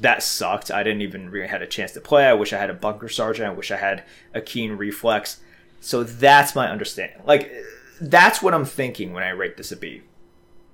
[0.00, 0.70] that sucked.
[0.70, 2.26] I didn't even really had a chance to play.
[2.26, 3.48] I wish I had a bunker sergeant.
[3.48, 4.04] I wish I had
[4.34, 5.40] a keen reflex.
[5.80, 7.22] So that's my understanding.
[7.24, 7.52] Like
[8.00, 10.02] that's what I'm thinking when I rate this a B.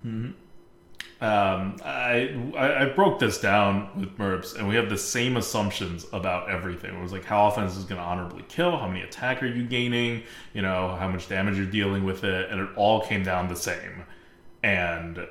[0.04, 0.32] Mm-hmm.
[1.18, 6.50] Um, I, I, broke this down with Merps, and we have the same assumptions about
[6.50, 6.94] everything.
[6.94, 8.76] It was like how often is this going to honorably kill?
[8.76, 10.24] How many attack are you gaining?
[10.52, 13.56] You know how much damage you're dealing with it, and it all came down the
[13.56, 14.04] same.
[14.62, 15.26] And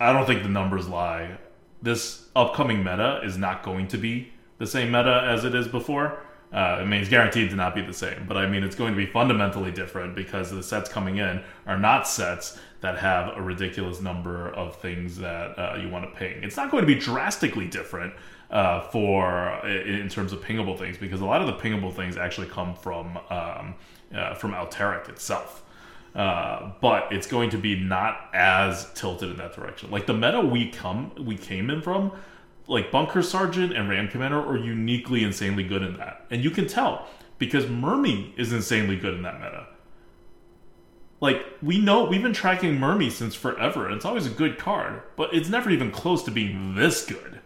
[0.00, 1.36] I don't think the numbers lie.
[1.82, 6.20] This upcoming meta is not going to be the same meta as it is before.
[6.52, 8.92] Uh, I mean, it's guaranteed to not be the same, but I mean, it's going
[8.92, 13.40] to be fundamentally different because the sets coming in are not sets that have a
[13.40, 16.42] ridiculous number of things that uh, you want to ping.
[16.42, 18.12] It's not going to be drastically different
[18.50, 22.48] uh, for in terms of pingable things because a lot of the pingable things actually
[22.48, 23.74] come from um,
[24.14, 25.64] uh, from Alterac itself.
[26.14, 29.90] Uh, but it's going to be not as tilted in that direction.
[29.90, 32.12] Like the meta we come we came in from
[32.68, 36.26] like Bunker Sergeant and Ram Commander are uniquely insanely good in that.
[36.30, 37.06] And you can tell
[37.38, 39.66] because Murmy is insanely good in that meta.
[41.20, 45.02] Like, we know, we've been tracking Murmy since forever, and it's always a good card,
[45.16, 47.38] but it's never even close to being this good.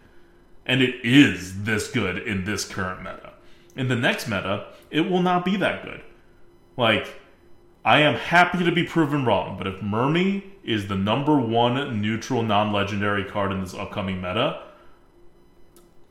[0.65, 3.35] And it is this good in this current meta.
[3.77, 6.01] In the next meta, it will not be that good.
[6.79, 7.21] Like,
[7.87, 12.43] I am happy to be proven wrong, but if Murmy is the number one neutral
[12.43, 14.61] non legendary card in this upcoming meta,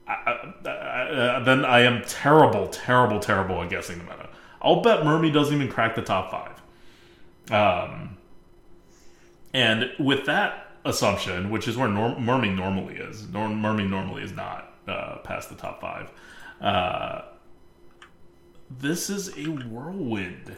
[0.07, 0.13] I,
[0.65, 4.29] I, I, then I am terrible, terrible, terrible at guessing the meta.
[4.61, 6.61] I'll bet Murmy doesn't even crack the top five.
[7.51, 8.17] Um,
[9.53, 14.31] and with that assumption, which is where norm- Murmy normally is, norm- Murmy normally is
[14.31, 16.09] not uh, past the top five.
[16.61, 17.23] Uh,
[18.69, 20.55] this is a whirlwind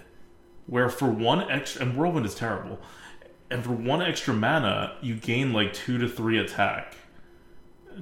[0.68, 2.80] where for one extra and whirlwind is terrible
[3.49, 6.95] and for one extra mana you gain like two to three attack.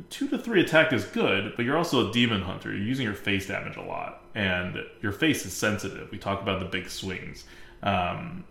[0.09, 2.71] Two to three attack is good but you're also a demon hunter.
[2.71, 6.11] You're using your face damage a lot and your face is sensitive.
[6.11, 7.45] We talk about the big swings.
[7.83, 8.45] Um,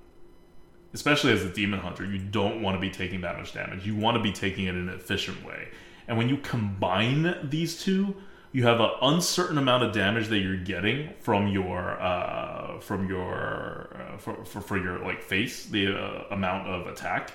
[0.92, 3.84] especially as a demon hunter you don't want to be taking that much damage.
[3.84, 5.68] You want to be taking it in an efficient way.
[6.06, 8.14] And when you combine these two
[8.54, 13.90] you have an uncertain amount of damage that you're getting from your uh, from your
[13.92, 17.32] uh, for, for, for your like face the uh, amount of attack.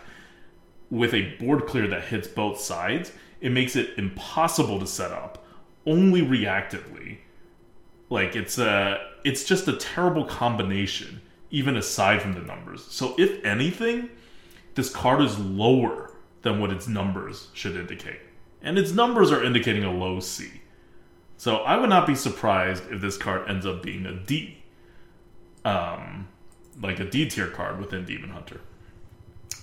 [0.90, 5.46] With a board clear that hits both sides it makes it impossible to set up
[5.86, 7.18] only reactively.
[8.10, 11.22] Like it's a it's just a terrible combination
[11.52, 12.86] even aside from the numbers.
[12.86, 14.10] So if anything
[14.76, 16.14] this card is lower
[16.44, 18.22] than what its numbers should indicate.
[18.62, 20.59] And its numbers are indicating a low c
[21.40, 24.58] so I would not be surprised if this card ends up being a D,
[25.64, 26.28] um,
[26.82, 28.60] like a D tier card within Demon Hunter.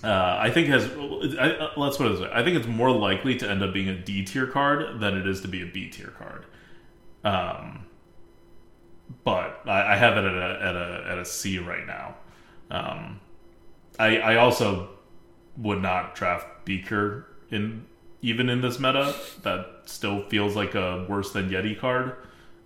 [0.03, 0.85] Uh, I think has
[1.39, 2.31] I, uh, let's put it this way.
[2.33, 5.27] I think it's more likely to end up being a D tier card than it
[5.27, 6.45] is to be a B tier card.
[7.23, 7.85] Um,
[9.23, 12.15] but I, I have it at a, at a at a C right now.
[12.71, 13.19] Um,
[13.99, 14.89] I I also
[15.57, 17.85] would not draft Beaker in
[18.21, 22.15] even in this meta, that still feels like a worse than Yeti card.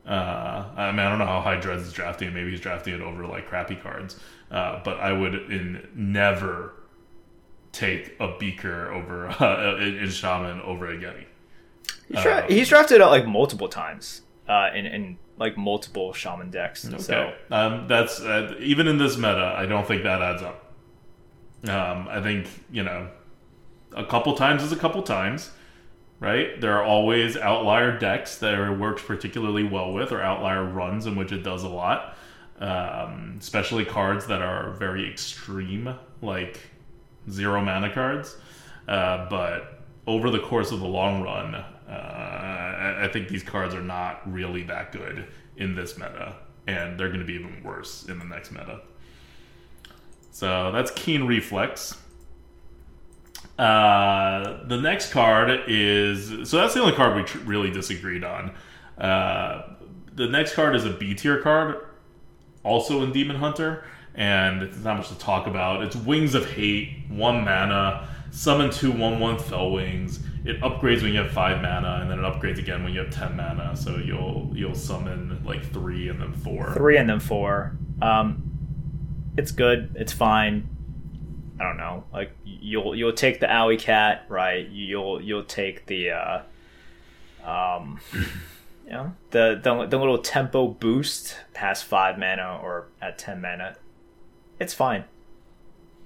[0.05, 2.33] Uh, I mean, I don't know how high Dredz is drafting it.
[2.33, 4.19] Maybe he's drafting it over like crappy cards.
[4.49, 6.73] Uh, but I would in never
[7.71, 11.25] take a Beaker over uh, in, in Shaman over a Yeti.
[12.07, 16.49] He's, dra- um, he's drafted out like multiple times uh, in, in like multiple Shaman
[16.49, 16.85] decks.
[16.85, 17.33] Okay, so.
[17.51, 19.53] um, that's uh, even in this meta.
[19.55, 20.73] I don't think that adds up.
[21.63, 23.09] Um, I think you know
[23.95, 25.51] a couple times is a couple times,
[26.19, 26.59] right?
[26.59, 31.15] There are always outlier decks that it works particularly well with, or outlier runs in
[31.15, 32.15] which it does a lot.
[32.59, 36.59] Um, especially cards that are very extreme, like
[37.29, 38.37] zero mana cards.
[38.87, 43.81] Uh, but over the course of the long run, uh, I, think these cards are
[43.81, 45.27] not really that good
[45.57, 46.35] in this meta,
[46.67, 48.81] and they're going to be even worse in the next meta.
[50.31, 52.00] So that's Keen Reflex.
[53.57, 58.53] Uh, the next card is so that's the only card we tr- really disagreed on.
[58.97, 59.75] Uh,
[60.15, 61.85] the next card is a B tier card,
[62.63, 63.83] also in Demon Hunter,
[64.15, 65.83] and it's not much to talk about.
[65.83, 70.19] It's Wings of Hate, one mana, summon two one one Felwings.
[70.43, 73.11] It upgrades when you have five mana, and then it upgrades again when you have
[73.11, 73.75] ten mana.
[73.75, 76.73] So you'll you'll summon like three and then four.
[76.73, 77.77] Three and then four.
[78.01, 79.95] Um, it's good.
[79.99, 80.67] It's fine.
[81.61, 82.03] I don't know.
[82.11, 84.67] Like you'll you'll take the alley cat, right?
[84.67, 86.41] You'll you'll take the uh,
[87.45, 93.41] um, you know, the, the the little tempo boost past five mana or at ten
[93.41, 93.75] mana.
[94.59, 95.03] It's fine.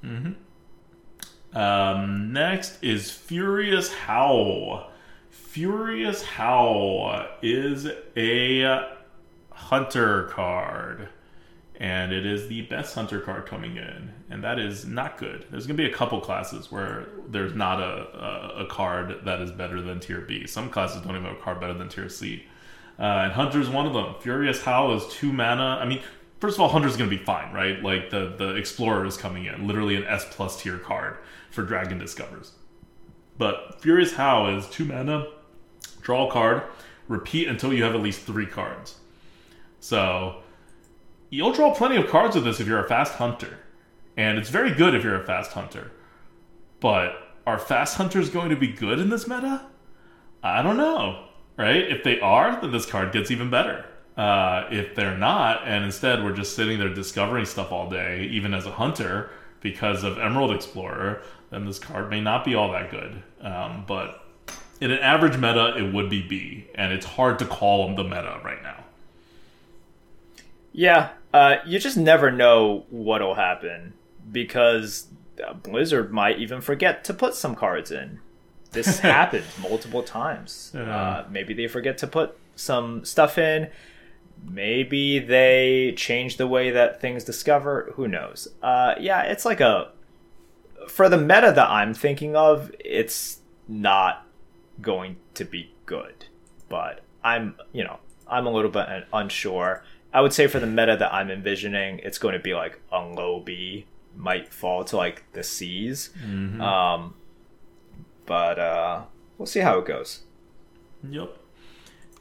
[0.03, 1.57] Mm-hmm.
[1.57, 4.91] Um, next is Furious Howl.
[5.29, 7.87] Furious Howl is
[8.17, 8.89] a
[9.51, 11.07] hunter card
[11.79, 15.45] and it is the best hunter card coming in, and that is not good.
[15.51, 19.39] There's going to be a couple classes where there's not a, a, a, card that
[19.39, 20.47] is better than tier B.
[20.47, 22.45] Some classes don't even have a card better than tier C.
[22.97, 24.15] Uh, and Hunter's one of them.
[24.21, 25.77] Furious Howl is two mana.
[25.79, 26.01] I mean,
[26.39, 27.83] first of all, Hunter's going to be fine, right?
[27.83, 31.17] Like the the Explorer is coming in, literally an S plus tier card
[31.51, 32.53] for Dragon Discovers.
[33.37, 35.27] But Furious Howl is two mana,
[36.01, 36.63] draw a card,
[37.07, 38.95] repeat until you have at least three cards.
[39.81, 40.37] So
[41.29, 43.59] you'll draw plenty of cards with this if you're a fast hunter.
[44.17, 45.91] And it's very good if you're a fast hunter.
[46.79, 47.15] But
[47.45, 49.65] are fast hunters going to be good in this meta?
[50.43, 51.25] I don't know.
[51.57, 51.89] Right?
[51.89, 53.85] If they are, then this card gets even better.
[54.17, 58.53] Uh, if they're not, and instead we're just sitting there discovering stuff all day, even
[58.53, 59.29] as a hunter,
[59.61, 63.23] because of Emerald Explorer, then this card may not be all that good.
[63.41, 64.25] Um, but
[64.79, 68.39] in an average meta, it would be B, and it's hard to call the meta
[68.43, 68.83] right now.
[70.71, 73.93] Yeah, uh, you just never know what'll happen
[74.31, 75.07] because
[75.63, 78.19] Blizzard might even forget to put some cards in.
[78.71, 80.73] This happened multiple times.
[80.75, 83.69] Uh, maybe they forget to put some stuff in.
[84.43, 87.91] Maybe they change the way that things discover.
[87.95, 88.47] Who knows?
[88.61, 89.91] Uh, yeah, it's like a.
[90.87, 94.27] For the meta that I'm thinking of, it's not
[94.81, 96.25] going to be good.
[96.69, 97.97] But I'm, you know,
[98.27, 99.83] I'm a little bit unsure.
[100.13, 102.99] I would say for the meta that I'm envisioning, it's going to be like a
[102.99, 103.85] low B,
[104.15, 106.09] might fall to like the C's.
[106.25, 106.61] Mm-hmm.
[106.61, 107.13] Um,
[108.25, 109.01] but uh,
[109.37, 110.21] we'll see how it goes.
[111.07, 111.37] Yep.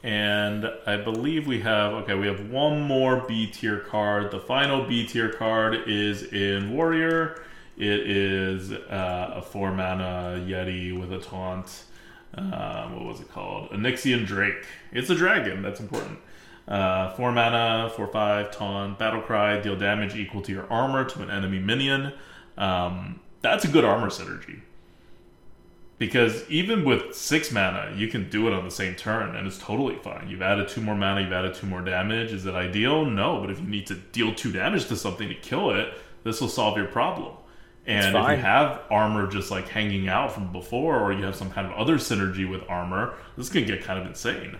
[0.03, 2.13] and I believe we have okay.
[2.13, 4.31] We have one more B tier card.
[4.31, 7.41] The final B tier card is in Warrior.
[7.77, 11.85] It is uh, a four mana Yeti with a taunt.
[12.37, 13.69] Uh, what was it called?
[13.71, 14.65] Onyxian Drake.
[14.91, 15.61] It's a dragon.
[15.61, 16.19] That's important.
[16.67, 21.21] Uh, four mana, four five taunt, battle cry, deal damage equal to your armor to
[21.21, 22.11] an enemy minion.
[22.57, 24.61] Um, that's a good armor synergy.
[25.97, 29.57] Because even with six mana, you can do it on the same turn, and it's
[29.57, 30.27] totally fine.
[30.27, 32.33] You've added two more mana, you've added two more damage.
[32.33, 33.05] Is it ideal?
[33.05, 35.93] No, but if you need to deal two damage to something to kill it,
[36.23, 37.35] this will solve your problem.
[37.85, 41.51] And if you have armor just like hanging out from before, or you have some
[41.51, 44.57] kind of other synergy with armor, this can get kind of insane.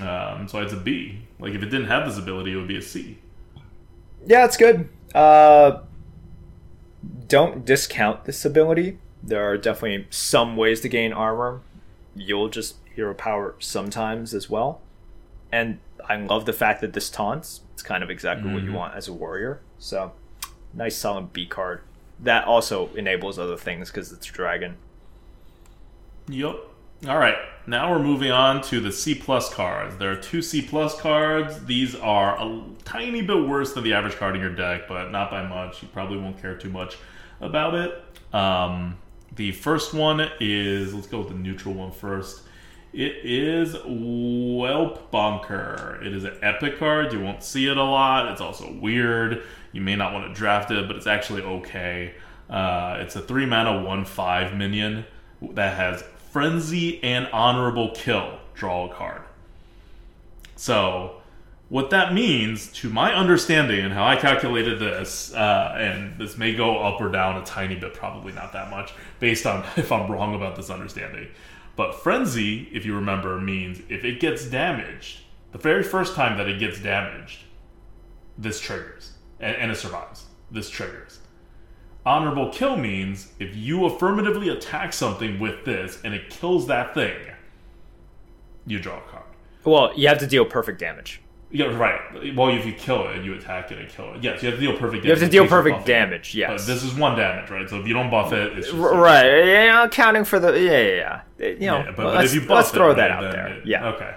[0.00, 1.20] Um, so it's a B.
[1.38, 3.18] Like if it didn't have this ability, it would be a C.
[4.26, 4.88] Yeah, it's good.
[5.14, 5.80] Uh,
[7.28, 8.98] don't discount this ability.
[9.22, 11.60] There are definitely some ways to gain armor.
[12.16, 14.80] You'll just hero power sometimes as well.
[15.52, 17.60] And I love the fact that this taunts.
[17.72, 18.74] It's kind of exactly what you Mhm.
[18.74, 19.60] want as a warrior.
[19.78, 20.12] So,
[20.72, 21.80] nice solid B card.
[22.20, 24.76] That also enables other things because it's dragon.
[26.28, 26.56] Yep.
[27.06, 27.36] All right.
[27.66, 29.96] Now we're moving on to the C plus cards.
[29.98, 31.62] There are two C plus cards.
[31.66, 35.30] These are a tiny bit worse than the average card in your deck, but not
[35.30, 35.82] by much.
[35.82, 36.96] You probably won't care too much
[37.42, 38.02] about it.
[38.34, 38.96] Um,
[39.36, 42.42] the first one is let's go with the neutral one first.
[42.94, 46.00] It is Whelp Bonker.
[46.02, 47.12] It is an epic card.
[47.12, 48.32] You won't see it a lot.
[48.32, 49.42] It's also weird.
[49.72, 52.14] You may not want to draft it, but it's actually okay.
[52.48, 55.04] Uh, it's a three mana one five minion
[55.52, 56.02] that has
[56.34, 58.40] frenzy and honorable kill.
[58.54, 59.22] Draw a card.
[60.56, 61.22] So,
[61.68, 66.52] what that means, to my understanding and how I calculated this, uh, and this may
[66.52, 70.10] go up or down a tiny bit, probably not that much, based on if I'm
[70.10, 71.28] wrong about this understanding.
[71.76, 75.20] But frenzy, if you remember, means if it gets damaged,
[75.52, 77.44] the very first time that it gets damaged,
[78.36, 80.24] this triggers, and, and it survives.
[80.50, 81.03] This triggers.
[82.06, 87.16] Honorable kill means if you affirmatively attack something with this and it kills that thing,
[88.66, 89.24] you draw a card.
[89.64, 91.22] Well, you have to deal perfect damage.
[91.50, 92.34] Yeah, right.
[92.36, 94.22] Well, if you kill it, you attack it and kill it.
[94.24, 95.04] Yes, you have to deal perfect damage.
[95.04, 95.86] You have to deal perfect it.
[95.86, 96.50] damage, yes.
[96.50, 97.68] But this is one damage, right?
[97.70, 100.80] So if you don't buff it, it's just right, you know, accounting for the yeah,
[100.80, 101.48] yeah, yeah.
[101.48, 103.30] You know, Yeah, but, but if you buff it, let's it, throw right, that out
[103.32, 103.46] there.
[103.46, 104.14] it- yeah, Okay.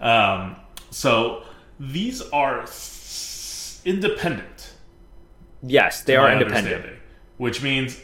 [0.00, 0.56] Um,
[0.90, 1.42] so
[1.80, 2.64] these are
[3.84, 4.72] independent.
[5.62, 6.86] yes, they are independent.
[7.36, 8.00] Which means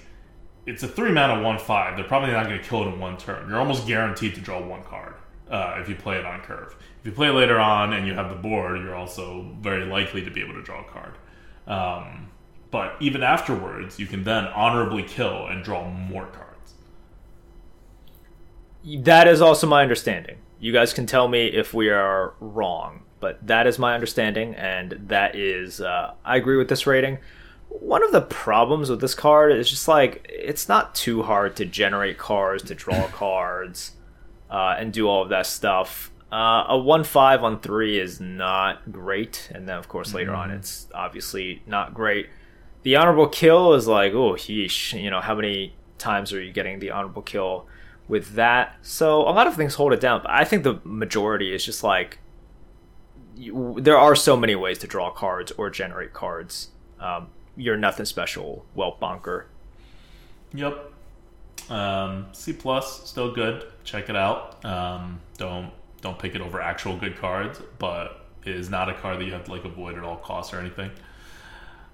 [0.66, 1.96] it's a three mana one five.
[1.96, 3.48] They're probably not going to kill it in one turn.
[3.48, 5.14] You're almost guaranteed to draw one card
[5.50, 6.76] uh, if you play it on curve.
[7.00, 10.22] If you play it later on and you have the board, you're also very likely
[10.24, 11.14] to be able to draw a card.
[11.66, 12.28] Um,
[12.70, 16.74] but even afterwards, you can then honorably kill and draw more cards.
[18.84, 20.38] That is also my understanding.
[20.58, 24.92] You guys can tell me if we are wrong, but that is my understanding, and
[25.08, 27.18] that is uh, I agree with this rating.
[27.80, 31.64] One of the problems with this card is just like it's not too hard to
[31.64, 33.92] generate cards, to draw cards,
[34.50, 36.10] uh, and do all of that stuff.
[36.30, 40.50] Uh, a one five on three is not great, and then of course later on
[40.50, 42.28] it's obviously not great.
[42.82, 46.78] The honorable kill is like oh yeesh, you know how many times are you getting
[46.78, 47.66] the honorable kill
[48.08, 48.76] with that?
[48.82, 51.84] So a lot of things hold it down, but I think the majority is just
[51.84, 52.18] like
[53.34, 56.68] you, there are so many ways to draw cards or generate cards.
[57.00, 59.46] Um, you're nothing special, Whelp Bonker.
[60.54, 60.92] Yep.
[61.70, 63.64] Um, C plus, still good.
[63.84, 64.64] Check it out.
[64.64, 65.70] Um, don't
[66.00, 69.32] don't pick it over actual good cards, but it is not a card that you
[69.32, 70.90] have to like avoid at all costs or anything.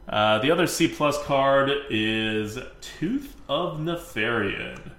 [0.09, 4.93] Uh, the other C plus card is Tooth of Nefarian.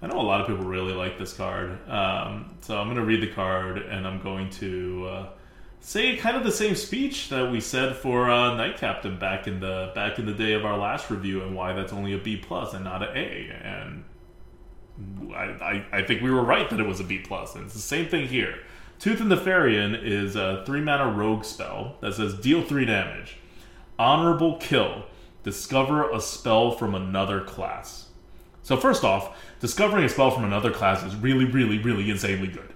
[0.00, 3.04] I know a lot of people really like this card, um, so I'm going to
[3.04, 5.26] read the card and I'm going to uh,
[5.84, 9.60] say kind of the same speech that we said for uh, Knight Captain back in
[9.60, 12.36] the back in the day of our last review, and why that's only a B
[12.36, 13.50] plus and not an A.
[13.62, 14.04] And
[15.34, 17.74] I, I, I think we were right that it was a B plus, and it's
[17.74, 18.60] the same thing here.
[18.98, 23.36] Tooth and Nefarian is a three mana rogue spell that says deal three damage,
[23.98, 25.04] honorable kill,
[25.42, 28.08] discover a spell from another class.
[28.62, 32.72] So first off, discovering a spell from another class is really, really, really insanely good.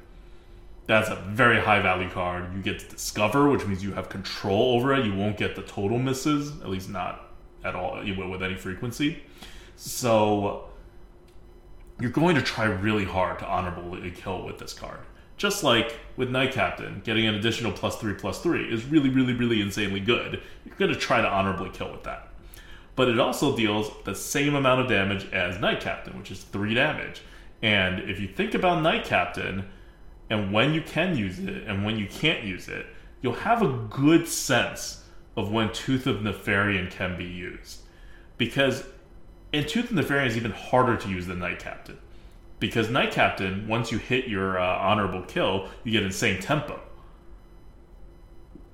[0.88, 2.54] That's a very high value card.
[2.54, 5.04] You get to discover, which means you have control over it.
[5.04, 7.30] You won't get the total misses, at least not
[7.62, 9.22] at all with any frequency.
[9.76, 10.70] So
[12.00, 15.00] you're going to try really hard to honorably kill with this card.
[15.36, 19.34] Just like with Knight Captain, getting an additional plus three plus three is really, really,
[19.34, 20.40] really insanely good.
[20.64, 22.32] You're going to try to honorably kill with that.
[22.96, 26.72] But it also deals the same amount of damage as Knight Captain, which is three
[26.72, 27.20] damage.
[27.60, 29.68] And if you think about Knight Captain,
[30.30, 32.86] And when you can use it and when you can't use it,
[33.22, 35.04] you'll have a good sense
[35.36, 37.80] of when Tooth of Nefarian can be used.
[38.36, 38.84] Because
[39.52, 41.98] in Tooth of Nefarian is even harder to use than Knight Captain.
[42.60, 46.80] Because Knight Captain, once you hit your uh, honorable kill, you get insane tempo.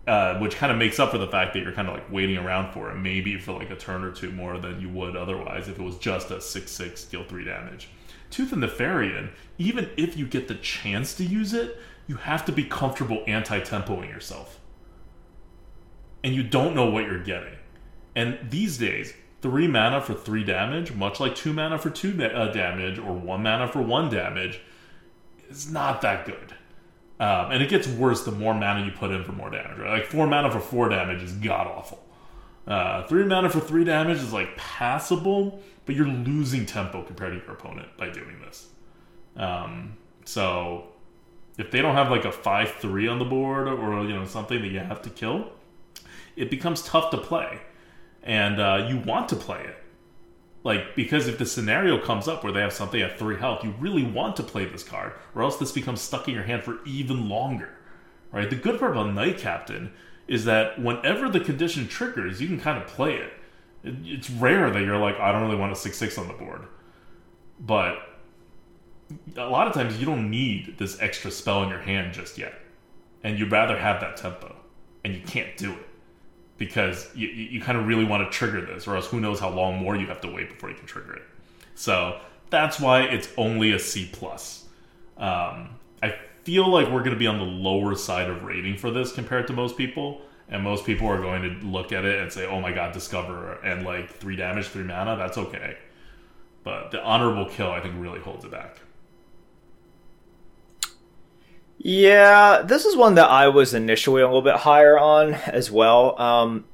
[0.06, 2.36] Uh, which kind of makes up for the fact that you're kind of like waiting
[2.36, 5.66] around for it, maybe for like a turn or two more than you would otherwise
[5.66, 7.88] if it was just a 6 6 deal 3 damage.
[8.34, 11.78] Tooth of Nefarian, even if you get the chance to use it,
[12.08, 14.58] you have to be comfortable anti tempoing yourself.
[16.24, 17.54] And you don't know what you're getting.
[18.16, 22.26] And these days, three mana for three damage, much like two mana for two da-
[22.26, 24.60] uh, damage or one mana for one damage,
[25.48, 26.56] is not that good.
[27.20, 29.78] Um, and it gets worse the more mana you put in for more damage.
[29.78, 30.00] Right?
[30.00, 32.04] Like four mana for four damage is god awful.
[32.66, 37.44] Uh, three mana for three damage is like passable, but you're losing tempo compared to
[37.44, 38.68] your opponent by doing this.
[39.36, 40.88] Um, so
[41.58, 44.60] if they don't have like a five three on the board or you know something
[44.60, 45.52] that you have to kill,
[46.36, 47.60] it becomes tough to play
[48.24, 49.76] and uh, you want to play it.
[50.64, 53.74] Like, because if the scenario comes up where they have something at three health, you
[53.78, 56.82] really want to play this card, or else this becomes stuck in your hand for
[56.86, 57.76] even longer.
[58.32, 58.48] Right?
[58.48, 59.92] The good part about Knight Captain
[60.26, 63.32] is that whenever the condition triggers, you can kind of play it.
[63.84, 66.34] It it's rare that you're like, I don't really want a 6 6 on the
[66.34, 66.62] board.
[67.60, 67.98] But
[69.36, 72.54] a lot of times you don't need this extra spell in your hand just yet.
[73.22, 74.56] And you'd rather have that tempo.
[75.04, 75.86] And you can't do it
[76.56, 79.50] because you, you kind of really want to trigger this, or else who knows how
[79.50, 81.22] long more you have to wait before you can trigger it.
[81.74, 82.20] So
[82.50, 84.66] that's why it's only a C plus.
[85.16, 88.90] Um, I feel like we're going to be on the lower side of rating for
[88.90, 90.22] this compared to most people,
[90.54, 93.54] and most people are going to look at it and say, "Oh my god, discover
[93.64, 95.76] and like three damage, three mana, that's okay."
[96.62, 98.78] But the honorable kill, I think, really holds it back.
[101.76, 106.18] Yeah, this is one that I was initially a little bit higher on as well.
[106.22, 106.66] Um,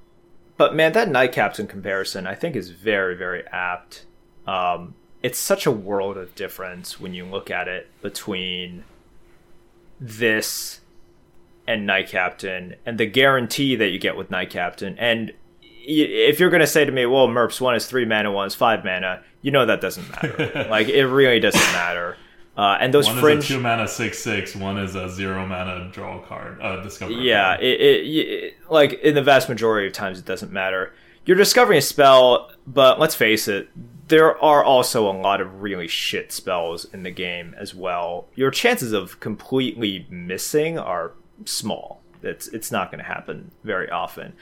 [0.59, 4.05] but man, that Knight Captain comparison I think is very, very apt.
[4.47, 8.85] Um, it's such a world of difference when you look at it between
[9.98, 10.80] this
[11.70, 14.98] and Knight Captain and the guarantee that you get with Knight Captain.
[14.98, 15.32] And
[15.62, 18.56] if you're going to say to me, well, Merps, one is three mana, one is
[18.56, 20.66] five mana, you know that doesn't matter.
[20.70, 22.16] like, it really doesn't matter.
[22.56, 24.56] Uh, and those one fringe is a two mana six six.
[24.56, 26.60] Is a zero mana draw card.
[26.60, 27.12] Uh, discover.
[27.12, 30.92] Yeah, it, it, it, like in the vast majority of times it doesn't matter.
[31.24, 33.68] You're discovering a spell, but let's face it,
[34.09, 38.26] there are also a lot of really shit spells in the game as well.
[38.34, 41.12] Your chances of completely missing are
[41.44, 42.00] small.
[42.22, 44.34] It's it's not going to happen very often.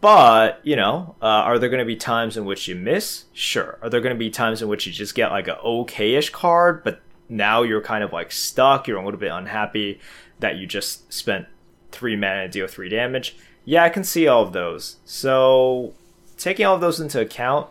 [0.00, 3.24] But you know, uh, are there going to be times in which you miss?
[3.32, 3.78] Sure.
[3.82, 6.82] Are there going to be times in which you just get like an okayish card,
[6.84, 8.86] but now you're kind of like stuck.
[8.86, 10.00] You're a little bit unhappy
[10.40, 11.46] that you just spent
[11.92, 13.36] three mana to deal three damage.
[13.64, 14.96] Yeah, I can see all of those.
[15.04, 15.94] So
[16.36, 17.68] taking all of those into account,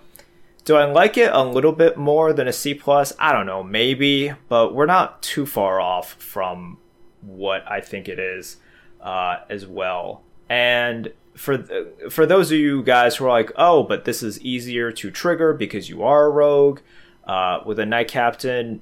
[0.66, 3.14] do I like it a little bit more than a C plus?
[3.20, 6.78] I don't know, maybe, but we're not too far off from
[7.26, 8.58] what I think it is
[9.02, 10.24] uh, as well.
[10.50, 14.40] And for th- for those of you guys who are like, oh, but this is
[14.42, 16.80] easier to trigger because you are a rogue
[17.26, 18.82] uh, with a knight captain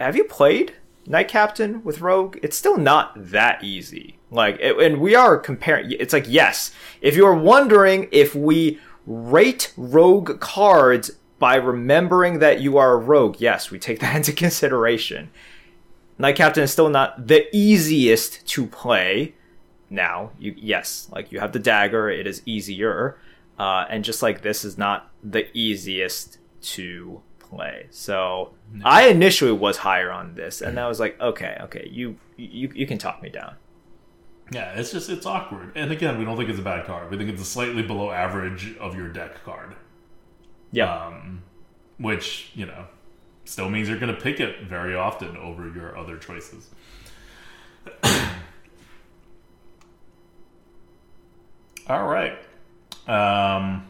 [0.00, 0.72] have you played
[1.06, 2.38] Knight Captain with Rogue?
[2.42, 4.18] It's still not that easy.
[4.30, 5.92] Like, it, and we are comparing.
[5.92, 6.72] It's like yes,
[7.02, 12.96] if you are wondering if we rate Rogue cards by remembering that you are a
[12.98, 15.30] Rogue, yes, we take that into consideration.
[16.20, 19.34] Knight Captain is still not the easiest to play.
[19.88, 23.18] Now, you yes, like you have the dagger, it is easier,
[23.58, 27.86] uh, and just like this is not the easiest to play.
[27.90, 28.82] So no.
[28.84, 32.86] I initially was higher on this, and I was like, okay, okay, you you you
[32.86, 33.54] can talk me down.
[34.52, 35.72] Yeah, it's just it's awkward.
[35.74, 37.10] And again, we don't think it's a bad card.
[37.10, 39.74] We think it's a slightly below average of your deck card.
[40.70, 41.06] Yeah.
[41.06, 41.42] Um,
[41.98, 42.86] which you know
[43.50, 46.70] still means you're going to pick it very often over your other choices.
[51.88, 52.38] All right.
[53.08, 53.86] Um,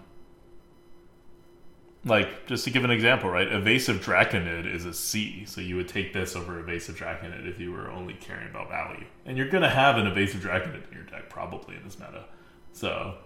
[2.04, 3.52] like just to give an example, right?
[3.52, 7.72] Evasive Drakonid is a C, so you would take this over Evasive Drakonid if you
[7.72, 11.28] were only caring about value, and you're gonna have an Evasive Drakonid in your deck
[11.28, 12.24] probably in this meta.
[12.72, 13.16] So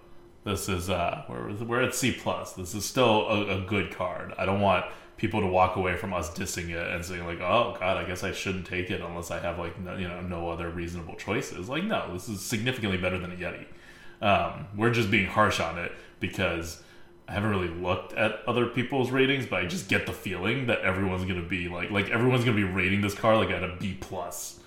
[0.44, 2.54] this is uh, we're we're at C plus.
[2.54, 4.34] This is still a, a, good card.
[4.36, 4.86] I don't want
[5.16, 8.24] people to walk away from us dissing it and saying like, oh god, I guess
[8.24, 11.68] I shouldn't take it unless I have like no, you know no other reasonable choices.
[11.68, 13.66] Like no, this is significantly better than a Yeti.
[14.20, 16.82] Um, we're just being harsh on it because
[17.28, 20.80] I haven't really looked at other people's ratings, but I just get the feeling that
[20.80, 23.96] everyone's gonna be like like everyone's gonna be rating this car like at a B
[24.00, 24.60] plus.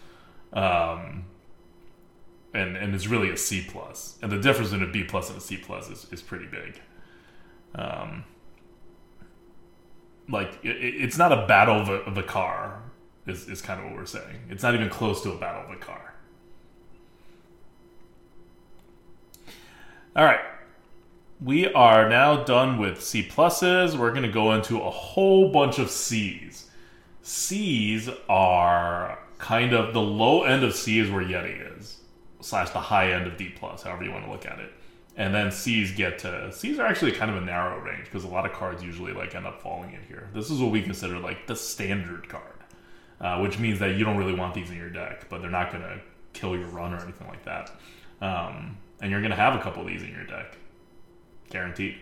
[0.53, 1.25] Um,
[2.53, 5.37] and and it's really a C plus, and the difference in a B plus and
[5.37, 6.79] a C plus is, is pretty big.
[7.75, 8.23] Um,
[10.29, 12.81] like it, it's not a battle of, a, of the car,
[13.25, 14.37] is is kind of what we're saying.
[14.49, 16.13] It's not even close to a battle of the car.
[20.15, 20.39] All right,
[21.43, 23.97] we are now done with C pluses.
[23.97, 26.69] We're going to go into a whole bunch of C's.
[27.21, 31.99] C's are kind of the low end of C is where Yeti is,
[32.41, 34.73] slash the high end of D plus, however you want to look at it.
[35.17, 38.27] And then C's get to C's are actually kind of a narrow range because a
[38.27, 40.29] lot of cards usually like end up falling in here.
[40.33, 42.63] This is what we consider like the standard card,
[43.19, 45.71] uh, which means that you don't really want these in your deck, but they're not
[45.71, 45.99] going to
[46.33, 47.71] kill your run or anything like that.
[48.21, 50.55] Um, and you're going to have a couple of these in your deck,
[51.49, 51.95] guaranteed.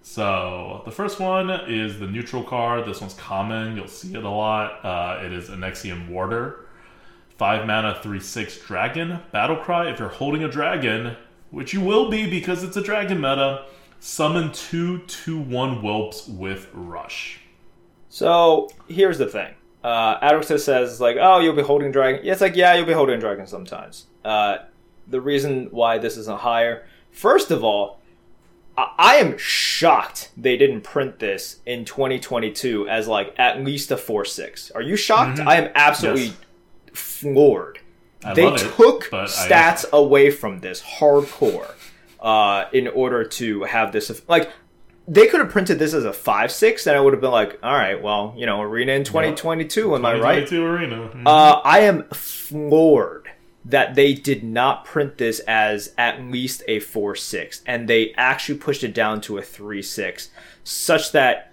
[0.00, 2.86] So the first one is the neutral card.
[2.86, 3.76] This one's common.
[3.76, 4.82] You'll see it a lot.
[4.82, 6.64] Uh, it is Onyxian Warder.
[7.36, 9.20] Five mana, three six dragon.
[9.30, 9.90] Battle cry.
[9.90, 11.14] If you're holding a dragon,
[11.50, 13.64] which you will be because it's a dragon meta,
[14.00, 17.40] summon two two one whelps with rush.
[18.08, 19.54] So here's the thing.
[19.84, 22.92] Uh, Adroxus says like, "Oh, you'll be holding dragon." Yeah, it's like, yeah, you'll be
[22.92, 24.06] holding dragon sometimes.
[24.24, 24.58] Uh,
[25.06, 28.00] the reason why this isn't higher, first of all,
[28.76, 34.24] I am shocked they didn't print this in 2022 as like at least a four
[34.24, 34.70] six.
[34.72, 35.38] Are you shocked?
[35.38, 35.46] Mhm.
[35.46, 36.34] I am absolutely Yes.
[36.92, 37.80] floored.
[38.24, 41.70] I they love it, took but I- stats away from this hardcore
[42.20, 44.22] uh, in order to have this.
[44.28, 44.50] Like
[45.06, 47.58] they could have printed this as a five six, and I would have been like,
[47.62, 49.94] all right, well, you know, arena in 2022.
[49.94, 50.46] Am I right?
[50.46, 51.10] 2022 arena.
[51.14, 51.22] Mhm.
[51.26, 53.28] Uh, I am floored
[53.64, 58.58] that they did not print this as at least a 4 6, and they actually
[58.58, 60.30] pushed it down to a 3 6,
[60.64, 61.52] such that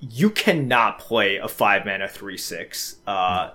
[0.00, 3.50] you cannot play a 5 mana 3 6 uh,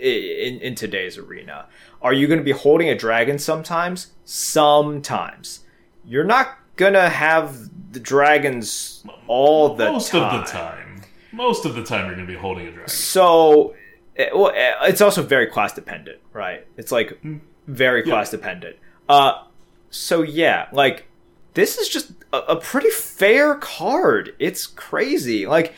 [0.00, 1.66] in, in today's arena.
[2.02, 4.08] Are you going to be holding a dragon sometimes?
[4.24, 5.60] Sometimes.
[6.04, 10.22] You're not going to have the dragons all the Most time.
[10.34, 11.02] of the time.
[11.32, 12.88] Most of the time, you're going to be holding a dragon.
[12.88, 13.74] So,
[14.16, 16.66] it, well, eh, it's also very class dependent, right?
[16.76, 17.38] It's like Hmm.
[17.66, 18.76] very class dependent.
[19.08, 19.44] Uh,
[19.90, 21.06] so yeah, like
[21.54, 24.34] this is just a, a pretty fair card.
[24.38, 25.46] It's crazy.
[25.46, 25.74] Like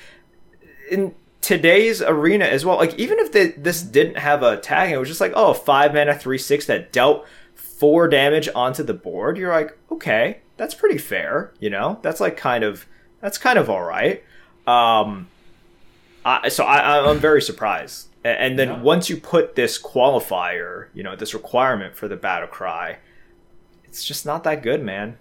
[0.90, 2.76] in today's arena as well.
[2.78, 5.92] Like even if the, this didn't have a tag, it was just like oh five
[5.92, 9.36] mana three six that dealt four damage onto the board.
[9.36, 11.52] You're like okay, that's pretty fair.
[11.60, 12.86] You know, that's like kind of
[13.20, 14.24] that's kind of all right.
[14.66, 15.28] Um,
[16.24, 18.08] I, so I, I'm very surprised.
[18.24, 18.80] And then Yeah.
[18.82, 22.98] once you put this qualifier, you know, this requirement for the battle cry,
[23.84, 25.16] it's just not that good, man.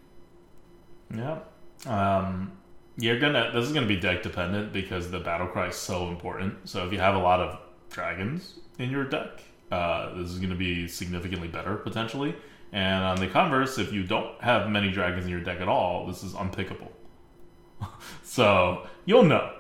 [1.16, 1.40] Yeah.
[1.88, 2.52] Um,
[3.02, 3.52] you're gonna.
[3.54, 6.70] This is gonna be deck dependent because the battle cry is so important.
[6.70, 7.60] So if you have a lot of
[7.90, 9.42] dragons in your deck,
[9.72, 12.36] uh, this is gonna be significantly better potentially.
[12.72, 16.08] And on the converse, if you don't have many dragons in your deck at all,
[16.08, 16.92] this is unpickable.
[18.24, 19.54] so you'll know,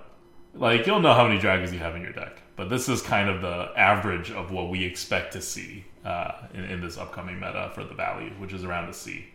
[0.53, 2.41] like you'll know how many dragons you have in your deck.
[2.55, 6.63] But this is kind of the average of what we expect to see uh, in,
[6.65, 9.25] in this upcoming meta for the value, which is around a C.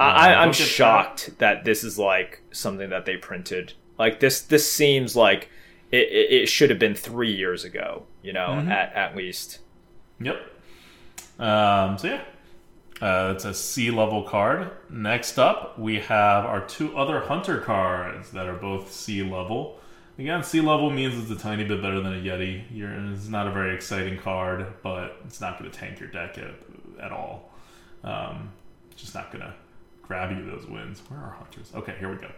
[0.00, 0.62] I, I, I'm at that.
[0.66, 3.74] shocked that this is like something that they printed.
[3.98, 5.48] Like this, this seems like
[5.90, 8.04] it, it, it should have been three years ago.
[8.22, 8.70] You know, Mm-hmm.
[8.70, 9.58] at at least.
[10.20, 10.36] Yep.
[11.38, 12.22] Um, so yeah,
[13.00, 14.70] uh, it's a C level card.
[14.90, 19.78] Next up, we have our two other hunter cards that are both C level.
[20.18, 22.64] Again, C level means it's a tiny bit better than a Yeti.
[22.70, 26.38] You're, it's not a very exciting card, but it's not going to tank your deck
[26.38, 26.54] at,
[27.02, 27.50] at all.
[28.04, 28.50] Um,
[28.94, 29.54] just not going to
[30.12, 31.00] grab you those wins.
[31.08, 31.72] Where are hunters?
[31.74, 32.30] Okay, here we go.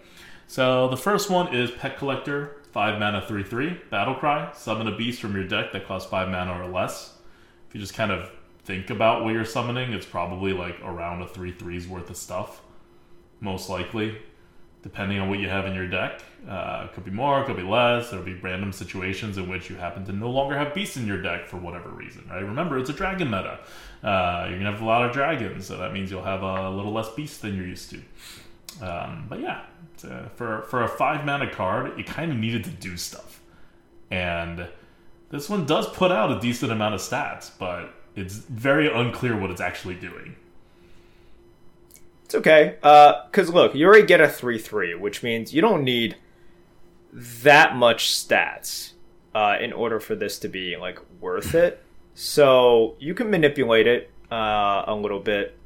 [0.47, 4.53] So the first one is Pet Collector, 5 mana 3 3, Battle Cry.
[4.55, 7.17] Summon a beast from your deck that costs 5 mana or less.
[7.69, 8.31] If you just kind of
[8.63, 12.63] think about what you're summoning, it's probably like around a 3 3's worth of stuff.
[13.41, 14.19] Most likely,
[14.85, 16.23] depending on what you have in your deck.
[16.49, 18.11] Uh, could be more, could be less.
[18.11, 21.21] There'll be random situations in which you happen to no longer have beasts in your
[21.21, 22.45] deck for whatever reason, right?
[22.45, 23.59] Remember, it's a dragon meta.
[24.05, 26.93] Uh, you're to have a lot of dragons, so that means you'll have a little
[26.93, 27.97] less beasts than you're used to.
[28.85, 29.63] Um, but yeah,
[30.05, 33.41] a, for for a five mana card, it kind of needed to do stuff,
[34.11, 34.67] and
[35.31, 39.51] this one does put out a decent amount of stats, but it's very unclear what
[39.51, 40.37] it's actually doing.
[42.25, 42.77] It's okay.
[42.83, 46.17] Uh, cause look, you already get a three three, which means you don't need
[47.13, 48.93] that much stats
[49.35, 51.84] uh, in order for this to be like worth it.
[52.15, 55.59] So you can manipulate it uh, a little bit.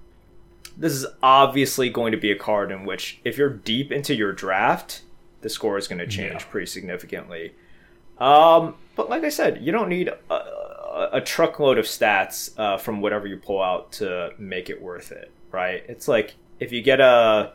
[0.77, 4.33] This is obviously going to be a card in which, if you're deep into your
[4.33, 5.03] draft,
[5.41, 6.51] the score is going to change Yeah.
[6.51, 7.55] pretty significantly.
[8.19, 10.35] Um, but like I said, you don't need a,
[11.13, 15.31] a, truckload of stats uh, from whatever you pull out to make it worth it,
[15.53, 15.85] right?
[15.89, 17.53] It's like if you get a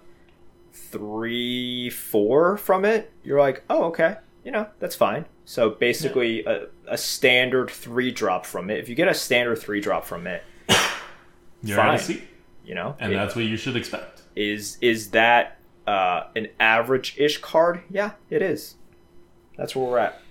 [0.72, 5.26] three, four from it, you're like, oh, okay, you know, that's fine.
[5.45, 8.80] So basically, a, a standard three drop from it.
[8.80, 10.44] If you get a standard three drop from it,
[11.61, 11.95] You're fine.
[11.95, 12.24] at a C,
[12.65, 14.22] you know, and it- that's what you should expect.
[14.36, 17.82] is is that uh, an average-ish card?
[17.90, 18.76] Yeah, it is.
[19.57, 20.22] That's where we're at.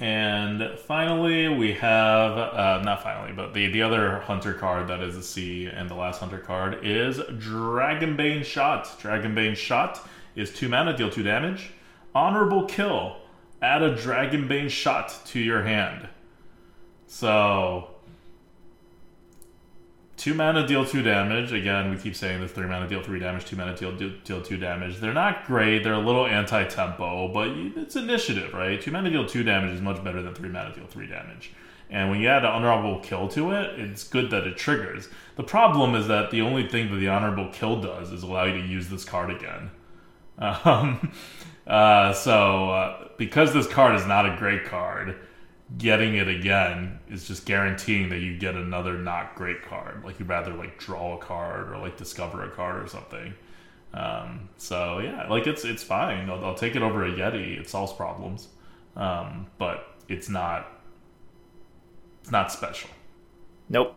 [0.00, 5.14] And finally, we have uh, not finally, but the the other hunter card that is
[5.16, 8.86] a C, and the last hunter card is Dragonbane Shot.
[9.00, 11.72] Dragonbane Shot is two mana, deal two damage.
[12.14, 13.18] Honorable kill.
[13.62, 16.08] Add a Dragonbane Shot to your hand.
[17.06, 17.90] So
[20.16, 21.52] two mana deal two damage.
[21.52, 24.56] Again, we keep saying this: three mana deal three damage, two mana deal deal, two
[24.56, 24.98] damage.
[24.98, 25.82] They're not great.
[25.82, 28.80] They're a little anti-tempo, but it's initiative, right?
[28.80, 31.52] Two mana deal two damage is much better than three mana deal three damage.
[31.90, 35.08] And when you add an honorable kill to it, it's good that it triggers.
[35.36, 38.62] The problem is that the only thing that the honorable kill does is allow you
[38.62, 39.70] to use this card again.
[40.64, 41.12] Um,
[41.70, 45.16] uh, so uh, because this card is not a great card,
[45.78, 50.04] getting it again is just guaranteeing that you get another not great card.
[50.04, 53.34] Like you'd rather like draw a card or like discover a card or something.
[53.94, 56.28] Um, so yeah, like it's it's fine.
[56.28, 57.58] I'll, I'll take it over a Yeti.
[57.58, 58.48] It solves problems,
[58.96, 60.66] um, but it's not
[62.20, 62.90] it's not special.
[63.68, 63.96] Nope.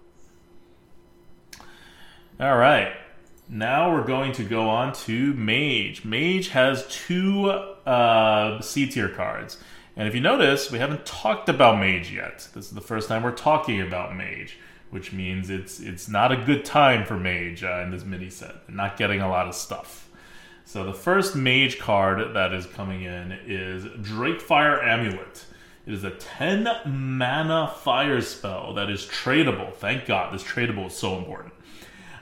[2.40, 2.94] All right.
[3.54, 6.04] Now we're going to go on to Mage.
[6.04, 9.60] Mage has two uh, C tier cards.
[9.96, 12.48] And if you notice, we haven't talked about Mage yet.
[12.56, 14.58] This is the first time we're talking about Mage,
[14.90, 18.66] which means it's it's not a good time for Mage uh, in this mini set.
[18.66, 20.10] They're not getting a lot of stuff.
[20.66, 25.46] So the first Mage card that is coming in is Drakefire Amulet.
[25.86, 29.76] It is a 10 mana fire spell that is tradable.
[29.76, 31.54] Thank God, this tradable is so important.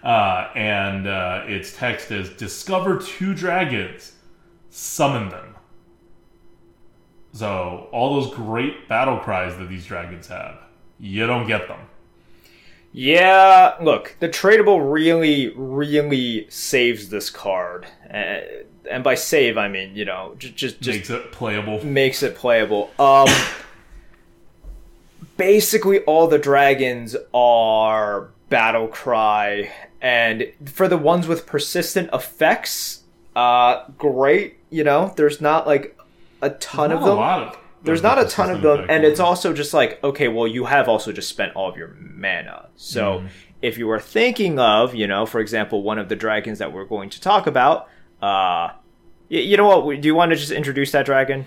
[0.03, 4.13] Uh, and uh, its text is Discover two dragons,
[4.69, 5.55] summon them.
[7.33, 10.57] So, all those great battle cries that these dragons have,
[10.99, 11.79] you don't get them.
[12.93, 18.39] Yeah, look, the tradable really, really saves this card, uh,
[18.89, 21.85] and by save I mean you know just just, just Makes it playable.
[21.85, 22.91] makes it playable.
[22.99, 23.29] Um,
[25.37, 29.71] basically, all the dragons are battle cry,
[30.01, 33.03] and for the ones with persistent effects,
[33.35, 34.57] uh, great.
[34.69, 35.97] You know, there's not like
[36.41, 37.19] a ton of them.
[37.19, 40.65] of There's not a ton of them, and it's also just like okay, well, you
[40.65, 43.19] have also just spent all of your mana, so.
[43.19, 43.27] Mm-hmm.
[43.61, 46.85] If you were thinking of, you know, for example, one of the dragons that we're
[46.85, 48.73] going to talk about, uh,
[49.29, 50.01] y- you know what?
[50.01, 51.45] Do you want to just introduce that dragon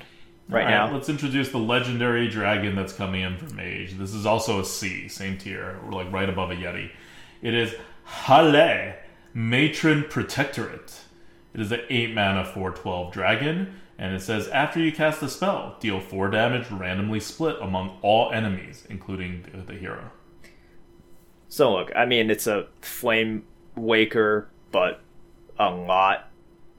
[0.49, 0.95] right, All now?
[0.95, 3.99] Let's introduce the legendary dragon that's coming in from Mage.
[3.99, 6.93] This is also a C, same tier, like right above a Yeti.
[7.43, 7.75] It is
[8.07, 8.97] Haleh,
[9.33, 11.01] Matron Protectorate.
[11.53, 15.77] It is an 8 mana 412 dragon, and it says after you cast the spell,
[15.81, 20.11] deal 4 damage randomly split among all enemies, including the, the hero.
[21.49, 23.45] So look, I mean, it's a flame
[23.77, 25.01] waker, but
[25.59, 26.31] a lot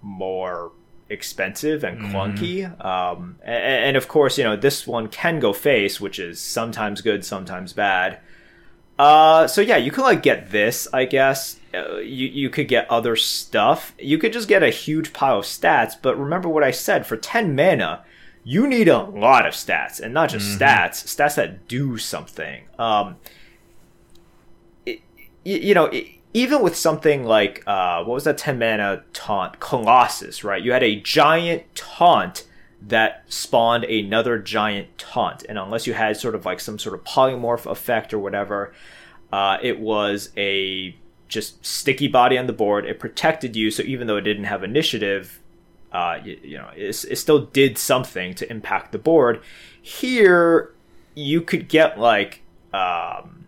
[0.02, 0.74] more
[1.10, 2.66] expensive and clunky.
[2.84, 7.02] Um, and, and of course, you know, this one can go face, which is sometimes
[7.02, 8.20] good, sometimes bad.
[8.98, 11.60] Uh, so yeah, you could like get this, I guess.
[11.74, 13.94] Uh, you you could get other stuff.
[14.00, 15.94] You could just get a huge pile of stats.
[16.02, 18.04] But remember what I said: for ten mana,
[18.46, 22.64] you need a lot of stats, and not just stats, stats that do something.
[22.80, 23.18] Um,
[24.88, 25.00] y-
[25.44, 30.44] you know, e- even with something like uh, what was that ten mana taunt Colossus,
[30.46, 30.64] right?
[30.64, 32.46] You had a giant taunt
[32.88, 37.04] that spawned another giant taunt, and unless you had sort of like some sort of
[37.04, 38.74] polymorph effect or whatever,
[39.34, 40.96] uh, it was a
[41.28, 42.86] just sticky body on the board.
[42.86, 45.42] It protected you, so even though it didn't have initiative,
[45.92, 49.42] uh, you, you know, it, it still did something to impact the board.
[49.82, 50.74] Here,
[51.16, 52.42] you could get like
[52.74, 53.46] um,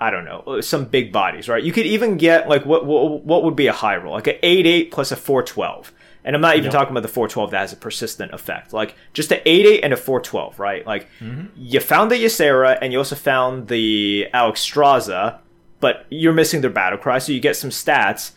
[0.00, 1.62] I don't know some big bodies, right?
[1.62, 4.36] You could even get like what what, what would be a high roll, like an
[4.42, 5.92] eight eight plus a four twelve.
[6.24, 6.72] And I'm not even Yep.
[6.72, 8.72] talking about the 412 that has a persistent effect.
[8.72, 10.86] Like just an 8 8 and a 412, right?
[10.86, 11.08] Like
[11.56, 15.38] you found the Ysera and you also found the Alexstrasza,
[15.80, 18.32] but you're missing their battle cry, so you get some stats.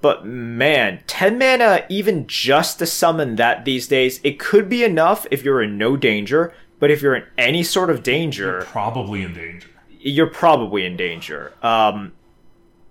[0.00, 5.26] But man, 10 mana, even just to summon that these days, it could be enough
[5.30, 9.34] if you're in no danger, but if you're in any sort of danger, Probably in
[9.34, 9.68] danger.
[10.00, 11.52] you're probably in danger.
[11.62, 12.12] Um,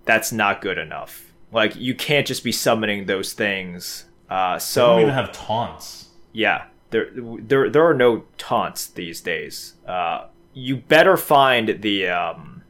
[0.04, 1.32] that's not good enough.
[1.50, 4.04] Like, you can't just be summoning those things.
[4.30, 6.08] Uh, They don't even have taunts.
[6.32, 9.74] yeah, there, there, there are no taunts these days.
[9.86, 12.62] Uh, you better find the um,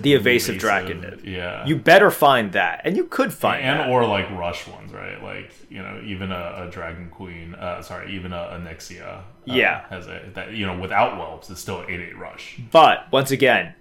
[0.00, 1.24] the evasive Drakonid.
[1.24, 1.64] Yeah.
[1.66, 5.22] You better find that, and you could find and or like rush ones, right?
[5.22, 9.22] Like you know, even a, a Dragon Queen, uh, sorry, even a, an Onyxia, uh,
[9.44, 9.86] Yeah.
[9.88, 12.58] has a that you know without whelps, it's still an eight eight rush.
[12.70, 13.74] But once again,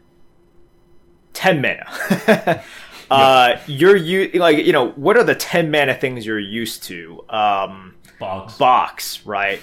[1.33, 2.63] ten mana.
[3.11, 7.23] uh, you're you like you know what are the ten mana things you're used to?
[7.29, 8.57] Um, Box.
[8.57, 9.61] box, right?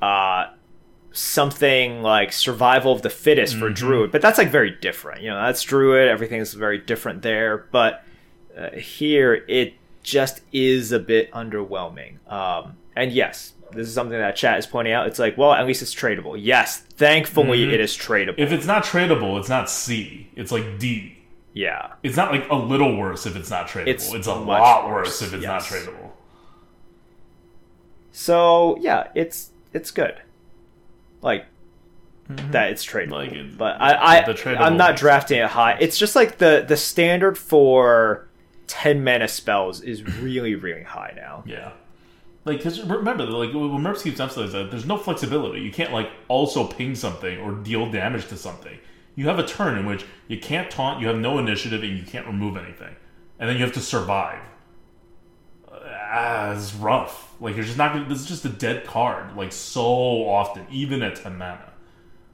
[0.00, 0.46] Uh,
[1.12, 5.22] something like survival of the fittest for druid, but that's like very different.
[5.22, 6.08] You know, that's druid.
[6.08, 8.04] Everything's very different there, but
[8.56, 12.18] uh, here it just is a bit underwhelming.
[12.30, 15.06] Um, and yes, this is something that chat is pointing out.
[15.06, 16.36] It's like, well, at least it's tradable.
[16.38, 18.34] Yes, thankfully it is tradable.
[18.38, 20.28] if it's not tradable, it's not C.
[20.36, 21.15] It's like D.
[21.56, 23.86] yeah, It's not like a little worse if it's not tradable.
[23.86, 25.48] It's It's, a lot worse, worse if it's yes.
[25.48, 26.10] not tradable.
[28.12, 30.20] So yeah, it's it's good.
[31.22, 31.46] Like
[32.28, 32.50] mm-hmm.
[32.50, 33.12] that, it's tradable.
[33.12, 35.78] Like, it- but I, I tradable- I'm not drafting it high.
[35.80, 38.28] It's just like the the standard for
[38.66, 41.42] ten mana spells is really really high now.
[41.46, 41.72] Yeah.
[42.44, 45.62] Like, because remember, like when Merps keeps emphasizing that, there's no flexibility.
[45.62, 48.78] You can't like also ping something or deal damage to something.
[49.16, 52.04] You have a turn in which you can't taunt, you have no initiative, and you
[52.04, 52.94] can't remove anything,
[53.38, 54.42] and then you have to survive.
[55.72, 57.34] Ah, it's rough.
[57.40, 57.92] Like you're just not.
[57.92, 59.36] Gonna, this is just a dead card.
[59.36, 59.82] Like so
[60.28, 61.72] often, even at ten mana.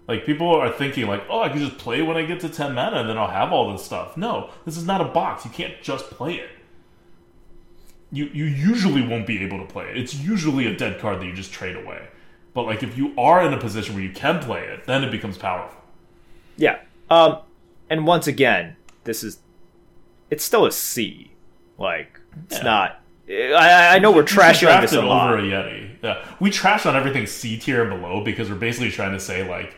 [0.07, 2.75] Like people are thinking, like, oh, I can just play when I get to ten
[2.75, 4.17] mana, and then I'll have all this stuff.
[4.17, 5.47] No, this is not a box.
[5.47, 6.51] You can't just play it
[8.13, 9.97] you you usually won't be able to play it.
[9.97, 12.07] It's usually a dead card that you just trade away.
[12.53, 15.11] But like if you are in a position where you can play it, then it
[15.11, 15.82] becomes powerful.
[16.57, 16.79] Yeah.
[17.11, 17.39] Um,
[17.91, 19.39] and once again, this is
[20.31, 21.33] it's still a C.
[21.79, 22.65] Like it's Yeah.
[22.65, 22.99] not.
[23.29, 25.33] I, I know we're trashing on this a lot.
[25.33, 25.97] over a Yeti.
[26.03, 29.49] Yeah, we trash on everything C tier and below because we're basically trying to say
[29.49, 29.77] like.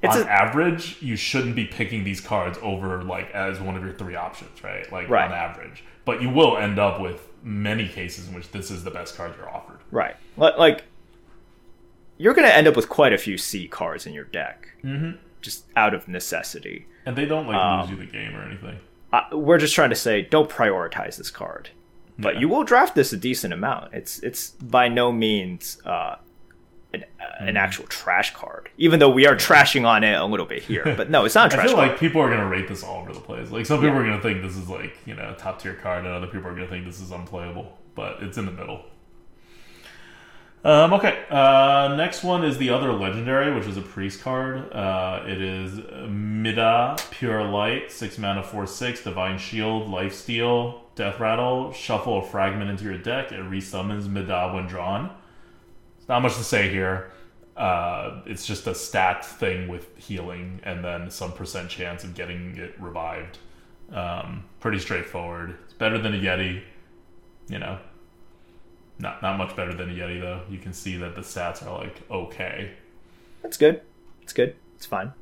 [0.00, 3.82] It's on a- average, you shouldn't be picking these cards over like as one of
[3.82, 4.90] your three options, right?
[4.92, 5.24] Like Right.
[5.26, 8.90] on average, but you will end up with many cases in which this is the
[8.92, 9.78] best card you're offered.
[9.90, 10.14] Right.
[10.36, 10.84] Like,
[12.16, 14.68] you're going to end up with quite a few C cards in your deck.
[14.84, 15.16] Mm-hmm.
[15.40, 16.86] Just out of necessity.
[17.06, 18.78] And they don't like Um, lose you the game or anything.
[19.12, 21.70] Uh, we're just trying to say, don't prioritize this card.
[22.18, 22.40] But Yeah.
[22.40, 23.94] you will draft this a decent amount.
[23.94, 26.16] It's it's by no means uh,
[26.92, 30.44] an, uh, an actual trash card, even though we are trashing on it a little
[30.46, 30.82] bit here.
[30.96, 31.90] But no, it's not a I trash feel card.
[31.90, 33.50] like people are gonna rate this all over the place.
[33.50, 36.12] Like some people are gonna think this is like you know top tier card, and
[36.12, 37.78] other people are gonna think this is unplayable.
[37.94, 38.84] But it's in the middle.
[40.68, 44.70] Um, okay, uh, next one is the other legendary, which is a priest card.
[44.70, 45.80] Uh, it is
[46.10, 51.72] Mida, Pure Light, six mana, four six, Divine Shield, Life Steal, Death Rattle.
[51.72, 53.32] Shuffle a fragment into your deck.
[53.32, 55.10] It resummons Mida when drawn.
[56.06, 57.12] Not much to say here.
[57.56, 62.58] Uh, it's just a stat thing with healing and then some percent chance of getting
[62.58, 63.38] it revived.
[63.90, 65.56] Um, pretty straightforward.
[65.64, 66.60] It's better than a Yeti.
[67.48, 67.78] You know,
[68.98, 70.42] not not much better than a Yeti though.
[70.50, 72.72] You can see that the stats are like okay.
[73.44, 73.82] It's good.
[74.22, 74.56] It's good.
[74.76, 75.12] It's fine.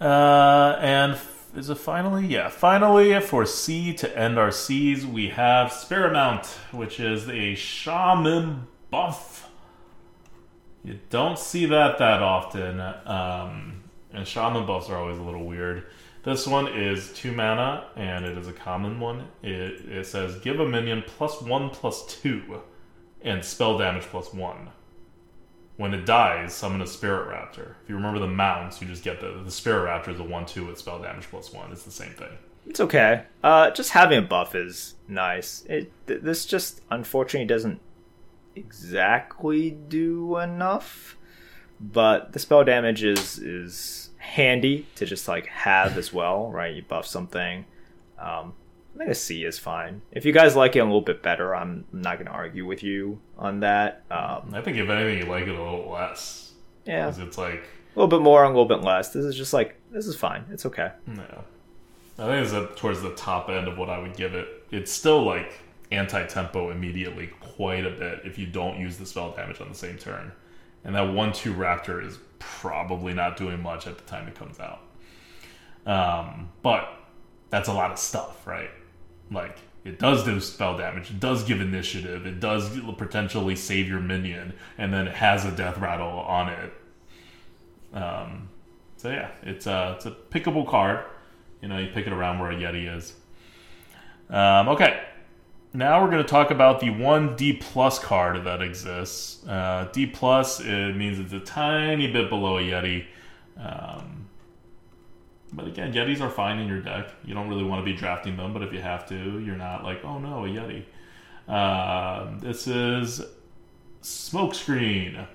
[0.00, 2.26] Uh, and f- is it finally?
[2.26, 7.54] Yeah, finally for C to end our C's, we have Spirit Mount, which is a
[7.54, 9.48] Shaman buff.
[10.82, 15.86] You don't see that that often, um, and Shaman buffs are always a little weird.
[16.24, 19.28] This one is two mana, and it is a common one.
[19.42, 22.62] It, it says give a minion plus one plus two,
[23.22, 24.70] and spell damage plus one.
[25.76, 27.74] When it dies, summon a Spirit Raptor.
[27.82, 30.66] If you remember the mounts, you just get the the Spirit Raptor is a one-two
[30.66, 31.70] with spell damage plus one.
[31.72, 32.38] It's the same thing.
[32.66, 33.24] It's okay.
[33.42, 35.64] Uh, just having a buff is nice.
[35.68, 37.80] It th- this just unfortunately doesn't
[38.56, 41.18] exactly do enough,
[41.80, 46.74] but the spell damage is is handy to just like have as well, right?
[46.74, 47.64] You buff something.
[48.18, 48.54] Um,
[48.94, 50.02] I think a C is fine.
[50.12, 52.82] If you guys like it a little bit better, I'm not going to argue with
[52.82, 54.04] you on that.
[54.10, 56.52] Um, I think if anything, you like it a little less.
[56.84, 57.64] yeah, it's like,
[57.94, 59.10] a little bit more, and a little bit less.
[59.10, 60.44] This is just like this is fine.
[60.50, 60.92] It's okay.
[61.08, 61.40] Yeah,
[62.18, 64.48] I think it's at, towards the top end of what I would give it.
[64.70, 65.60] It's still like
[65.90, 69.96] anti-tempo immediately quite a bit if you don't use the spell damage on the same
[69.96, 70.32] turn.
[70.84, 74.80] And that one-two Raptor is probably not doing much at the time it comes out.
[75.86, 76.88] Um, but
[77.50, 78.70] that's a lot of stuff, right?
[79.30, 84.00] Like it does do spell damage, it does give initiative, it does potentially save your
[84.00, 86.72] minion, and then it has a death rattle on it.
[87.92, 88.48] Um,
[88.96, 91.04] so yeah, it's a it's a pickable card.
[91.60, 93.14] You know, you pick it around where a Yeti is.
[94.30, 95.02] Um, okay,
[95.74, 99.44] now we're going to talk about the one D plus card that exists.
[99.46, 103.04] Uh, D plus it means it's a tiny bit below a Yeti.
[103.58, 104.28] Um,
[105.52, 107.10] but again, Yetis are fine in your deck.
[107.24, 109.82] You don't really want to be drafting them, but if you have to, you're not
[109.82, 110.84] like, oh no, a Yeti.
[111.48, 113.20] Uh, this is
[114.02, 115.26] Smokescreen.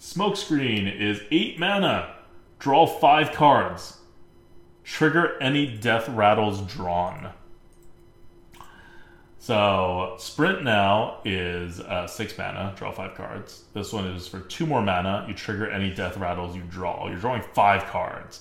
[0.00, 2.14] Smokescreen is 8 mana.
[2.58, 3.98] Draw 5 cards.
[4.82, 7.30] Trigger any death rattles drawn.
[9.40, 13.64] So, Sprint now is uh, 6 mana, draw 5 cards.
[13.72, 17.08] This one is for 2 more mana, you trigger any death rattles you draw.
[17.08, 18.40] You're drawing 5 cards.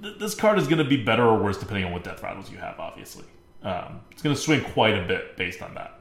[0.00, 2.56] This card is going to be better or worse depending on what death rattles you
[2.58, 3.26] have, obviously.
[3.62, 6.00] Um, it's going to swing quite a bit based on that.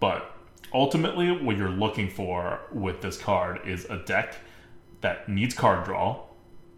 [0.00, 0.34] But
[0.72, 4.36] ultimately, what you're looking for with this card is a deck
[5.02, 6.22] that needs card draw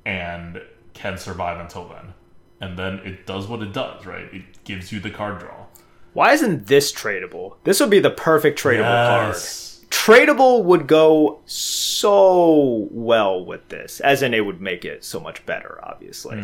[0.05, 0.61] and
[0.93, 2.15] can survive until then.
[2.61, 4.33] And then it does what it does, right?
[4.33, 5.64] It gives you the card draw.
[6.15, 7.57] Why isn't this tradable?
[7.65, 8.79] This would be the perfect tradable
[9.29, 9.61] Yes.
[9.81, 9.91] card.
[9.91, 15.45] Tradable would go so well with this, as in it would make it so much
[15.47, 16.43] better, obviously.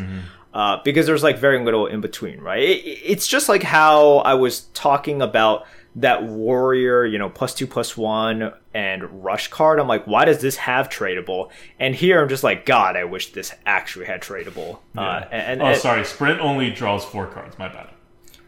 [0.54, 2.62] Uh, because there's like very little in between, right?
[2.62, 5.64] It, it's just like how I was talking about
[5.96, 9.80] that warrior, you know, plus two, plus one, and rush card.
[9.80, 11.50] I'm like, why does this have tradable?
[11.80, 14.76] And here I'm just like, God, I wish this actually had tradable.
[14.96, 15.28] Uh, Yeah.
[15.32, 16.04] and, oh, sorry.
[16.04, 17.58] Sprint only draws four cards.
[17.58, 17.88] My bad.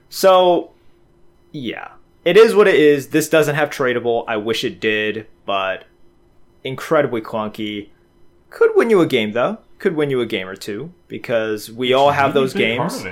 [0.09, 0.71] so,
[1.53, 1.93] yeah,
[2.25, 3.09] it is what it is.
[3.09, 4.25] This doesn't have tradable.
[4.27, 5.85] I wish it did, but
[6.65, 7.91] incredibly clunky.
[8.51, 9.59] Could win you a game though.
[9.79, 13.05] Could win you a game or two because we all have Really those games.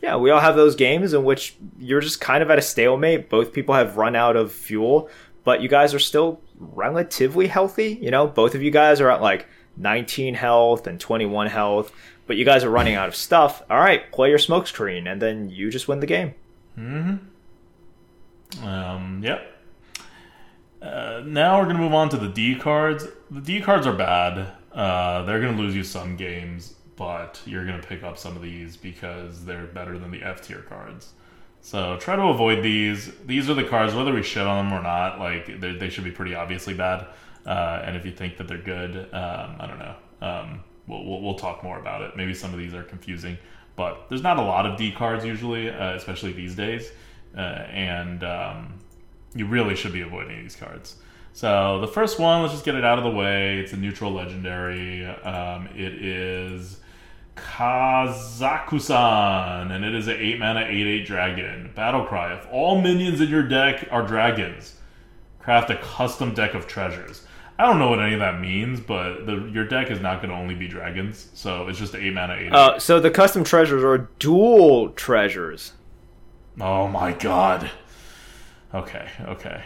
[0.00, 3.28] Yeah, we all have those games in which you're just kind of at a stalemate.
[3.28, 5.08] Both people have run out of fuel,
[5.42, 7.98] but you guys are still relatively healthy.
[8.00, 9.46] You know, both of you guys are at like
[9.76, 11.90] 19 health and 21 health,
[12.28, 13.62] but you guys are running out of stuff.
[13.68, 16.34] All right, play your smokescreen, and then you just win the game.
[18.60, 19.48] Um, yep.
[20.80, 23.06] Uh, now we're gonna move on to the D cards.
[23.30, 24.52] The D cards are bad.
[24.72, 28.76] Uh, they're gonna lose you some games, but you're gonna pick up some of these
[28.76, 31.12] because they're better than the F tier cards.
[31.60, 33.12] So try to avoid these.
[33.24, 35.20] These are the cards, whether we shit on them or not.
[35.20, 37.06] Like they they should be pretty obviously bad.
[37.46, 39.94] Uh, and if you think that they're good, um, I don't know.
[40.20, 42.16] Um, we'll, we'll we'll talk more about it.
[42.16, 43.38] Maybe some of these are confusing,
[43.76, 46.90] but there's not a lot of D cards usually, uh, especially these days.
[47.36, 48.74] Uh, and um,
[49.34, 50.96] you really should be avoiding these cards.
[51.32, 53.58] So the first one, let's just get it out of the way.
[53.58, 55.06] It's a neutral legendary.
[55.06, 56.78] Um, it is
[57.36, 58.90] Kazakusan,
[59.70, 61.70] and it is an 8 mana 8 8 dragon.
[61.74, 62.34] Battle cry.
[62.34, 64.76] If all minions in your deck are dragons,
[65.38, 67.26] craft a custom deck of treasures.
[67.58, 70.30] I don't know what any of that means, but the, your deck is not going
[70.30, 72.52] to only be dragons, so it's just 8 mana 8 8.
[72.52, 75.72] Uh, so the custom treasures are dual treasures.
[76.60, 77.70] Oh my god.
[78.74, 79.64] Okay, okay.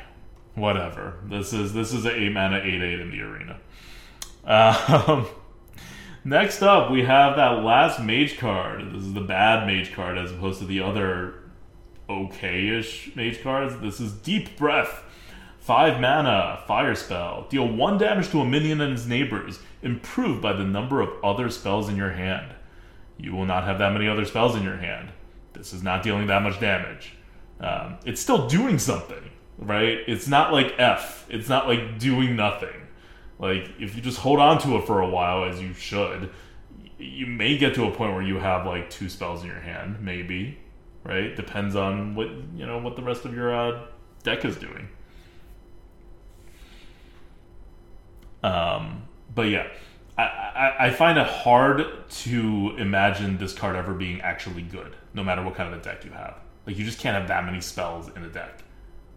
[0.55, 1.15] Whatever.
[1.25, 3.59] This is this is an eight mana eight eight in the arena.
[4.45, 5.27] Um,
[6.25, 8.93] next up, we have that last mage card.
[8.93, 11.35] This is the bad mage card as opposed to the other
[12.09, 13.79] okay-ish mage cards.
[13.81, 15.03] This is Deep Breath.
[15.59, 17.49] Five mana, fire spell.
[17.51, 19.59] Deal one damage to a minion and its neighbors.
[19.83, 22.55] Improved by the number of other spells in your hand.
[23.19, 25.11] You will not have that many other spells in your hand.
[25.57, 27.15] This is not dealing that much damage.
[27.61, 29.99] Um, it's still doing something, right?
[30.07, 31.27] It's not like F.
[31.29, 32.87] It's not like doing nothing.
[33.39, 36.31] Like if you just hold on to it for a while, as you should,
[36.99, 40.01] you may get to a point where you have like two spells in your hand,
[40.01, 40.59] maybe,
[41.05, 41.35] right?
[41.37, 43.87] Depends on what you know what the rest of your uh,
[44.23, 44.89] deck is doing.
[48.43, 49.03] Um,
[49.35, 49.67] but yeah,
[50.17, 55.25] I, I, I find it hard to imagine this card ever being actually good, no
[55.25, 56.37] matter what kind of a deck you have.
[56.67, 58.63] Like you just can't have that many spells in a deck.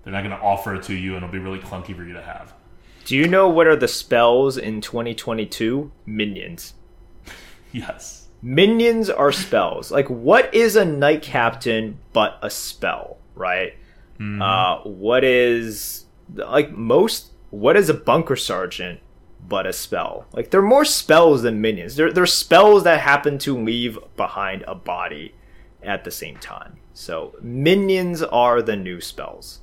[0.04, 2.14] They're not going to offer it to you, and it'll be really clunky for you
[2.14, 2.54] to have.
[3.06, 5.92] Do you know what are the spells in 2022?
[6.06, 6.74] Minions.
[7.72, 8.30] Yes.
[8.42, 9.92] Minions are spells.
[9.92, 13.76] Like, what is a knight captain but a spell, right?
[14.20, 17.28] Uh, what is like most?
[17.52, 19.02] What is a bunker sergeant
[19.48, 20.26] but a spell?
[20.34, 21.96] Like, they're more spells than minions.
[21.96, 25.36] They're they're spells that happen to leave behind a body
[25.84, 26.78] at the same time.
[26.94, 29.60] So minions are the new spells.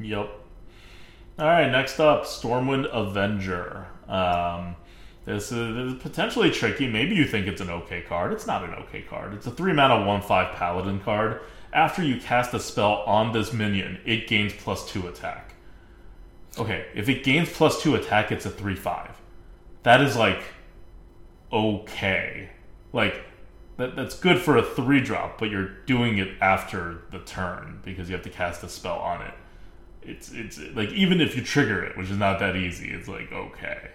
[0.00, 0.30] Yep.
[1.38, 3.86] All right, next up, Stormwind Avenger.
[4.08, 4.76] Um,
[5.24, 6.86] this, is, this is potentially tricky.
[6.86, 8.32] Maybe you think it's an okay card.
[8.32, 9.34] It's not an okay card.
[9.34, 11.40] It's a 3 mana 1 5 Paladin card.
[11.72, 15.54] After you cast a spell on this minion, it gains plus 2 attack.
[16.56, 19.20] Okay, if it gains plus 2 attack, it's a 3 5.
[19.82, 20.44] That is like
[21.54, 22.50] okay.
[22.92, 23.24] Like,
[23.76, 28.08] that, that's good for a 3 drop, but you're doing it after the turn because
[28.08, 29.34] you have to cast a spell on it
[30.06, 33.32] it's it's like even if you trigger it, which is not that easy, it's like
[33.32, 33.90] okay.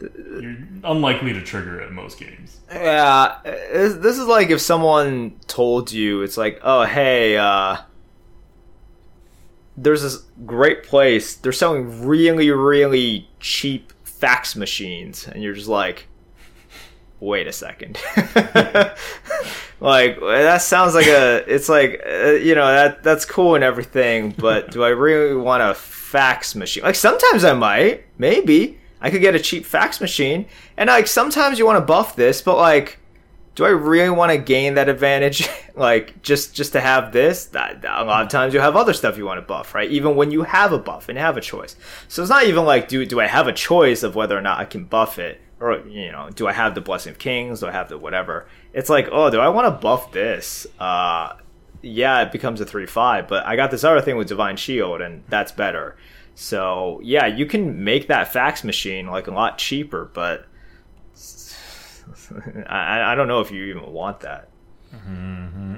[0.00, 2.60] You're unlikely to trigger it in most games.
[2.70, 7.76] Yeah, this is like if someone told you, it's like, oh, hey, uh,
[9.76, 11.34] there's this great place.
[11.34, 16.06] They're selling really, really cheap fax machines, and you're just like,
[17.20, 17.98] wait a second.
[19.80, 21.44] like that sounds like a.
[21.46, 25.62] It's like uh, you know that that's cool and everything, but do I really want
[25.62, 26.82] a fax machine?
[26.82, 31.58] Like sometimes I might, maybe I could get a cheap fax machine, and like sometimes
[31.58, 32.96] you want to buff this, but like.
[33.56, 35.46] Do I really want to gain that advantage?
[35.74, 37.50] like just just to have this?
[37.52, 39.90] A lot of times you have other stuff you want to buff, right?
[39.90, 41.76] Even when you have a buff and have a choice.
[42.08, 44.60] So it's not even like do do I have a choice of whether or not
[44.60, 45.42] I can buff it?
[45.60, 47.60] Or you know, do I have the Blessing of Kings?
[47.60, 48.46] Do I have the whatever?
[48.72, 50.66] It's like, oh, do I want to buff this?
[50.78, 51.34] Uh,
[51.82, 55.00] yeah, it becomes a three five, but I got this other thing with Divine Shield,
[55.00, 55.96] and that's better.
[56.34, 60.46] So yeah, you can make that fax machine like a lot cheaper, but
[62.66, 64.48] I, I don't know if you even want that.
[64.94, 65.76] Mm-hmm.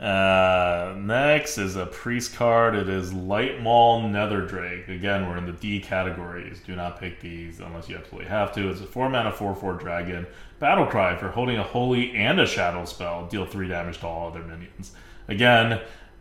[0.00, 2.74] Uh, next is a priest card.
[2.74, 4.88] It is Lightmaw Netherdrake.
[4.88, 6.60] Again, we're in the D categories.
[6.66, 8.70] Do not pick these unless you absolutely have to.
[8.70, 10.26] It's a 4 mana 4 4 dragon.
[10.58, 13.26] Battle Cry for holding a holy and a shadow spell.
[13.26, 14.92] Deal 3 damage to all other minions.
[15.28, 15.80] Again,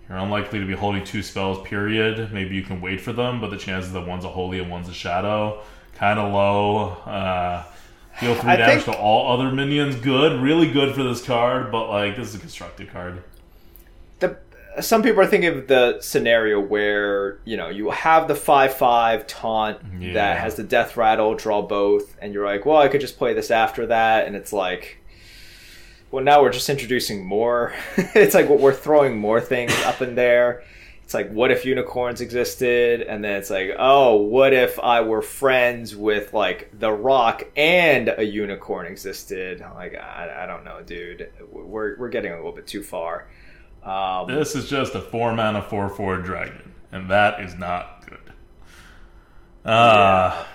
[0.10, 2.34] you're unlikely to be holding two spells, period.
[2.34, 4.90] Maybe you can wait for them, but the chances that one's a holy and one's
[4.90, 5.62] a shadow,
[5.96, 6.90] kind of low.
[7.06, 7.64] Uh,
[8.20, 10.42] deal 3 I damage think- to all other minions, good.
[10.42, 13.24] Really good for this card, but like, this is a constructed card.
[14.80, 19.28] Some people are thinking of the scenario where you know you have the five five
[19.28, 20.14] taunt Yeah.
[20.14, 23.34] that has the death rattle, draw both, and you're like, well, I could just play
[23.34, 24.98] this after that, and it's like,
[26.12, 27.74] well, now we're just introducing more.
[27.98, 30.64] it's like we're throwing more things up in there.
[31.04, 33.02] It's like, what if unicorns existed?
[33.02, 38.14] And then it's like, oh, what if I were friends with like the Rock and
[38.16, 39.60] a unicorn existed?
[39.74, 41.32] Like, I, I don't know, dude.
[41.52, 43.28] We're we're getting a little bit too far.
[43.84, 49.70] Um, This is just a four mana four four dragon, and that is not good.
[49.70, 50.46] Uh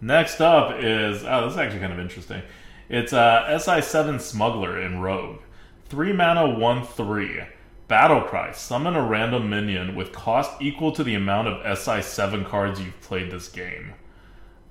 [0.00, 2.42] next up is oh, this is actually kind of interesting.
[2.88, 5.40] It's uh, SI seven smuggler in Rogue,
[5.86, 7.40] three mana one three.
[7.88, 12.44] Battle cry: Summon a random minion with cost equal to the amount of SI seven
[12.44, 13.94] cards you've played this game,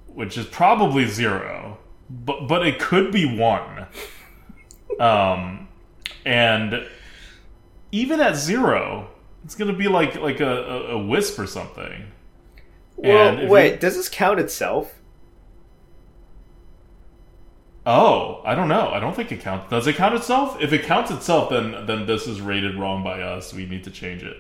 [0.07, 1.77] which is probably zero,
[2.09, 3.87] but but it could be one.
[4.99, 5.67] Um,
[6.25, 6.87] and
[7.95, 9.07] even at zero,
[9.45, 12.11] it's gonna be like like a, a, a wisp or something.
[12.97, 14.95] Well, wait, you- does this count itself?
[17.85, 18.89] Oh, I don't know.
[18.89, 19.69] I don't think it counts.
[19.69, 20.59] Does it count itself?
[20.59, 23.53] If it counts itself, then then this is rated wrong by us.
[23.53, 24.37] We need to change it.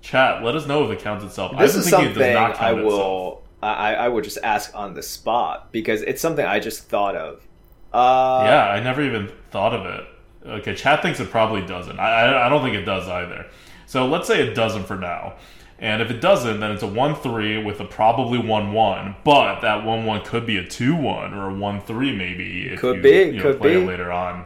[0.00, 1.52] Chat, let us know if it counts itself.
[1.56, 2.98] This I've is thinking something it does not I count itself.
[2.98, 3.42] will.
[3.62, 7.46] I, I would just ask on the spot because it's something I just thought of.
[7.92, 10.04] Uh, Yeah, I never even thought of it.
[10.44, 11.98] Okay, chat thinks it probably doesn't.
[11.98, 13.46] I, I, I don't think it does either.
[13.86, 15.34] So let's say it doesn't for now.
[15.78, 19.16] And if it doesn't, then it's a 1 3 with a probably 1 1.
[19.24, 22.68] But that 1 1 could be a 2 1 or a 1 3 maybe.
[22.68, 23.82] If Could you, be, you know, could play be.
[23.82, 24.44] it later on.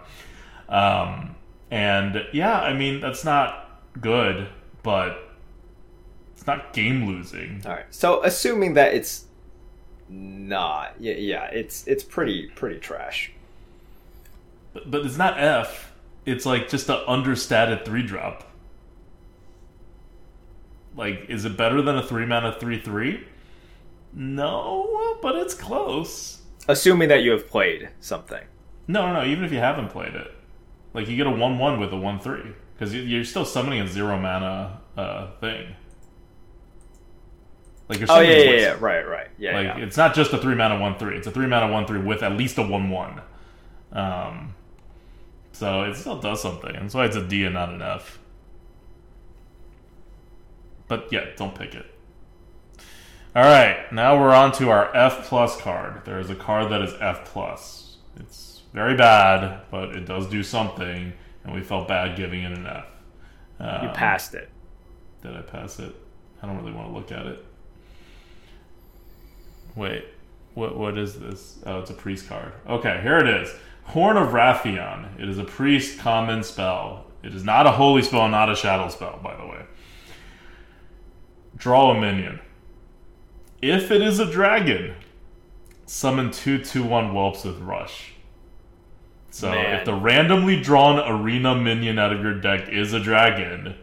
[0.68, 1.36] Um,
[1.70, 4.48] and yeah, I mean, that's not good,
[4.82, 5.30] but
[6.34, 7.62] it's not game losing.
[7.66, 7.86] All right.
[7.90, 9.26] So assuming that it's
[10.08, 13.32] not, yeah, yeah, it's it's pretty pretty trash.
[14.76, 15.90] But, but it's not F.
[16.26, 18.44] It's like just a understated 3 drop.
[20.94, 23.26] Like, is it better than a 3 mana 3 3?
[24.12, 26.42] No, but it's close.
[26.68, 28.42] Assuming that you have played something.
[28.86, 30.30] No, no, no, even if you haven't played it.
[30.92, 32.42] Like, you get a 1 1 with a 1 3.
[32.74, 35.74] Because you're still summoning a 0 mana uh, thing.
[37.88, 39.84] Like, you're Oh yeah, yeah, yeah, right, right, yeah, Like, yeah.
[39.84, 41.16] it's not just a 3 mana 1 3.
[41.16, 43.22] It's a 3 mana 1 3 with at least a 1 1.
[43.92, 44.54] Um,
[45.56, 46.72] so it still does something.
[46.74, 48.18] That's why it's a D and not an F.
[50.86, 51.86] But yeah, don't pick it.
[53.34, 56.04] All right, now we're on to our F plus card.
[56.04, 57.96] There is a card that is F plus.
[58.18, 61.12] It's very bad, but it does do something,
[61.44, 62.86] and we felt bad giving it an F.
[63.58, 64.50] Um, You passed it.
[65.22, 65.94] Did I pass it?
[66.42, 67.44] I don't really want to look at it.
[69.74, 70.04] Wait,
[70.54, 70.76] what?
[70.76, 71.58] What is this?
[71.66, 72.52] Oh, it's a priest card.
[72.68, 73.54] Okay, here it is.
[73.86, 75.20] Horn of Wrathion.
[75.20, 77.06] It is a priest common spell.
[77.22, 79.62] It is not a holy spell, not a shadow spell, by the way.
[81.56, 82.40] Draw a minion.
[83.62, 84.94] If it is a dragon,
[85.86, 88.12] summon two two one whelps with rush.
[89.30, 89.76] So Man.
[89.76, 93.74] if the randomly drawn arena minion out of your deck is a dragon,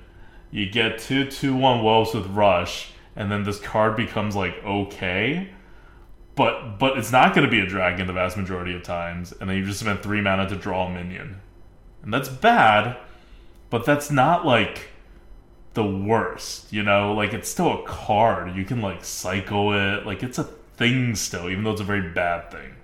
[0.52, 5.50] you get two two one whelps with rush, and then this card becomes like okay.
[6.36, 9.50] But but it's not going to be a dragon the vast majority of times, and
[9.50, 11.40] then you just spend three mana to draw a minion,
[12.02, 12.98] and that's bad,
[13.70, 14.90] but that's not like
[15.74, 17.14] the worst, you know.
[17.14, 18.56] Like it's still a card.
[18.56, 20.06] You can like cycle it.
[20.06, 22.76] Like it's a thing still, even though it's a very bad thing.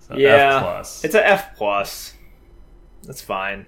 [0.00, 1.04] So yeah, F plus.
[1.04, 2.14] it's a F plus.
[3.04, 3.66] That's fine.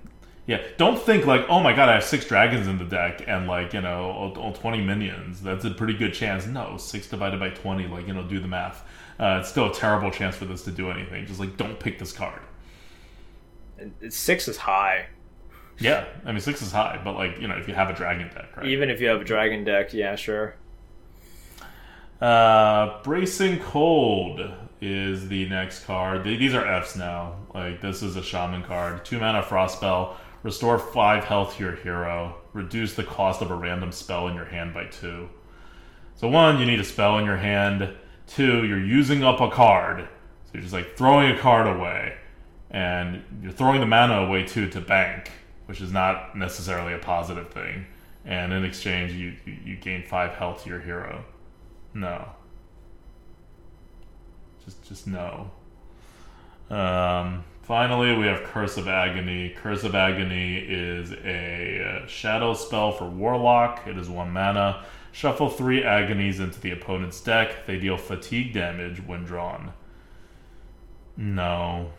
[0.48, 3.46] Yeah, don't think like, oh my god, I have six dragons in the deck and
[3.46, 5.42] like you know, oh, oh, 20 minions.
[5.42, 6.46] That's a pretty good chance.
[6.46, 8.82] No, six divided by twenty, like you know, do the math.
[9.20, 11.26] Uh, it's still a terrible chance for this to do anything.
[11.26, 12.40] Just like don't pick this card.
[14.08, 15.08] Six is high.
[15.80, 18.28] Yeah, I mean six is high, but like you know, if you have a dragon
[18.28, 18.66] deck, right?
[18.66, 20.56] Even if you have a dragon deck, yeah, sure.
[22.22, 24.40] Uh, Bracing Cold
[24.80, 26.24] is the next card.
[26.24, 27.36] These are Fs now.
[27.52, 29.04] Like this is a shaman card.
[29.04, 30.16] Two mana frost spell.
[30.42, 32.36] Restore five health to your hero.
[32.52, 35.28] Reduce the cost of a random spell in your hand by two.
[36.14, 37.94] So one, you need a spell in your hand.
[38.26, 40.08] Two, you're using up a card.
[40.44, 42.16] So you're just like throwing a card away.
[42.70, 45.30] And you're throwing the mana away too to bank,
[45.66, 47.86] which is not necessarily a positive thing.
[48.24, 49.34] And in exchange you,
[49.64, 51.24] you, gain five health to your hero.
[51.94, 52.28] No.
[54.64, 55.50] Just just no.
[56.68, 59.50] Um, finally, we have Curse of Agony.
[59.50, 63.86] Curse of Agony is a uh, shadow spell for Warlock.
[63.86, 64.84] It is one mana.
[65.12, 67.66] Shuffle three agonies into the opponent's deck.
[67.66, 69.72] They deal fatigue damage when drawn.
[71.16, 71.90] No.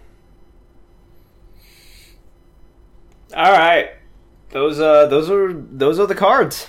[3.35, 3.91] All right,
[4.49, 6.67] those uh, those are those are the cards.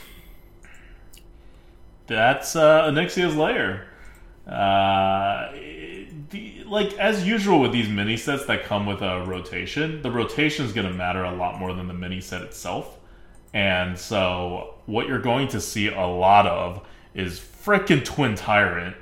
[2.06, 3.88] That's uh, Onyxia's lair.
[4.46, 5.52] Uh,
[6.70, 10.72] like as usual with these mini sets that come with a rotation, the rotation is
[10.72, 12.98] going to matter a lot more than the mini set itself.
[13.52, 18.96] And so, what you're going to see a lot of is frickin' Twin Tyrant.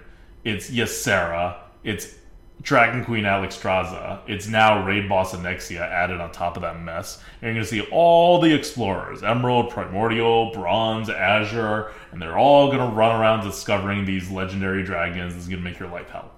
[0.45, 1.59] It's Ysera.
[1.85, 2.15] It's
[2.62, 4.20] Dragon Queen Alexstrasza.
[4.27, 7.22] It's now Raid Boss Onyxia added on top of that mess.
[7.43, 12.69] And you're going to see all the explorers Emerald, Primordial, Bronze, Azure, and they're all
[12.69, 15.37] going to run around discovering these legendary dragons.
[15.37, 16.32] Is going to make your life hell.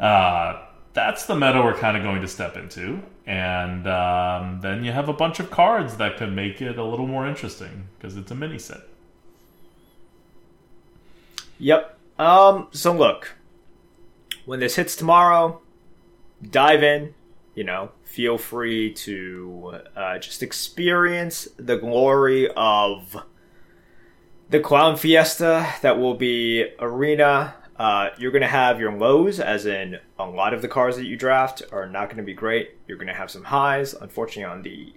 [0.00, 0.62] Uh,
[0.92, 3.02] that's the meta we're kind of going to step into.
[3.26, 7.06] And um, then you have a bunch of cards that could make it a little
[7.06, 8.80] more interesting because it's a mini set.
[11.58, 11.98] Yep.
[12.18, 12.68] Um.
[12.72, 13.36] So look,
[14.46, 15.60] when this hits tomorrow,
[16.42, 17.14] dive in.
[17.54, 23.16] You know, feel free to uh, just experience the glory of
[24.48, 27.54] the clown fiesta that will be arena.
[27.80, 31.06] Uh, you're going to have your lows, as in a lot of the cards that
[31.06, 32.72] you draft are not going to be great.
[32.86, 34.92] You're going to have some highs, unfortunately, on the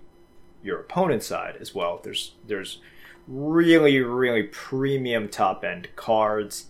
[0.62, 2.02] your opponent's side as well.
[2.04, 2.82] There's there's
[3.26, 6.66] really really premium top end cards,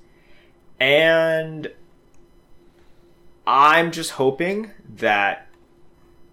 [0.79, 1.71] and
[3.47, 5.47] I'm just hoping that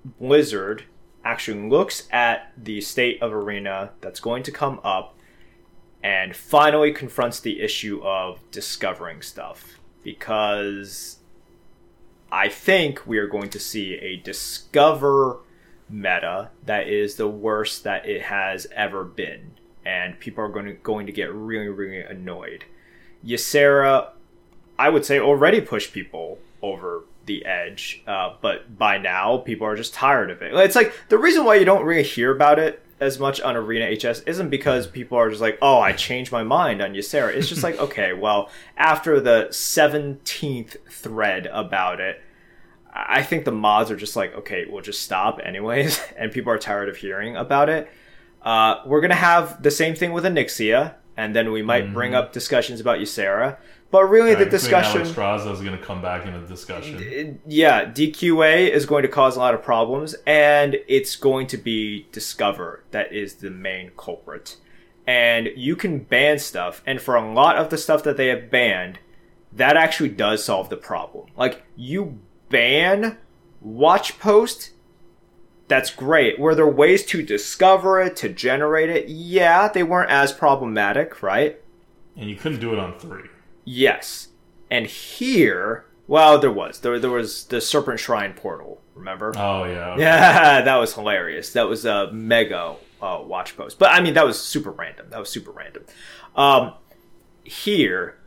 [0.05, 0.85] Blizzard
[1.25, 5.17] actually looks at the state of arena that's going to come up
[6.03, 11.19] and finally confronts the issue of discovering stuff because
[12.33, 15.39] I think we are going to see a discover
[15.89, 19.53] meta that is the worst that it has ever been
[19.85, 22.65] and people are going to going to get really really annoyed.
[23.25, 24.11] Ysera
[24.79, 29.77] I would say already pushed people over the edge, uh, but by now people are
[29.77, 30.55] just tired of it.
[30.55, 33.95] It's like the reason why you don't really hear about it as much on Arena
[33.95, 37.35] HS isn't because people are just like, oh, I changed my mind on Ysera.
[37.35, 42.23] It's just like, okay, well, after the 17th thread about it,
[42.93, 46.59] I think the mods are just like, okay, we'll just stop anyways, and people are
[46.59, 47.89] tired of hearing about it.
[48.43, 52.33] Uh, we're gonna have the same thing with Onyxia, and then we might bring up
[52.33, 53.59] discussions about Ysera.
[53.91, 57.41] But really, the Dragon Queen discussion, Alexstrasza is going to come back in the discussion.
[57.47, 62.07] yeah, DQA is going to cause a lot of problems, and it's going to be
[62.13, 64.57] Discover that is the main culprit.
[65.07, 68.49] And you can ban stuff, and for a lot of the stuff that they have
[68.49, 69.01] banned,
[69.53, 71.27] that actually does solve the problem.
[71.37, 73.19] Like, you ban
[73.61, 74.71] Watch Post,
[75.67, 76.39] that's great.
[76.39, 79.09] Were there ways to discover it, to generate it?
[79.09, 81.61] Yeah, they weren't as problematic, right?
[82.17, 83.25] And you couldn't do it on three.
[83.73, 84.29] Yes.
[84.69, 86.81] And here, well, there was.
[86.81, 89.33] There, there was the Serpent Shrine portal, remember?
[89.37, 89.93] Oh, yeah.
[89.93, 90.03] okay.
[90.03, 91.53] Yeah, that was hilarious.
[91.53, 93.79] That was a mega uh, watch post.
[93.79, 95.07] But I mean, that was super random.
[95.11, 95.85] That was super random.
[96.35, 96.75] Um,
[97.45, 98.19] here,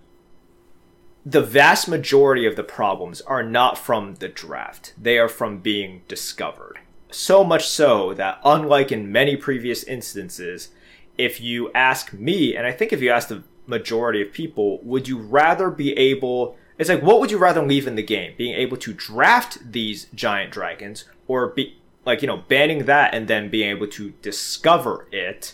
[1.26, 6.04] the vast majority of the problems are not from the draft, they are from being
[6.08, 6.80] discovered.
[7.12, 10.70] So much so that, unlike in many previous instances,
[11.18, 15.08] if you ask me, and I think if you ask the majority of people, would
[15.08, 18.34] you rather be able It's like, what would you rather leave in the game?
[18.38, 23.28] Being able to draft these giant dragons, or be like, you know, banning that and
[23.28, 25.54] then being able to discover it?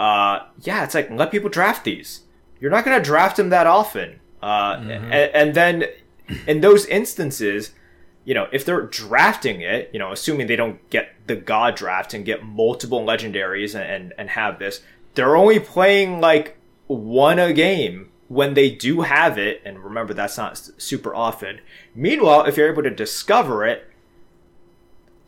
[0.00, 2.22] Uh, yeah, it's like let people draft these.
[2.60, 5.84] You're not going to draft them that often, uh, and, and then
[6.46, 7.72] in those instances,
[8.24, 12.14] you know, if they're drafting it, you know, assuming they don't get the god draft
[12.14, 14.80] and get multiple legendaries and, and, and have this,
[15.14, 19.62] they're only playing like one a game when they do have it.
[19.64, 21.60] And remember, that's not super often.
[21.94, 23.90] Meanwhile, if you're able to discover it,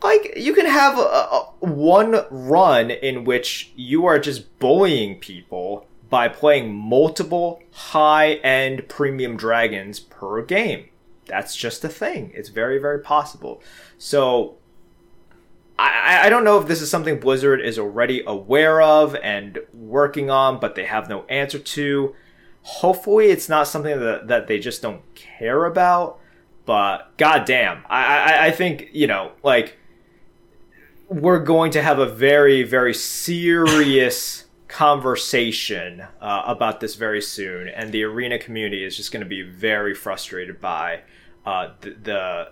[0.03, 5.87] like you can have a, a, one run in which you are just bullying people
[6.09, 10.89] by playing multiple high-end premium dragons per game.
[11.27, 12.33] That's just a thing.
[12.35, 13.63] It's very, very possible.
[13.99, 14.57] So
[15.79, 20.31] I, I don't know if this is something Blizzard is already aware of and working
[20.31, 22.15] on, but they have no answer to.
[22.63, 26.19] Hopefully, it's not something that, that they just don't care about.
[26.67, 29.79] But goddamn, I, I, I think you know, like
[31.09, 37.93] we're going to have a very, very serious conversation uh, about this very soon, and
[37.93, 41.03] the arena community is just going to be very frustrated by
[41.47, 42.49] uh, the, the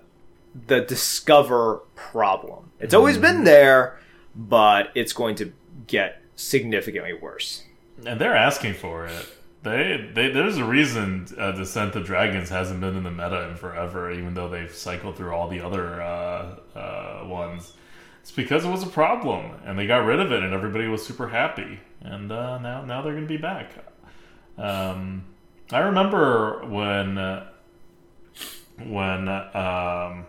[0.67, 2.70] the discover problem.
[2.81, 3.99] It's always been there,
[4.35, 5.52] but it's going to
[5.86, 7.62] get significantly worse.
[8.05, 9.26] And they're asking for it.
[9.62, 13.57] They, they there's a reason uh, Descent of Dragons hasn't been in the meta in
[13.57, 17.73] forever, even though they've cycled through all the other uh, uh, ones.
[18.20, 21.05] It's because it was a problem, and they got rid of it, and everybody was
[21.05, 21.81] super happy.
[22.01, 23.73] And uh, now now they're going to be back.
[24.57, 25.25] Um,
[25.73, 27.49] I remember when uh,
[28.85, 30.26] when um,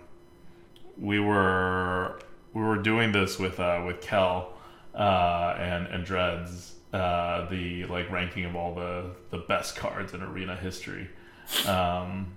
[0.99, 2.19] we were
[2.53, 4.53] we were doing this with uh, with Kel
[4.95, 10.21] uh, and and Dreads, uh, the like ranking of all the the best cards in
[10.21, 11.09] arena history.
[11.67, 12.33] Um,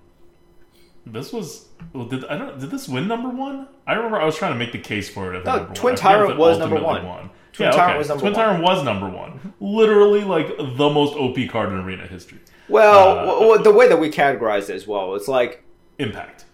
[1.07, 3.67] this was well, did I don't did this win number one?
[3.87, 5.45] I remember I was trying to make the case for it.
[5.45, 5.67] No, Twin one.
[5.67, 7.07] I forget Tyrant was number one.
[7.07, 7.31] won.
[7.53, 7.99] Twin yeah, Tyrant okay.
[7.99, 8.43] was number Twin one.
[8.45, 9.55] Tyrant was number one.
[9.61, 12.39] Literally, like the most OP card in arena history.
[12.69, 15.65] Well, Uh, w- w- the way that we categorize it as well, it's like
[15.99, 16.45] Impact.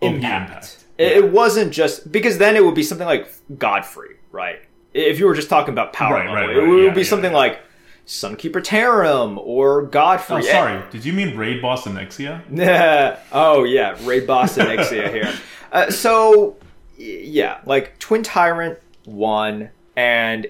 [0.00, 0.83] OP impact.
[0.98, 4.60] It, it wasn't just because then it would be something like Godfrey, right?
[4.92, 7.06] If you were just talking about power Right, level, right, it would Yeah, be yeah,
[7.08, 7.36] something yeah.
[7.36, 7.60] like
[8.06, 10.36] Sunkeeper Tarim or Godfrey.
[10.36, 10.82] Oh, sorry.
[10.90, 12.42] Did you mean Raid Boss Onyxia?
[12.52, 13.18] Yeah.
[13.32, 15.32] oh yeah, Ray Boss and Ixia here.
[15.72, 16.56] Uh, so
[16.96, 20.46] yeah, like Twin Tyrant won, and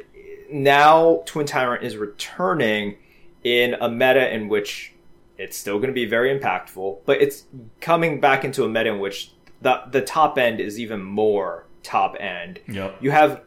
[0.52, 2.98] now Twin Tyrant is returning
[3.42, 4.92] in a meta in which
[5.38, 7.44] it's still going to be very impactful, but it's
[7.80, 9.32] coming back into a meta in which
[9.64, 12.60] the the top end is even more top end.
[12.68, 12.98] Yep.
[13.00, 13.40] You have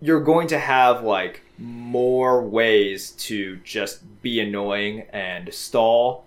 [0.00, 6.24] you're going to have like more ways to just be annoying and stall.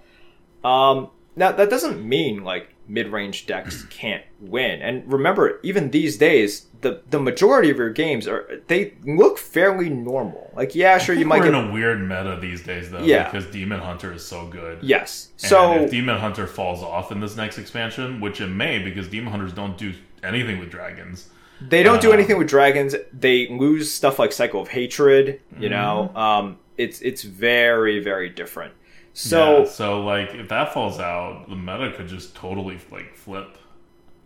[0.63, 4.81] Um, now that doesn't mean like mid-range decks can't win.
[4.81, 9.89] And remember, even these days, the the majority of your games are they look fairly
[9.89, 10.51] normal.
[10.55, 13.29] Like yeah, sure you might we're get in a weird meta these days, though, Yeah.
[13.31, 14.79] because Demon Hunter is so good.
[14.81, 15.29] yes.
[15.41, 19.07] And So if Demon Hunter falls off in this next expansion, which it may, because
[19.07, 21.29] Demon Hunters don't do anything with dragons.
[21.61, 22.95] They don't do Uh, anything with dragons.
[23.13, 25.39] They lose stuff like Cycle of Hatred.
[25.57, 26.17] You know, Mm-hmm.
[26.17, 28.73] um, it's it's very very different.
[29.13, 33.57] So Yeah, so like if that falls out, the meta could just totally like flip.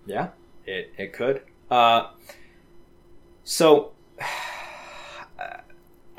[0.06, 0.30] yeah,
[0.66, 1.42] it it could.
[1.70, 2.08] Uh,
[3.44, 3.92] so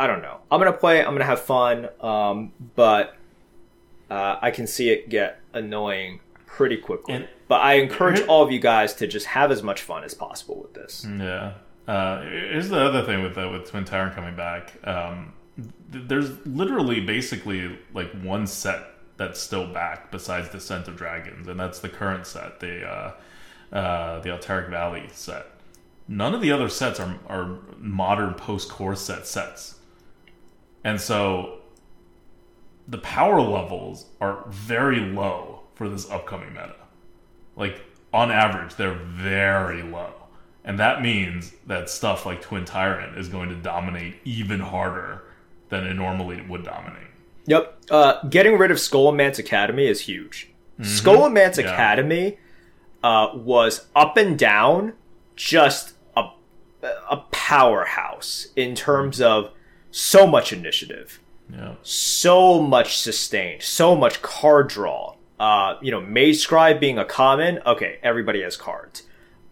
[0.00, 0.38] I don't know.
[0.50, 1.00] I'm gonna play.
[1.04, 1.88] I'm gonna have fun.
[2.00, 3.16] Um, but
[4.10, 7.14] uh, I can see it get annoying pretty quickly.
[7.14, 10.12] And- but I encourage all of you guys to just have as much fun as
[10.12, 11.06] possible with this.
[11.08, 11.54] Yeah.
[11.86, 14.74] Uh, here's the other thing with uh, with Twin Tyrant coming back.
[14.86, 15.32] Um,
[15.88, 18.82] there's literally basically like one set
[19.16, 23.12] that's still back besides Descent of Dragons, and that's the current set, the uh,
[23.72, 25.46] uh, the Alterac Valley set.
[26.06, 29.80] None of the other sets are are modern post core set sets,
[30.84, 31.58] and so
[32.86, 36.76] the power levels are very low for this upcoming meta.
[37.56, 40.14] Like on average, they're very low.
[40.64, 45.24] And that means that stuff like Twin Tyrant is going to dominate even harder
[45.68, 47.02] than it normally would dominate.
[47.46, 47.78] Yep.
[47.90, 50.50] Uh, getting rid of Scholomance Academy is huge.
[50.80, 51.60] Scholomance Mm-hmm.
[51.66, 51.72] Yeah.
[51.74, 52.38] Academy
[53.02, 54.92] uh, was up and down,
[55.36, 56.24] just a
[57.10, 59.50] a powerhouse in terms of
[59.90, 61.18] so much initiative,
[61.52, 61.74] Yeah.
[61.82, 65.14] so much sustained, so much card draw.
[65.40, 69.02] Uh, you know, Mage Scribe being a common, okay, everybody has cards.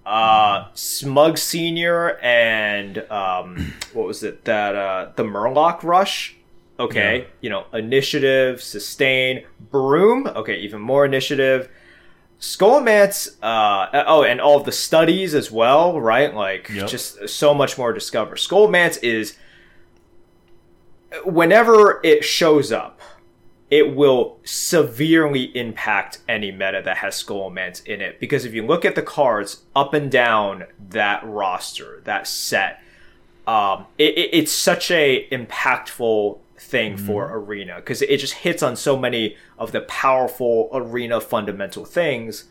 [0.07, 6.37] Uh, Smug Senior and um, what was it that uh, the Murloc Rush?
[6.79, 7.25] Okay, Yeah.
[7.41, 10.27] you know, initiative, sustain, broom.
[10.29, 11.69] Okay, even more initiative.
[12.39, 16.35] Scholomance, uh, oh, and all of the studies as well, right?
[16.35, 16.89] Like, Yep.
[16.89, 18.37] just so much more to discover.
[18.37, 19.37] Scholomance is,
[21.25, 23.01] whenever it shows up,
[23.71, 28.21] it will severely impact any meta that has Scholomance in it.
[28.21, 32.81] Because if you look at the cards up and down that roster, that set,
[33.47, 38.75] um, it, it, it's such a impactful thing for arena because it just hits on
[38.77, 42.45] so many of the powerful arena fundamental things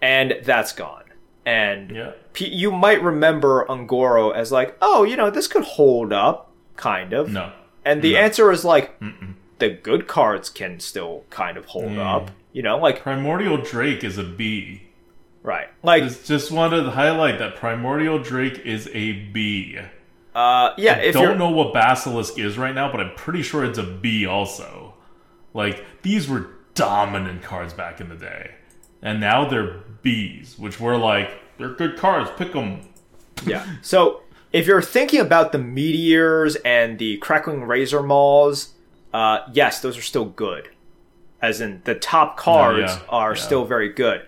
[0.00, 1.02] and that's gone
[1.44, 2.12] and Yeah.
[2.32, 7.12] p- you might remember Un'Goro as like oh you know this could hold up kind
[7.12, 7.50] of No.
[7.84, 8.20] and the No.
[8.20, 8.94] answer is like
[9.68, 11.98] the good cards can still kind of hold Mm.
[11.98, 14.82] up you know like Primordial Drake is a B.
[15.42, 19.78] right like Just, just wanted to highlight that Primordial Drake is a B.
[20.34, 23.64] uh yeah if you're Don't know what Basilisk is right now, but I'm pretty sure
[23.64, 24.94] it's a B also.
[25.52, 28.50] Like, these were dominant cards back in the day.
[29.02, 32.80] And now they're Bs, which were like, they're good cards, pick them.
[33.46, 33.64] Yeah.
[33.82, 38.73] So if you're thinking about the meteors and the crackling razor maws,
[39.14, 40.68] uh, yes, those are still good.
[41.40, 43.40] As in the top cards yeah, are yeah.
[43.42, 44.26] still very good.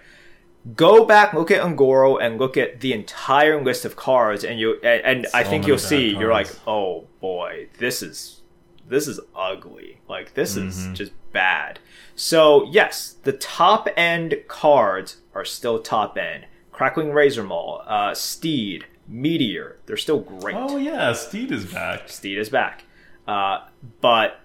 [0.74, 4.74] Go back, look at Un'Goro, and look at the entire list of cards, and you
[4.82, 8.40] and, and I think you'll see you're like, oh boy, this is
[8.89, 10.00] this is ugly.
[10.08, 10.68] Like this Mm-hmm.
[10.92, 11.78] is just bad.
[12.15, 16.47] So yes, the top end cards are still top end.
[16.73, 20.56] Crackling Razormaw, uh, Steed, Meteor, they're still great.
[20.56, 22.08] Oh, yeah, Steed is back.
[22.08, 22.84] Steed is back.
[23.26, 23.66] Uh,
[24.00, 24.40] but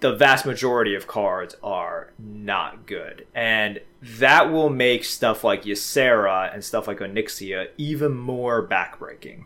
[0.00, 3.26] the vast majority of cards are not good.
[3.34, 9.44] And that will make stuff like Ysera and stuff like Onyxia even more backbreaking.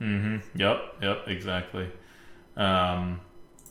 [0.00, 0.58] Mm-hmm.
[0.58, 1.88] Yep, yep, exactly.
[2.56, 3.20] Um,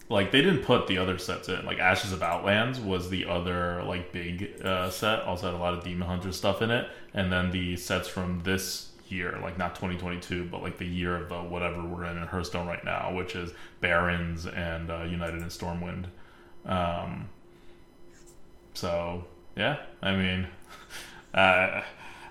[0.09, 1.65] like they didn't put the other sets in.
[1.65, 5.21] Like Ashes of Outlands was the other like big uh, set.
[5.23, 8.41] Also had a lot of Demon Hunter stuff in it, and then the sets from
[8.43, 12.27] this year, like not 2022, but like the year of the whatever we're in in
[12.27, 13.51] Hearthstone right now, which is
[13.81, 16.05] Barrens and uh, United in Stormwind.
[16.65, 17.29] Um,
[18.73, 19.25] so
[19.55, 20.47] yeah, I mean,
[21.33, 21.81] uh,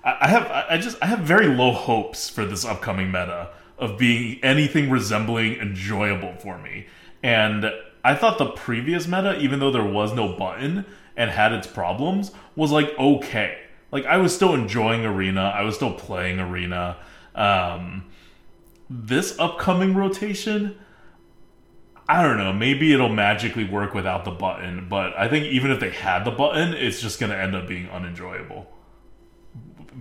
[0.03, 4.39] I have I just I have very low hopes for this upcoming meta of being
[4.43, 6.87] anything resembling enjoyable for me.
[7.23, 7.71] And
[8.03, 10.85] I thought the previous meta, even though there was no button
[11.17, 13.64] and had its problems, was like okay.
[13.91, 16.97] Like I was still enjoying Arena, I was still playing Arena.
[17.33, 18.05] Um,
[18.89, 20.77] this upcoming rotation,
[22.07, 22.53] I don't know.
[22.53, 26.31] Maybe it'll magically work without the button, but I think even if they had the
[26.31, 28.71] button, it's just going to end up being unenjoyable.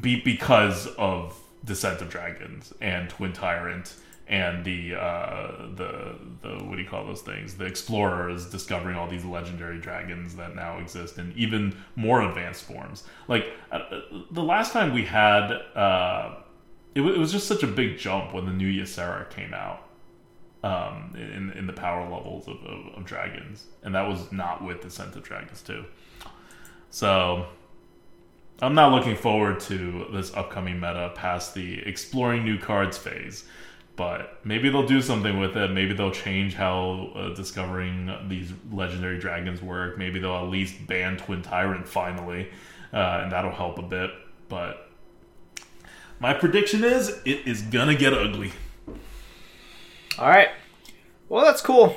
[0.01, 3.95] Be because of Descent of Dragons and Twin Tyrant
[4.27, 7.57] and the uh, the the what do you call those things?
[7.57, 13.05] The explorers discovering all these legendary dragons that now exist in even more advanced forms.
[13.29, 13.81] Like uh,
[14.31, 16.37] the last time we had, uh,
[16.95, 19.83] it, wa- it was just such a big jump when the new Ysera came out
[20.63, 24.81] um, in in the power levels of, of, of dragons, and that was not with
[24.81, 25.85] Descent of Dragons too.
[26.89, 27.47] So
[28.63, 33.45] I'm not looking forward to this upcoming meta past the exploring new cards phase.
[33.97, 35.71] But maybe they'll do something with it.
[35.71, 39.97] Maybe they'll change how uh, discovering these legendary dragons work.
[39.97, 42.51] Maybe they'll at least ban Twin Tyrant finally,
[42.93, 44.11] uh, and that'll help a bit.
[44.49, 44.91] But
[46.19, 48.53] my prediction is it is gonna get ugly.
[50.19, 50.49] All right.
[51.29, 51.97] Well, that's cool.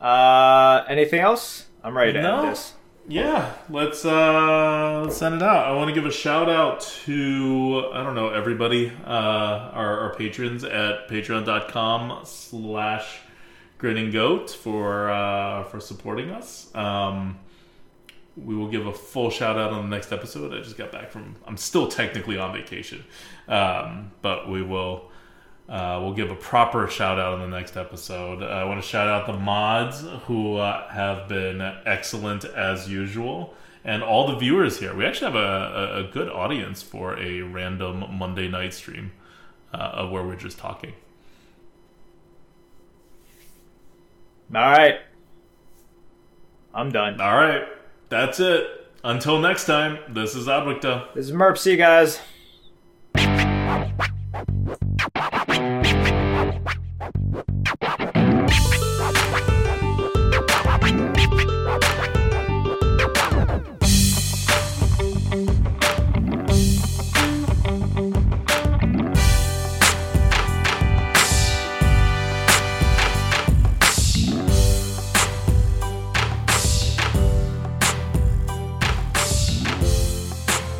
[0.00, 1.66] Uh, anything else?
[1.84, 2.40] I'm ready to No.
[2.42, 2.74] end this.
[3.08, 5.66] Yeah, let's uh let's send it out.
[5.66, 10.14] I want to give a shout out to I don't know everybody, uh our, our
[10.14, 13.18] patrons at patreon.com slash
[13.78, 16.72] grinning goat for uh for supporting us.
[16.76, 17.38] Um
[18.36, 20.54] we will give a full shout out on the next episode.
[20.54, 23.04] I just got back from I'm still technically on vacation.
[23.48, 25.10] Um but we will
[25.72, 28.42] uh, we'll give a proper shout out in the next episode.
[28.42, 33.54] Uh, I want to shout out the mods who uh, have been excellent as usual,
[33.82, 34.94] and all the viewers here.
[34.94, 39.12] We actually have a, a, a good audience for a random Monday night stream
[39.72, 40.92] uh, of where we're just talking.
[44.54, 45.00] All right.
[46.74, 47.20] I'm done.
[47.20, 47.64] All right,
[48.08, 48.66] that's it.
[49.04, 51.12] Until next time, this is Adwicta.
[51.14, 51.58] This is Merp.
[51.58, 52.20] See you guys.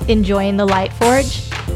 [0.09, 1.52] Enjoying the Lightforge?